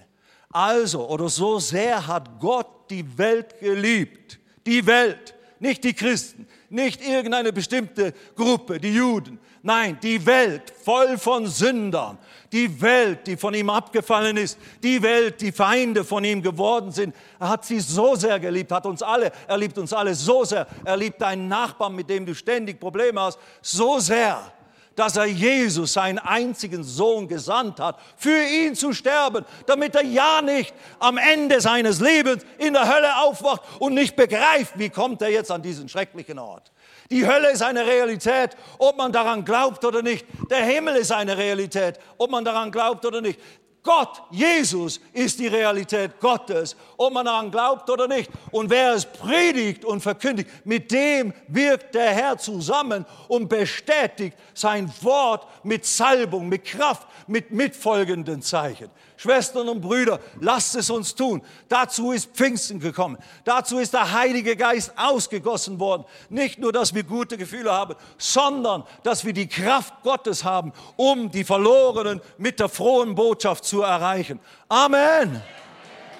Also 0.49 1.07
oder 1.07 1.29
so 1.29 1.59
sehr 1.59 2.07
hat 2.07 2.39
Gott 2.39 2.89
die 2.89 3.17
Welt 3.17 3.59
geliebt, 3.59 4.39
die 4.65 4.85
Welt, 4.85 5.35
nicht 5.59 5.83
die 5.83 5.93
Christen, 5.93 6.47
nicht 6.69 7.01
irgendeine 7.01 7.51
bestimmte 7.51 8.13
Gruppe, 8.35 8.79
die 8.79 8.93
Juden, 8.93 9.39
Nein, 9.65 9.97
die 10.03 10.25
Welt 10.25 10.73
voll 10.83 11.17
von 11.17 11.47
Sündern, 11.47 12.17
die 12.51 12.81
Welt, 12.81 13.25
die 13.25 13.37
von 13.37 13.53
ihm 13.53 13.69
abgefallen 13.69 14.35
ist, 14.35 14.57
die 14.83 15.01
Welt, 15.01 15.39
die 15.39 15.53
Feinde 15.53 16.03
von 16.03 16.25
ihm 16.25 16.41
geworden 16.41 16.91
sind. 16.91 17.15
Er 17.39 17.47
hat 17.47 17.63
sie 17.63 17.79
so 17.79 18.13
sehr 18.15 18.41
geliebt, 18.41 18.73
hat 18.73 18.85
uns 18.85 19.01
alle, 19.01 19.31
er 19.47 19.57
liebt 19.57 19.77
uns 19.77 19.93
alle 19.93 20.15
so 20.15 20.43
sehr. 20.43 20.67
Er 20.83 20.97
liebt 20.97 21.21
deinen 21.21 21.47
Nachbarn, 21.47 21.95
mit 21.95 22.09
dem 22.09 22.25
du 22.25 22.35
ständig 22.35 22.77
Probleme 22.77 23.21
hast, 23.21 23.39
so 23.61 23.99
sehr, 23.99 24.51
dass 24.97 25.15
er 25.15 25.27
Jesus, 25.27 25.93
seinen 25.93 26.19
einzigen 26.19 26.83
Sohn, 26.83 27.29
gesandt 27.29 27.79
hat, 27.79 27.97
für 28.17 28.43
ihn 28.43 28.75
zu 28.75 28.91
sterben, 28.91 29.45
damit 29.65 29.95
er 29.95 30.03
ja 30.03 30.41
nicht 30.41 30.73
am 30.99 31.17
Ende 31.17 31.61
seines 31.61 32.01
Lebens 32.01 32.43
in 32.57 32.73
der 32.73 32.93
Hölle 32.93 33.15
aufwacht 33.21 33.61
und 33.79 33.93
nicht 33.93 34.17
begreift, 34.17 34.77
wie 34.77 34.89
kommt 34.89 35.21
er 35.21 35.29
jetzt 35.29 35.51
an 35.51 35.61
diesen 35.61 35.87
schrecklichen 35.87 36.37
Ort. 36.37 36.72
Die 37.13 37.27
Hölle 37.27 37.51
ist 37.51 37.61
eine 37.61 37.85
Realität, 37.85 38.57
ob 38.79 38.97
man 38.97 39.11
daran 39.11 39.45
glaubt 39.45 39.85
oder 39.85 40.01
nicht. 40.01 40.25
Der 40.49 40.65
Himmel 40.65 40.95
ist 40.95 41.11
eine 41.11 41.37
Realität, 41.37 41.99
ob 42.17 42.31
man 42.31 42.43
daran 42.43 42.71
glaubt 42.71 43.05
oder 43.05 43.21
nicht. 43.21 43.39
Gott, 43.83 44.23
Jesus 44.31 44.99
ist 45.11 45.37
die 45.37 45.45
Realität 45.45 46.19
Gottes, 46.19 46.75
ob 46.97 47.13
man 47.13 47.23
daran 47.23 47.51
glaubt 47.51 47.87
oder 47.91 48.07
nicht. 48.07 48.31
Und 48.49 48.71
wer 48.71 48.93
es 48.93 49.05
predigt 49.05 49.85
und 49.85 50.01
verkündigt, 50.01 50.49
mit 50.65 50.89
dem 50.91 51.35
wirkt 51.49 51.93
der 51.93 52.09
Herr 52.09 52.39
zusammen 52.39 53.05
und 53.27 53.47
bestätigt 53.47 54.35
sein 54.55 54.91
Wort 55.01 55.45
mit 55.63 55.85
Salbung, 55.85 56.49
mit 56.49 56.65
Kraft, 56.65 57.07
mit 57.27 57.51
mitfolgenden 57.51 58.41
Zeichen. 58.41 58.89
Schwestern 59.23 59.69
und 59.69 59.79
Brüder, 59.79 60.19
lasst 60.41 60.75
es 60.75 60.89
uns 60.89 61.15
tun. 61.15 61.41
Dazu 61.69 62.11
ist 62.11 62.35
Pfingsten 62.35 62.81
gekommen. 62.81 63.17
Dazu 63.45 63.77
ist 63.77 63.93
der 63.93 64.11
Heilige 64.11 64.57
Geist 64.57 64.91
ausgegossen 64.97 65.79
worden. 65.79 66.03
Nicht 66.27 66.59
nur, 66.59 66.73
dass 66.73 66.93
wir 66.93 67.03
gute 67.03 67.37
Gefühle 67.37 67.71
haben, 67.71 67.95
sondern 68.17 68.83
dass 69.03 69.23
wir 69.23 69.31
die 69.31 69.47
Kraft 69.47 69.93
Gottes 70.03 70.43
haben, 70.43 70.73
um 70.97 71.31
die 71.31 71.45
Verlorenen 71.45 72.19
mit 72.37 72.59
der 72.59 72.67
frohen 72.67 73.15
Botschaft 73.15 73.63
zu 73.63 73.81
erreichen. 73.81 74.41
Amen. 74.67 75.41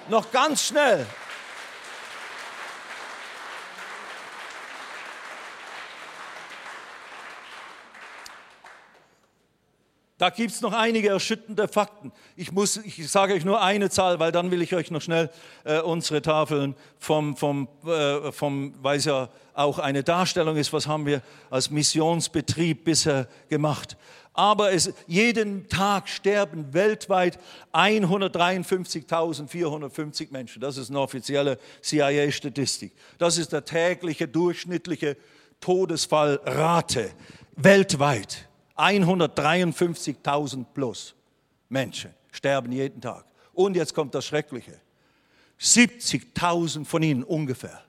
Noch 0.08 0.30
ganz 0.32 0.62
schnell. 0.62 1.06
Da 10.16 10.30
gibt 10.30 10.52
es 10.52 10.60
noch 10.60 10.72
einige 10.72 11.08
erschütternde 11.08 11.66
Fakten. 11.66 12.12
Ich, 12.36 12.52
muss, 12.52 12.76
ich 12.76 13.10
sage 13.10 13.34
euch 13.34 13.44
nur 13.44 13.60
eine 13.60 13.90
Zahl, 13.90 14.20
weil 14.20 14.30
dann 14.30 14.52
will 14.52 14.62
ich 14.62 14.72
euch 14.72 14.92
noch 14.92 15.02
schnell 15.02 15.28
äh, 15.64 15.80
unsere 15.80 16.22
Tafeln 16.22 16.76
vom, 16.98 17.36
vom, 17.36 17.66
äh, 17.84 18.30
vom, 18.30 18.76
weil 18.80 18.98
es 18.98 19.06
ja 19.06 19.28
auch 19.54 19.80
eine 19.80 20.04
Darstellung 20.04 20.56
ist, 20.56 20.72
was 20.72 20.86
haben 20.86 21.04
wir 21.04 21.20
als 21.50 21.68
Missionsbetrieb 21.70 22.84
bisher 22.84 23.26
gemacht. 23.48 23.96
Aber 24.34 24.72
es, 24.72 24.92
jeden 25.08 25.68
Tag 25.68 26.08
sterben 26.08 26.72
weltweit 26.72 27.40
153.450 27.72 30.28
Menschen. 30.30 30.60
Das 30.60 30.76
ist 30.76 30.90
eine 30.90 31.00
offizielle 31.00 31.58
CIA-Statistik. 31.82 32.92
Das 33.18 33.36
ist 33.36 33.52
der 33.52 33.64
tägliche 33.64 34.28
durchschnittliche 34.28 35.16
Todesfallrate 35.60 37.10
weltweit. 37.56 38.48
153.000 38.76 40.64
plus 40.74 41.14
Menschen 41.68 42.10
sterben 42.32 42.72
jeden 42.72 43.00
Tag. 43.00 43.24
Und 43.52 43.76
jetzt 43.76 43.94
kommt 43.94 44.14
das 44.14 44.24
Schreckliche. 44.24 44.80
70.000 45.60 46.84
von 46.84 47.02
ihnen 47.02 47.22
ungefähr, 47.22 47.82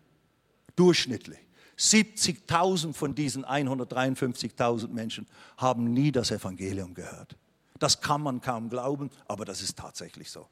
durchschnittlich. 0.76 1.40
70.000 1.78 2.94
von 2.94 3.16
diesen 3.16 3.46
153.000 3.46 4.88
Menschen 4.90 5.28
haben 5.58 5.92
nie 5.92 6.12
das 6.12 6.32
Evangelium 6.32 6.94
gehört. 6.94 7.36
Das 7.80 8.00
kann 8.00 8.22
man 8.22 8.40
kaum 8.40 8.70
glauben, 8.70 9.10
aber 9.28 9.44
das 9.44 9.62
ist 9.62 9.78
tatsächlich 9.78 10.32
so. 10.32 10.48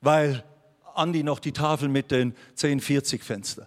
Weil 0.00 0.42
Andi 0.94 1.22
noch 1.22 1.38
die 1.38 1.52
Tafel 1.52 1.88
mit 1.88 2.10
den 2.10 2.34
1040 2.50 3.22
Fenstern, 3.22 3.66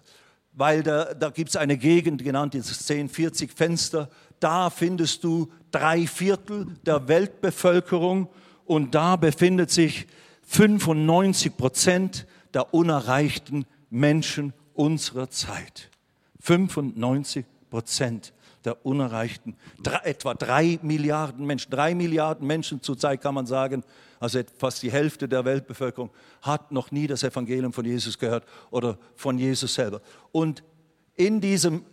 weil 0.52 0.82
da, 0.82 1.14
da 1.14 1.30
gibt 1.30 1.50
es 1.50 1.56
eine 1.56 1.78
Gegend 1.78 2.22
genannt, 2.22 2.54
dieses 2.54 2.78
1040 2.88 3.52
Fenster, 3.52 4.10
da 4.40 4.70
findest 4.70 5.24
du 5.24 5.50
drei 5.70 6.06
Viertel 6.06 6.66
der 6.84 7.08
Weltbevölkerung 7.08 8.28
und 8.64 8.94
da 8.94 9.16
befindet 9.16 9.70
sich 9.70 10.06
95 10.42 11.56
Prozent 11.56 12.26
der 12.52 12.72
unerreichten 12.72 13.66
Menschen 13.90 14.52
unserer 14.74 15.30
Zeit. 15.30 15.90
95 16.40 17.46
Prozent 17.70 18.32
der 18.64 18.84
unerreichten, 18.86 19.56
etwa 20.04 20.34
drei 20.34 20.78
Milliarden 20.82 21.46
Menschen, 21.46 21.70
drei 21.70 21.94
Milliarden 21.94 22.46
Menschen 22.46 22.80
zurzeit 22.80 23.20
kann 23.20 23.34
man 23.34 23.46
sagen, 23.46 23.84
also 24.20 24.40
fast 24.56 24.82
die 24.82 24.90
Hälfte 24.90 25.28
der 25.28 25.44
Weltbevölkerung 25.44 26.10
hat 26.40 26.72
noch 26.72 26.90
nie 26.90 27.06
das 27.06 27.22
Evangelium 27.24 27.72
von 27.72 27.84
Jesus 27.84 28.18
gehört 28.18 28.46
oder 28.70 28.96
von 29.16 29.38
Jesus 29.38 29.74
selber. 29.74 30.00
Und 30.32 30.62
in 31.14 31.40
diesem 31.40 31.84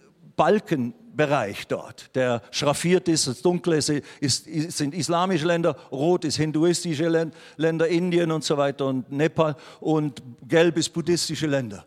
Balken 0.41 0.95
Bereich 1.15 1.67
dort, 1.67 2.15
der 2.15 2.41
schraffiert 2.49 3.07
ist. 3.07 3.27
Das 3.27 3.43
Dunkle 3.43 3.75
ist, 3.75 3.89
ist, 3.89 4.47
sind 4.75 4.95
islamische 4.95 5.45
Länder, 5.45 5.75
rot 5.91 6.25
ist 6.25 6.37
hinduistische 6.37 7.31
Länder, 7.57 7.87
Indien 7.87 8.31
und 8.31 8.43
so 8.43 8.57
weiter 8.57 8.87
und 8.87 9.11
Nepal 9.11 9.55
und 9.79 10.23
gelb 10.47 10.77
ist 10.79 10.89
buddhistische 10.93 11.45
Länder. 11.45 11.85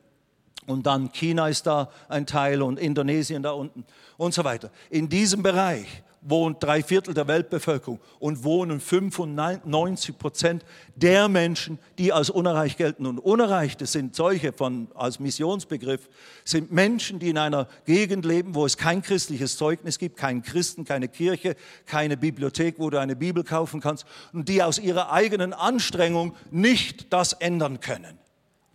Und 0.69 0.87
dann 0.87 1.11
China 1.11 1.49
ist 1.49 1.67
da 1.67 1.91
ein 2.09 2.27
Teil 2.27 2.63
und 2.63 2.79
Indonesien 2.79 3.43
da 3.43 3.51
unten 3.51 3.85
und 4.19 4.33
so 4.33 4.45
weiter. 4.45 4.71
In 4.89 5.09
diesem 5.09 5.43
Bereich 5.43 6.05
wohnt 6.25 6.63
drei 6.63 6.83
Viertel 6.83 7.13
der 7.13 7.29
Weltbevölkerung 7.29 8.01
und 8.19 8.45
wohnen 8.45 8.81
95 8.81 10.19
Prozent 10.19 10.65
der 10.97 11.29
Menschen, 11.29 11.79
die 11.99 12.13
als 12.13 12.31
unerreicht 12.31 12.79
gelten. 12.79 13.07
Und 13.07 13.19
unerreicht, 13.19 13.83
das 13.83 13.93
sind 13.93 14.17
solche 14.17 14.53
von, 14.53 14.89
als 14.95 15.21
Missionsbegriff, 15.21 16.09
sind 16.45 16.73
Menschen, 16.73 17.19
die 17.19 17.29
in 17.29 17.39
einer 17.39 17.69
Gegend 17.85 18.25
leben, 18.25 18.55
wo 18.55 18.65
es 18.65 18.79
kein 18.79 19.03
christliches 19.03 19.59
Zeugnis 19.59 19.99
gibt, 19.99 20.17
keinen 20.17 20.43
Christen, 20.43 20.85
keine 20.85 21.09
Kirche, 21.09 21.57
keine 21.85 22.17
Bibliothek, 22.17 22.79
wo 22.79 22.89
du 22.89 22.99
eine 22.99 23.17
Bibel 23.17 23.45
kaufen 23.45 23.81
kannst 23.81 24.07
und 24.33 24.49
die 24.49 24.63
aus 24.63 24.79
ihrer 24.79 25.13
eigenen 25.13 25.53
Anstrengung 25.53 26.35
nicht 26.51 27.13
das 27.13 27.35
ändern 27.35 27.81
können. 27.81 28.19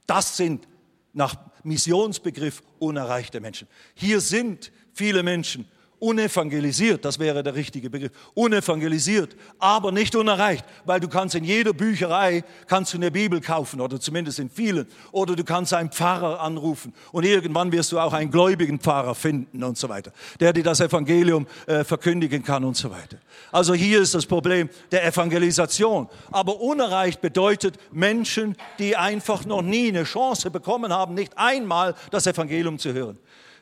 Das 0.06 0.38
sind 0.38 0.68
nach 1.14 1.36
Missionsbegriff 1.64 2.62
unerreichte 2.78 3.42
Menschen. 3.42 3.68
Hier 3.96 4.22
sind 4.22 4.72
viele 4.94 5.24
Menschen 5.24 5.68
unevangelisiert, 6.00 7.04
das 7.04 7.20
wäre 7.20 7.44
der 7.44 7.56
richtige 7.56 7.90
Begriff, 7.90 8.12
unevangelisiert, 8.34 9.36
aber 9.60 9.92
nicht 9.92 10.16
unerreicht, 10.16 10.66
weil 10.86 11.00
du 11.00 11.08
kannst 11.08 11.36
in 11.36 11.44
jeder 11.44 11.74
Bücherei, 11.74 12.44
kannst 12.68 12.94
du 12.94 12.98
eine 12.98 13.12
Bibel 13.12 13.42
kaufen 13.42 13.82
oder 13.82 14.00
zumindest 14.00 14.40
in 14.40 14.50
vielen, 14.50 14.88
oder 15.12 15.36
du 15.36 15.44
kannst 15.44 15.74
einen 15.74 15.92
Pfarrer 15.92 16.40
anrufen 16.40 16.94
und 17.12 17.26
irgendwann 17.26 17.72
wirst 17.72 17.92
du 17.92 18.00
auch 18.00 18.14
einen 18.14 18.32
gläubigen 18.32 18.80
Pfarrer 18.80 19.16
finden 19.16 19.64
und 19.64 19.78
so 19.78 19.90
weiter, 19.90 20.12
der 20.40 20.54
dir 20.54 20.64
das 20.64 20.80
Evangelium 20.80 21.48
äh, 21.68 21.84
verkündigen 21.84 22.44
kann 22.44 22.64
und 22.64 22.78
so 22.78 22.90
weiter. 22.90 23.18
Also 23.52 23.74
hier 23.74 24.02
ist 24.02 24.16
das 24.16 24.26
Problem 24.26 24.70
der 24.92 25.06
Evangelisation, 25.06 26.08
aber 26.32 26.60
unerreicht 26.62 27.22
bedeutet 27.22 27.78
Menschen, 27.92 28.56
die 28.80 28.96
einfach 28.96 29.46
noch 29.46 29.62
nie 29.62 29.90
eine 29.90 30.04
Chance 30.04 30.50
bekommen 30.52 30.94
haben, 30.94 31.14
nicht 31.14 31.38
einmal 31.38 31.96
das 32.12 32.26
Evangelium 32.28 32.80
zu 32.80 32.94
hören. 32.94 33.18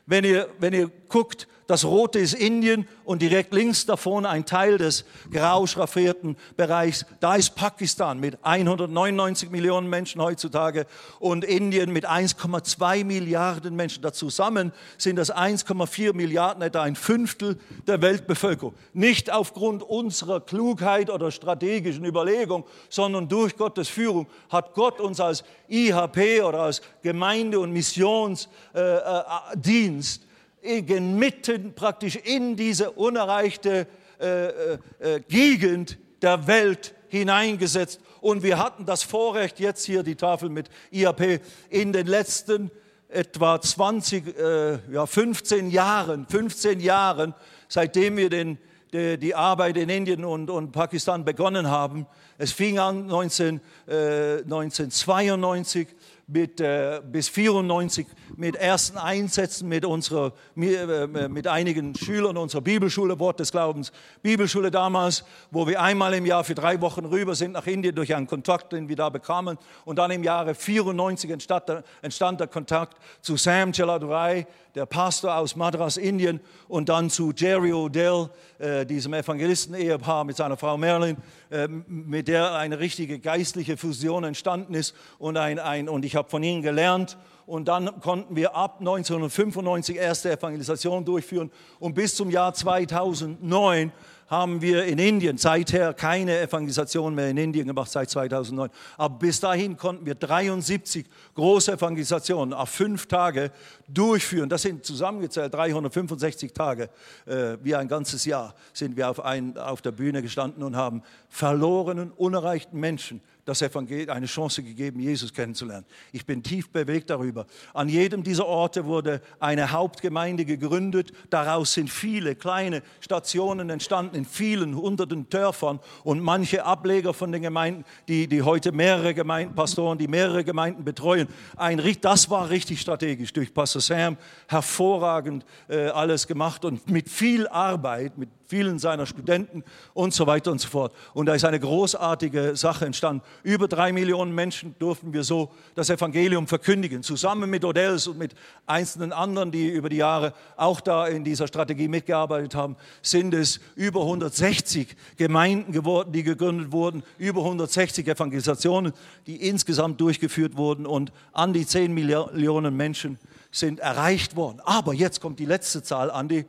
Wenn 0.06 0.24
ihr, 0.24 0.48
wenn 0.58 0.72
ihr 0.72 0.90
guckt, 1.08 1.46
das 1.68 1.84
rote 1.84 2.18
ist 2.18 2.32
Indien 2.32 2.88
und 3.04 3.20
direkt 3.20 3.52
links 3.52 3.84
davon 3.84 4.24
ein 4.24 4.46
Teil 4.46 4.78
des 4.78 5.04
grau 5.30 5.66
schraffierten 5.66 6.38
Bereichs. 6.56 7.04
Da 7.20 7.34
ist 7.34 7.56
Pakistan 7.56 8.20
mit 8.20 8.38
199 8.42 9.50
Millionen 9.50 9.90
Menschen 9.90 10.22
heutzutage 10.22 10.86
und 11.20 11.44
Indien 11.44 11.92
mit 11.92 12.08
1,2 12.08 13.04
Milliarden 13.04 13.76
Menschen. 13.76 14.02
Da 14.02 14.14
zusammen 14.14 14.72
sind 14.96 15.16
das 15.16 15.30
1,4 15.30 16.14
Milliarden, 16.14 16.62
etwa 16.62 16.80
ein 16.80 16.96
Fünftel 16.96 17.58
der 17.86 18.00
Weltbevölkerung. 18.00 18.72
Nicht 18.94 19.30
aufgrund 19.30 19.82
unserer 19.82 20.40
Klugheit 20.40 21.10
oder 21.10 21.30
strategischen 21.30 22.06
Überlegung, 22.06 22.64
sondern 22.88 23.28
durch 23.28 23.58
Gottes 23.58 23.90
Führung 23.90 24.26
hat 24.48 24.72
Gott 24.72 25.00
uns 25.00 25.20
als 25.20 25.44
IHP 25.68 26.40
oder 26.40 26.60
als 26.60 26.80
Gemeinde- 27.02 27.60
und 27.60 27.72
Missionsdienst 27.72 30.27
mitten 30.62 31.74
praktisch 31.74 32.16
in 32.16 32.56
diese 32.56 32.90
unerreichte 32.92 33.86
äh, 34.20 34.48
äh, 34.48 34.78
äh, 34.98 35.20
Gegend 35.28 35.98
der 36.22 36.46
Welt 36.46 36.94
hineingesetzt. 37.08 38.00
Und 38.20 38.42
wir 38.42 38.58
hatten 38.58 38.84
das 38.84 39.04
Vorrecht, 39.04 39.60
jetzt 39.60 39.84
hier 39.84 40.02
die 40.02 40.16
Tafel 40.16 40.48
mit 40.48 40.68
IAP, 40.90 41.40
in 41.70 41.92
den 41.92 42.06
letzten 42.08 42.70
etwa 43.08 43.60
20, 43.60 44.36
äh, 44.36 44.78
ja 44.92 45.06
15 45.06 45.70
Jahren, 45.70 46.26
15 46.26 46.80
Jahren, 46.80 47.34
seitdem 47.68 48.16
wir 48.16 48.28
den, 48.28 48.58
die, 48.92 49.18
die 49.18 49.34
Arbeit 49.34 49.76
in 49.76 49.88
Indien 49.88 50.24
und, 50.24 50.50
und 50.50 50.72
Pakistan 50.72 51.24
begonnen 51.24 51.68
haben. 51.68 52.06
Es 52.38 52.52
fing 52.52 52.78
an 52.78 53.06
19, 53.06 53.60
äh, 53.86 54.38
1992 54.42 55.88
mit, 56.28 56.60
äh, 56.60 57.00
bis 57.10 57.28
94 57.30 58.06
mit 58.36 58.54
ersten 58.54 58.98
Einsätzen 58.98 59.66
mit, 59.66 59.86
unserer, 59.86 60.34
äh, 60.56 61.06
mit 61.06 61.46
einigen 61.46 61.94
Schülern 61.94 62.36
unserer 62.36 62.60
Bibelschule, 62.60 63.18
Wort 63.18 63.40
des 63.40 63.50
Glaubens, 63.50 63.92
Bibelschule 64.22 64.70
damals, 64.70 65.24
wo 65.50 65.66
wir 65.66 65.80
einmal 65.80 66.12
im 66.12 66.26
Jahr 66.26 66.44
für 66.44 66.54
drei 66.54 66.80
Wochen 66.82 67.06
rüber 67.06 67.34
sind 67.34 67.52
nach 67.52 67.66
Indien 67.66 67.94
durch 67.94 68.14
einen 68.14 68.26
Kontakt, 68.26 68.72
den 68.72 68.90
wir 68.90 68.96
da 68.96 69.08
bekamen. 69.08 69.56
Und 69.86 69.96
dann 69.96 70.10
im 70.10 70.22
Jahre 70.22 70.54
94 70.54 71.30
entstand, 71.30 71.82
entstand 72.02 72.40
der 72.40 72.46
Kontakt 72.46 72.98
zu 73.22 73.36
Sam 73.36 73.72
Chaladurai, 73.72 74.46
der 74.78 74.86
Pastor 74.86 75.36
aus 75.36 75.56
Madras, 75.56 75.96
Indien, 75.96 76.38
und 76.68 76.88
dann 76.88 77.10
zu 77.10 77.32
Jerry 77.34 77.72
O'Dell, 77.72 78.30
äh, 78.60 78.86
diesem 78.86 79.12
Evangelisten-Ehepaar 79.12 80.22
mit 80.22 80.36
seiner 80.36 80.56
Frau 80.56 80.76
Marilyn, 80.76 81.16
äh, 81.50 81.66
mit 81.66 82.28
der 82.28 82.54
eine 82.54 82.78
richtige 82.78 83.18
geistliche 83.18 83.76
Fusion 83.76 84.22
entstanden 84.22 84.74
ist. 84.74 84.94
Und, 85.18 85.36
ein, 85.36 85.58
ein, 85.58 85.88
und 85.88 86.04
ich 86.04 86.14
habe 86.14 86.30
von 86.30 86.44
ihnen 86.44 86.62
gelernt 86.62 87.18
und 87.44 87.66
dann 87.66 88.00
konnten 88.00 88.36
wir 88.36 88.54
ab 88.54 88.76
1995 88.78 89.96
erste 89.96 90.30
Evangelisation 90.30 91.04
durchführen 91.04 91.50
und 91.80 91.94
bis 91.94 92.14
zum 92.14 92.30
Jahr 92.30 92.54
2009 92.54 93.90
haben 94.28 94.60
wir 94.60 94.84
in 94.84 94.98
Indien 94.98 95.38
seither 95.38 95.94
keine 95.94 96.38
Evangelisation 96.38 97.14
mehr 97.14 97.30
in 97.30 97.36
Indien 97.36 97.66
gemacht, 97.66 97.90
seit 97.90 98.10
2009. 98.10 98.70
Aber 98.96 99.18
bis 99.18 99.40
dahin 99.40 99.76
konnten 99.76 100.06
wir 100.06 100.14
73 100.14 101.06
große 101.34 101.72
Evangelisationen 101.72 102.52
auf 102.52 102.68
fünf 102.68 103.06
Tage 103.06 103.50
durchführen. 103.88 104.48
Das 104.48 104.62
sind 104.62 104.84
zusammengezählt 104.84 105.54
365 105.54 106.52
Tage, 106.52 106.90
äh, 107.26 107.56
wie 107.62 107.74
ein 107.74 107.88
ganzes 107.88 108.24
Jahr 108.24 108.54
sind 108.72 108.96
wir 108.96 109.08
auf, 109.08 109.24
ein, 109.24 109.56
auf 109.56 109.80
der 109.82 109.92
Bühne 109.92 110.22
gestanden 110.22 110.62
und 110.62 110.76
haben 110.76 111.02
verlorenen, 111.28 112.12
unerreichten 112.12 112.78
Menschen 112.78 113.22
das 113.48 113.62
Evangelium 113.62 114.10
eine 114.10 114.26
Chance 114.26 114.62
gegeben, 114.62 115.00
Jesus 115.00 115.32
kennenzulernen. 115.32 115.86
Ich 116.12 116.26
bin 116.26 116.42
tief 116.42 116.68
bewegt 116.70 117.08
darüber. 117.08 117.46
An 117.72 117.88
jedem 117.88 118.22
dieser 118.22 118.46
Orte 118.46 118.84
wurde 118.84 119.22
eine 119.40 119.72
Hauptgemeinde 119.72 120.44
gegründet. 120.44 121.12
Daraus 121.30 121.72
sind 121.72 121.88
viele 121.88 122.34
kleine 122.34 122.82
Stationen 123.00 123.70
entstanden 123.70 124.16
in 124.16 124.26
vielen 124.26 124.76
hunderten 124.76 125.30
Dörfern 125.30 125.80
und 126.04 126.20
manche 126.20 126.64
Ableger 126.64 127.14
von 127.14 127.32
den 127.32 127.40
Gemeinden, 127.40 127.84
die, 128.06 128.26
die 128.26 128.42
heute 128.42 128.70
mehrere 128.70 129.14
Gemeinden, 129.14 129.54
Pastoren, 129.54 129.96
die 129.96 130.08
mehrere 130.08 130.44
Gemeinden 130.44 130.84
betreuen. 130.84 131.26
Ein, 131.56 131.82
das 132.02 132.28
war 132.28 132.50
richtig 132.50 132.82
strategisch 132.82 133.32
durch 133.32 133.54
Pastor 133.54 133.80
Sam 133.80 134.18
hervorragend 134.46 135.46
äh, 135.68 135.86
alles 135.86 136.26
gemacht 136.26 136.66
und 136.66 136.90
mit 136.90 137.08
viel 137.08 137.48
Arbeit, 137.48 138.18
mit 138.18 138.28
vielen 138.48 138.78
seiner 138.78 139.04
Studenten 139.04 139.62
und 139.92 140.14
so 140.14 140.26
weiter 140.26 140.50
und 140.50 140.60
so 140.60 140.68
fort. 140.68 140.94
Und 141.12 141.26
da 141.26 141.34
ist 141.34 141.44
eine 141.44 141.60
großartige 141.60 142.56
Sache 142.56 142.86
entstanden. 142.86 143.22
Über 143.42 143.68
drei 143.68 143.92
Millionen 143.92 144.34
Menschen 144.34 144.74
durften 144.78 145.12
wir 145.12 145.22
so 145.22 145.52
das 145.74 145.90
Evangelium 145.90 146.46
verkündigen. 146.46 147.02
Zusammen 147.02 147.50
mit 147.50 147.64
Odels 147.64 148.06
und 148.06 148.18
mit 148.18 148.34
einzelnen 148.66 149.12
anderen, 149.12 149.50
die 149.52 149.68
über 149.68 149.90
die 149.90 149.96
Jahre 149.96 150.32
auch 150.56 150.80
da 150.80 151.06
in 151.06 151.24
dieser 151.24 151.46
Strategie 151.46 151.88
mitgearbeitet 151.88 152.54
haben, 152.54 152.76
sind 153.02 153.34
es 153.34 153.60
über 153.76 154.00
160 154.00 154.96
Gemeinden 155.18 155.72
geworden, 155.72 156.12
die 156.12 156.22
gegründet 156.22 156.72
wurden, 156.72 157.02
über 157.18 157.42
160 157.42 158.08
Evangelisationen, 158.08 158.94
die 159.26 159.36
insgesamt 159.36 160.00
durchgeführt 160.00 160.56
wurden 160.56 160.86
und 160.86 161.12
an 161.32 161.52
die 161.52 161.66
10 161.66 161.92
Millionen 161.92 162.74
Menschen 162.74 163.18
sind 163.50 163.80
erreicht 163.80 164.36
worden. 164.36 164.60
Aber 164.64 164.94
jetzt 164.94 165.20
kommt 165.20 165.38
die 165.38 165.44
letzte 165.44 165.82
Zahl, 165.82 166.10
Andi, 166.10 166.46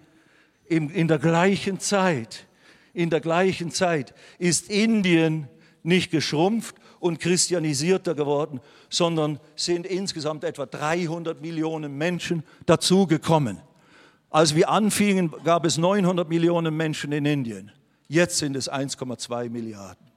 in 0.70 1.08
der 1.08 1.20
gleichen 1.20 1.80
Zeit, 1.80 2.48
in 2.94 3.10
der 3.10 3.20
gleichen 3.20 3.72
Zeit 3.72 4.14
ist 4.38 4.70
Indien 4.70 5.48
nicht 5.84 6.12
geschrumpft 6.12 6.76
und 7.00 7.20
christianisierter 7.20 8.14
geworden, 8.14 8.60
sondern 8.90 9.40
sind 9.56 9.86
insgesamt 9.86 10.44
etwa 10.44 10.66
300 10.66 11.42
Millionen 11.42 11.98
Menschen 11.98 12.44
dazugekommen. 12.66 13.60
Als 14.30 14.54
wir 14.54 14.70
anfingen, 14.70 15.34
gab 15.44 15.66
es 15.66 15.78
900 15.78 16.30
Millionen 16.30 16.76
Menschen 16.76 17.12
in 17.12 17.26
Indien. 17.26 17.72
Jetzt 18.08 18.38
sind 18.38 18.56
es 18.56 18.72
1,2 18.72 19.50
Milliarden. 19.50 20.08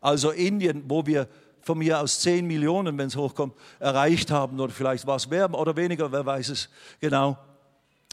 Also 0.00 0.30
Indien, 0.30 0.84
wo 0.86 1.06
wir 1.06 1.28
von 1.60 1.78
mir 1.78 2.00
aus 2.00 2.20
10 2.20 2.46
Millionen, 2.46 2.96
wenn 2.98 3.08
es 3.08 3.16
hochkommt, 3.16 3.54
erreicht 3.78 4.30
haben, 4.30 4.60
oder 4.60 4.72
vielleicht 4.72 5.06
war 5.06 5.16
es 5.16 5.28
mehr 5.28 5.52
oder 5.52 5.76
weniger, 5.76 6.10
wer 6.10 6.24
weiß 6.24 6.48
es 6.50 6.68
genau, 7.00 7.36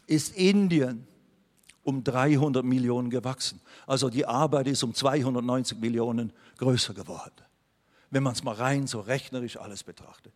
ist 0.06 0.36
Indien 0.36 1.08
um 1.88 2.04
300 2.04 2.66
Millionen 2.66 3.10
gewachsen. 3.10 3.62
Also 3.86 4.10
die 4.10 4.26
Arbeit 4.26 4.68
ist 4.68 4.84
um 4.84 4.94
290 4.94 5.80
Millionen 5.80 6.34
größer 6.58 6.94
geworden, 6.94 7.42
wenn 8.12 8.24
man 8.24 8.34
es 8.34 8.44
mal 8.44 8.56
rein 8.56 8.88
so 8.88 9.00
rechnerisch 9.00 9.56
alles 9.56 9.84
betrachtet. 9.84 10.34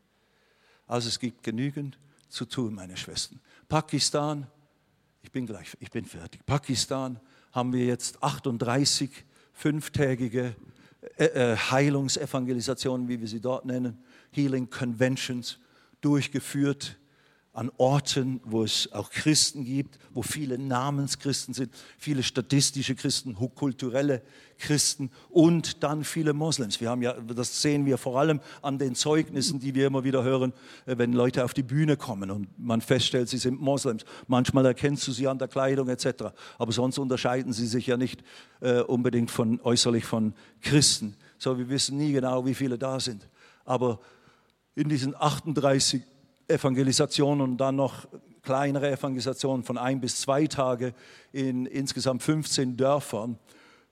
Also 0.88 1.10
es 1.10 1.20
gibt 1.20 1.44
genügend 1.44 2.00
zu 2.30 2.46
tun, 2.46 2.74
meine 2.74 2.96
Schwestern. 2.96 3.42
Pakistan, 3.68 4.48
ich 5.24 5.32
bin 5.34 5.46
gleich, 5.46 5.76
ich 5.82 5.92
bin 5.92 6.06
fertig. 6.06 6.46
Pakistan 6.46 7.20
haben 7.52 7.74
wir 7.74 7.86
jetzt 7.86 8.24
38 8.24 9.10
fünftägige 9.52 10.56
äh, 11.18 11.26
äh, 11.26 11.58
Heilungsevangelisationen, 11.58 13.10
wie 13.10 13.20
wir 13.20 13.28
sie 13.28 13.42
dort 13.42 13.66
nennen, 13.66 14.02
Healing 14.32 14.70
Conventions 14.70 15.60
durchgeführt 16.00 16.96
an 17.54 17.70
Orten, 17.78 18.40
wo 18.46 18.64
es 18.64 18.92
auch 18.94 19.10
Christen 19.10 19.66
gibt, 19.66 20.00
wo 20.14 20.22
viele 20.22 20.58
Namenschristen 20.58 21.54
sind, 21.54 21.74
viele 21.98 22.24
statistische 22.24 22.96
Christen, 22.96 23.36
kulturelle 23.56 24.22
Christen 24.58 25.12
und 25.30 25.84
dann 25.84 26.06
viele 26.06 26.32
Moslems. 26.32 26.80
Wir 26.80 26.90
haben 26.90 27.02
ja, 27.02 27.14
das 27.14 27.62
sehen 27.62 27.86
wir 27.86 27.98
vor 27.98 28.20
allem 28.20 28.40
an 28.62 28.78
den 28.78 28.96
Zeugnissen, 28.96 29.60
die 29.60 29.76
wir 29.76 29.88
immer 29.88 30.06
wieder 30.06 30.24
hören, 30.24 30.54
äh, 30.86 30.98
wenn 30.98 31.12
Leute 31.12 31.44
auf 31.44 31.54
die 31.54 31.64
Bühne 31.64 31.98
kommen 31.98 32.32
und 32.32 32.48
man 32.58 32.80
feststellt, 32.80 33.28
sie 33.28 33.38
sind 33.38 33.60
Moslems. 33.60 34.06
Manchmal 34.28 34.66
erkennst 34.66 35.06
du 35.08 35.12
sie 35.12 35.28
an 35.28 35.38
der 35.38 35.50
Kleidung 35.50 35.90
etc. 35.90 36.26
Aber 36.58 36.72
sonst 36.72 37.00
unterscheiden 37.00 37.52
sie 37.52 37.68
sich 37.68 37.88
ja 37.88 37.98
nicht 37.98 38.24
äh, 38.62 38.80
unbedingt 38.80 39.30
von 39.30 39.60
äußerlich 39.62 40.06
von 40.06 40.34
Christen. 40.62 41.18
So, 41.38 41.58
wir 41.58 41.68
wissen 41.68 41.98
nie 41.98 42.14
genau, 42.14 42.46
wie 42.46 42.54
viele 42.54 42.78
da 42.78 43.00
sind. 43.00 43.28
Aber 43.66 44.00
in 44.76 44.88
diesen 44.88 45.16
38 45.16 46.04
Evangelisation 46.52 47.42
und 47.42 47.58
dann 47.58 47.76
noch 47.76 48.08
kleinere 48.42 48.92
Evangelisationen 48.92 49.64
von 49.64 49.78
ein 49.78 50.02
bis 50.02 50.22
zwei 50.22 50.48
Tage 50.48 50.94
in 51.32 51.66
insgesamt 51.66 52.24
15 52.24 52.78
Dörfern 52.78 53.38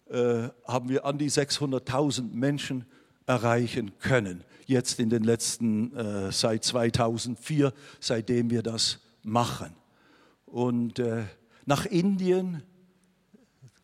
äh, 0.10 0.50
haben 0.66 0.90
wir 0.90 1.06
an 1.06 1.18
die 1.18 1.30
600.000 1.30 2.34
Menschen 2.34 2.86
erreichen 3.26 3.92
können. 4.00 4.44
Jetzt 4.66 5.00
in 5.00 5.10
den 5.10 5.24
letzten, 5.24 5.96
äh, 5.96 6.32
seit 6.32 6.64
2004, 6.64 7.74
seitdem 8.00 8.50
wir 8.50 8.64
das 8.64 9.00
machen. 9.24 9.76
Und 10.46 11.00
äh, 11.00 11.26
nach 11.66 11.86
Indien 11.86 12.64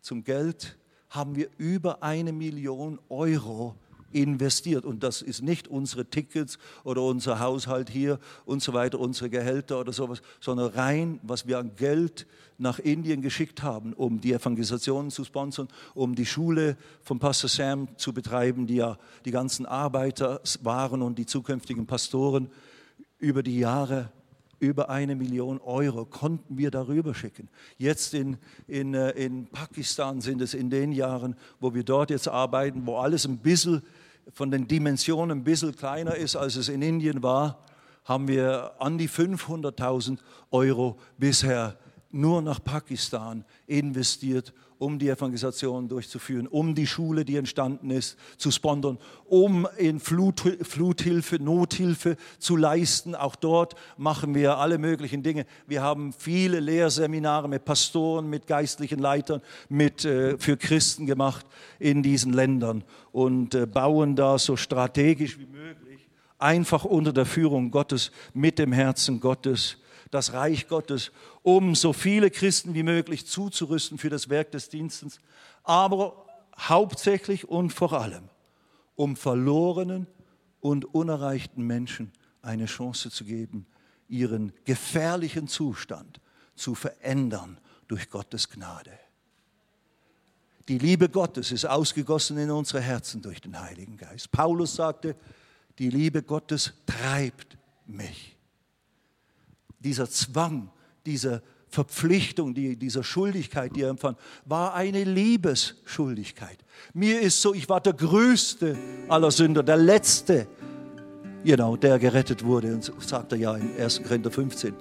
zum 0.02 0.24
Geld 0.24 0.78
haben 1.10 1.36
wir 1.36 1.50
über 1.58 2.02
eine 2.04 2.34
Million 2.34 3.00
Euro 3.10 3.76
investiert. 4.16 4.86
Und 4.86 5.04
das 5.04 5.22
ist 5.22 5.42
nicht 5.42 5.68
unsere 5.68 6.06
Tickets 6.06 6.58
oder 6.84 7.02
unser 7.02 7.40
Haushalt 7.40 7.90
hier 7.90 8.20
und 8.46 8.64
so 8.64 8.74
weiter, 8.74 9.00
unsere 9.00 9.30
Gehälter 9.30 9.80
oder 9.80 9.92
sowas, 9.92 10.22
sondern 10.40 10.72
rein, 10.72 11.20
was 11.22 11.48
wir 11.48 11.60
an 11.60 11.76
Geld 11.76 12.26
nach 12.58 12.80
Indien 12.80 13.22
geschickt 13.22 13.62
haben, 13.62 13.94
um 13.94 14.22
die 14.22 14.32
Evangelisationen 14.32 15.12
zu 15.12 15.26
sponsern, 15.26 15.68
um 15.94 16.16
die 16.16 16.26
Schule 16.26 16.78
von 17.02 17.20
Pastor 17.20 17.50
Sam 17.50 17.90
zu 17.98 18.14
betreiben, 18.14 18.66
die 18.66 18.76
ja 18.76 18.98
die 19.26 19.32
ganzen 19.32 19.66
Arbeiter 19.66 20.42
waren 20.62 21.02
und 21.02 21.20
die 21.20 21.26
zukünftigen 21.26 21.86
Pastoren 21.86 22.50
über 23.20 23.44
die 23.44 23.60
Jahre 23.60 24.10
über 24.60 24.90
eine 24.90 25.16
Million 25.16 25.60
Euro 25.60 26.06
konnten 26.06 26.58
wir 26.58 26.72
darüber 26.72 27.14
schicken. 27.14 27.50
Jetzt 27.78 28.14
in, 28.14 28.38
in, 28.68 28.94
äh, 28.94 29.12
in 29.12 29.48
Pakistan 29.48 30.22
sind 30.22 30.42
es 30.42 30.54
in 30.54 30.70
den 30.70 30.92
Jahren, 30.92 31.36
wo 31.60 31.74
wir 31.74 31.84
dort 31.84 32.10
jetzt 32.10 32.28
arbeiten, 32.28 32.86
wo 32.86 32.98
alles 32.98 33.26
ein 33.26 33.40
bisschen 33.40 33.84
von 34.34 34.52
den 34.52 34.68
Dimensionen 34.68 35.40
ein 35.40 35.44
bisschen 35.44 35.76
kleiner 35.76 36.16
ist, 36.16 36.36
als 36.36 36.56
es 36.56 36.70
in 36.70 36.82
Indien 36.82 37.24
war, 37.24 37.60
haben 38.04 38.28
wir 38.28 38.74
an 38.80 38.98
die 38.98 39.10
500.000 39.10 40.20
Euro 40.52 40.98
bisher 41.18 41.78
nur 42.12 42.42
nach 42.42 42.64
Pakistan 42.64 43.44
investiert, 43.68 44.54
um 44.78 45.00
die 45.00 45.10
Evangelisation 45.10 45.88
durchzuführen, 45.88 46.48
um 46.48 46.76
die 46.76 46.88
Schule, 46.88 47.26
die 47.26 47.38
entstanden 47.38 47.90
ist, 47.92 48.18
zu 48.38 48.52
sponsern, 48.52 48.98
um 49.26 49.68
in 49.78 50.00
Flut, 50.00 50.42
Fluthilfe, 50.62 51.38
Nothilfe 51.42 52.18
zu 52.40 52.56
leisten. 52.56 53.16
Auch 53.16 53.36
dort 53.36 53.76
machen 53.98 54.36
wir 54.36 54.58
alle 54.58 54.78
möglichen 54.78 55.24
Dinge. 55.24 55.46
Wir 55.68 55.82
haben 55.82 56.14
viele 56.14 56.60
Lehrseminare 56.60 57.48
mit 57.48 57.66
Pastoren, 57.66 58.30
mit 58.30 58.48
geistlichen 58.48 59.00
Leitern, 59.00 59.42
mit, 59.70 60.06
äh, 60.06 60.38
für 60.38 60.58
Christen 60.58 61.06
gemacht 61.06 61.46
in 61.80 62.04
diesen 62.04 62.34
Ländern 62.34 62.84
und 63.12 63.56
äh, 63.56 63.66
bauen 63.66 64.16
da 64.16 64.38
so 64.38 64.56
strategisch 64.56 65.40
wie 65.40 65.46
möglich, 65.46 66.08
einfach 66.38 66.86
unter 66.86 67.14
der 67.14 67.26
Führung 67.26 67.72
Gottes, 67.72 68.12
mit 68.34 68.60
dem 68.60 68.72
Herzen 68.72 69.20
Gottes, 69.20 69.78
das 70.12 70.34
Reich 70.34 70.68
Gottes, 70.68 71.12
um 71.42 71.76
so 71.76 71.94
viele 71.94 72.30
Christen 72.32 72.74
wie 72.74 72.84
möglich 72.84 73.26
zuzurüsten 73.26 73.98
für 73.98 74.10
das 74.10 74.30
Werk 74.30 74.52
des 74.52 74.70
Dienstes, 74.70 75.20
aber 75.64 76.26
hauptsächlich 76.58 77.48
und 77.48 77.72
vor 77.72 77.94
allem, 77.94 78.30
um 78.96 79.16
verlorenen 79.16 80.08
und 80.62 80.86
unerreichten 80.86 81.66
Menschen 81.66 82.12
eine 82.42 82.66
Chance 82.66 83.10
zu 83.10 83.26
geben, 83.26 83.66
ihren 84.08 84.54
gefährlichen 84.64 85.48
Zustand 85.48 86.22
zu 86.56 86.76
verändern 86.76 87.60
durch 87.88 88.10
Gottes 88.10 88.50
Gnade. 88.50 88.92
Die 90.68 90.78
Liebe 90.78 91.10
Gottes 91.10 91.52
ist 91.52 91.66
ausgegossen 91.66 92.38
in 92.38 92.50
unsere 92.50 92.82
Herzen 92.82 93.22
durch 93.22 93.42
den 93.42 93.60
Heiligen 93.60 93.98
Geist. 93.98 94.32
Paulus 94.32 94.76
sagte, 94.76 95.16
die 95.78 95.90
Liebe 95.90 96.24
Gottes 96.24 96.74
treibt 96.86 97.58
mich 97.86 98.35
dieser 99.86 100.10
Zwang, 100.10 100.70
diese 101.06 101.42
Verpflichtung, 101.70 102.54
die, 102.54 102.76
dieser 102.76 103.04
Schuldigkeit, 103.04 103.76
die 103.76 103.82
er 103.82 103.90
empfand, 103.90 104.18
war 104.46 104.74
eine 104.74 105.04
Liebesschuldigkeit. 105.04 106.58
Mir 106.94 107.22
ist 107.22 107.42
so, 107.42 107.54
ich 107.54 107.70
war 107.70 107.82
der 107.82 107.94
größte 107.94 108.78
aller 109.08 109.32
Sünder, 109.32 109.64
der 109.64 109.78
letzte 109.78 110.48
know, 111.54 111.78
der 111.78 112.00
gerettet 112.00 112.44
wurde. 112.44 112.74
Und 112.74 112.92
sagt 113.00 113.32
er 113.32 113.38
ja 113.38 113.56
in 113.56 113.78
1. 113.80 114.02
Korinther 114.04 114.32
15. 114.32 114.74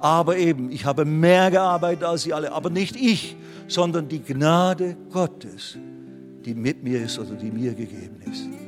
Aber 0.00 0.36
eben, 0.36 0.70
ich 0.72 0.84
habe 0.84 1.04
mehr 1.04 1.50
gearbeitet 1.50 2.04
als 2.04 2.22
sie 2.22 2.32
alle. 2.32 2.52
Aber 2.52 2.70
nicht 2.70 2.96
ich, 2.96 3.36
sondern 3.68 4.08
die 4.08 4.20
Gnade 4.20 4.96
Gottes, 5.12 5.76
die 6.44 6.54
mit 6.54 6.82
mir 6.82 7.02
ist 7.02 7.18
oder 7.18 7.34
die 7.36 7.50
mir 7.50 7.74
gegeben 7.74 8.20
ist. 8.30 8.67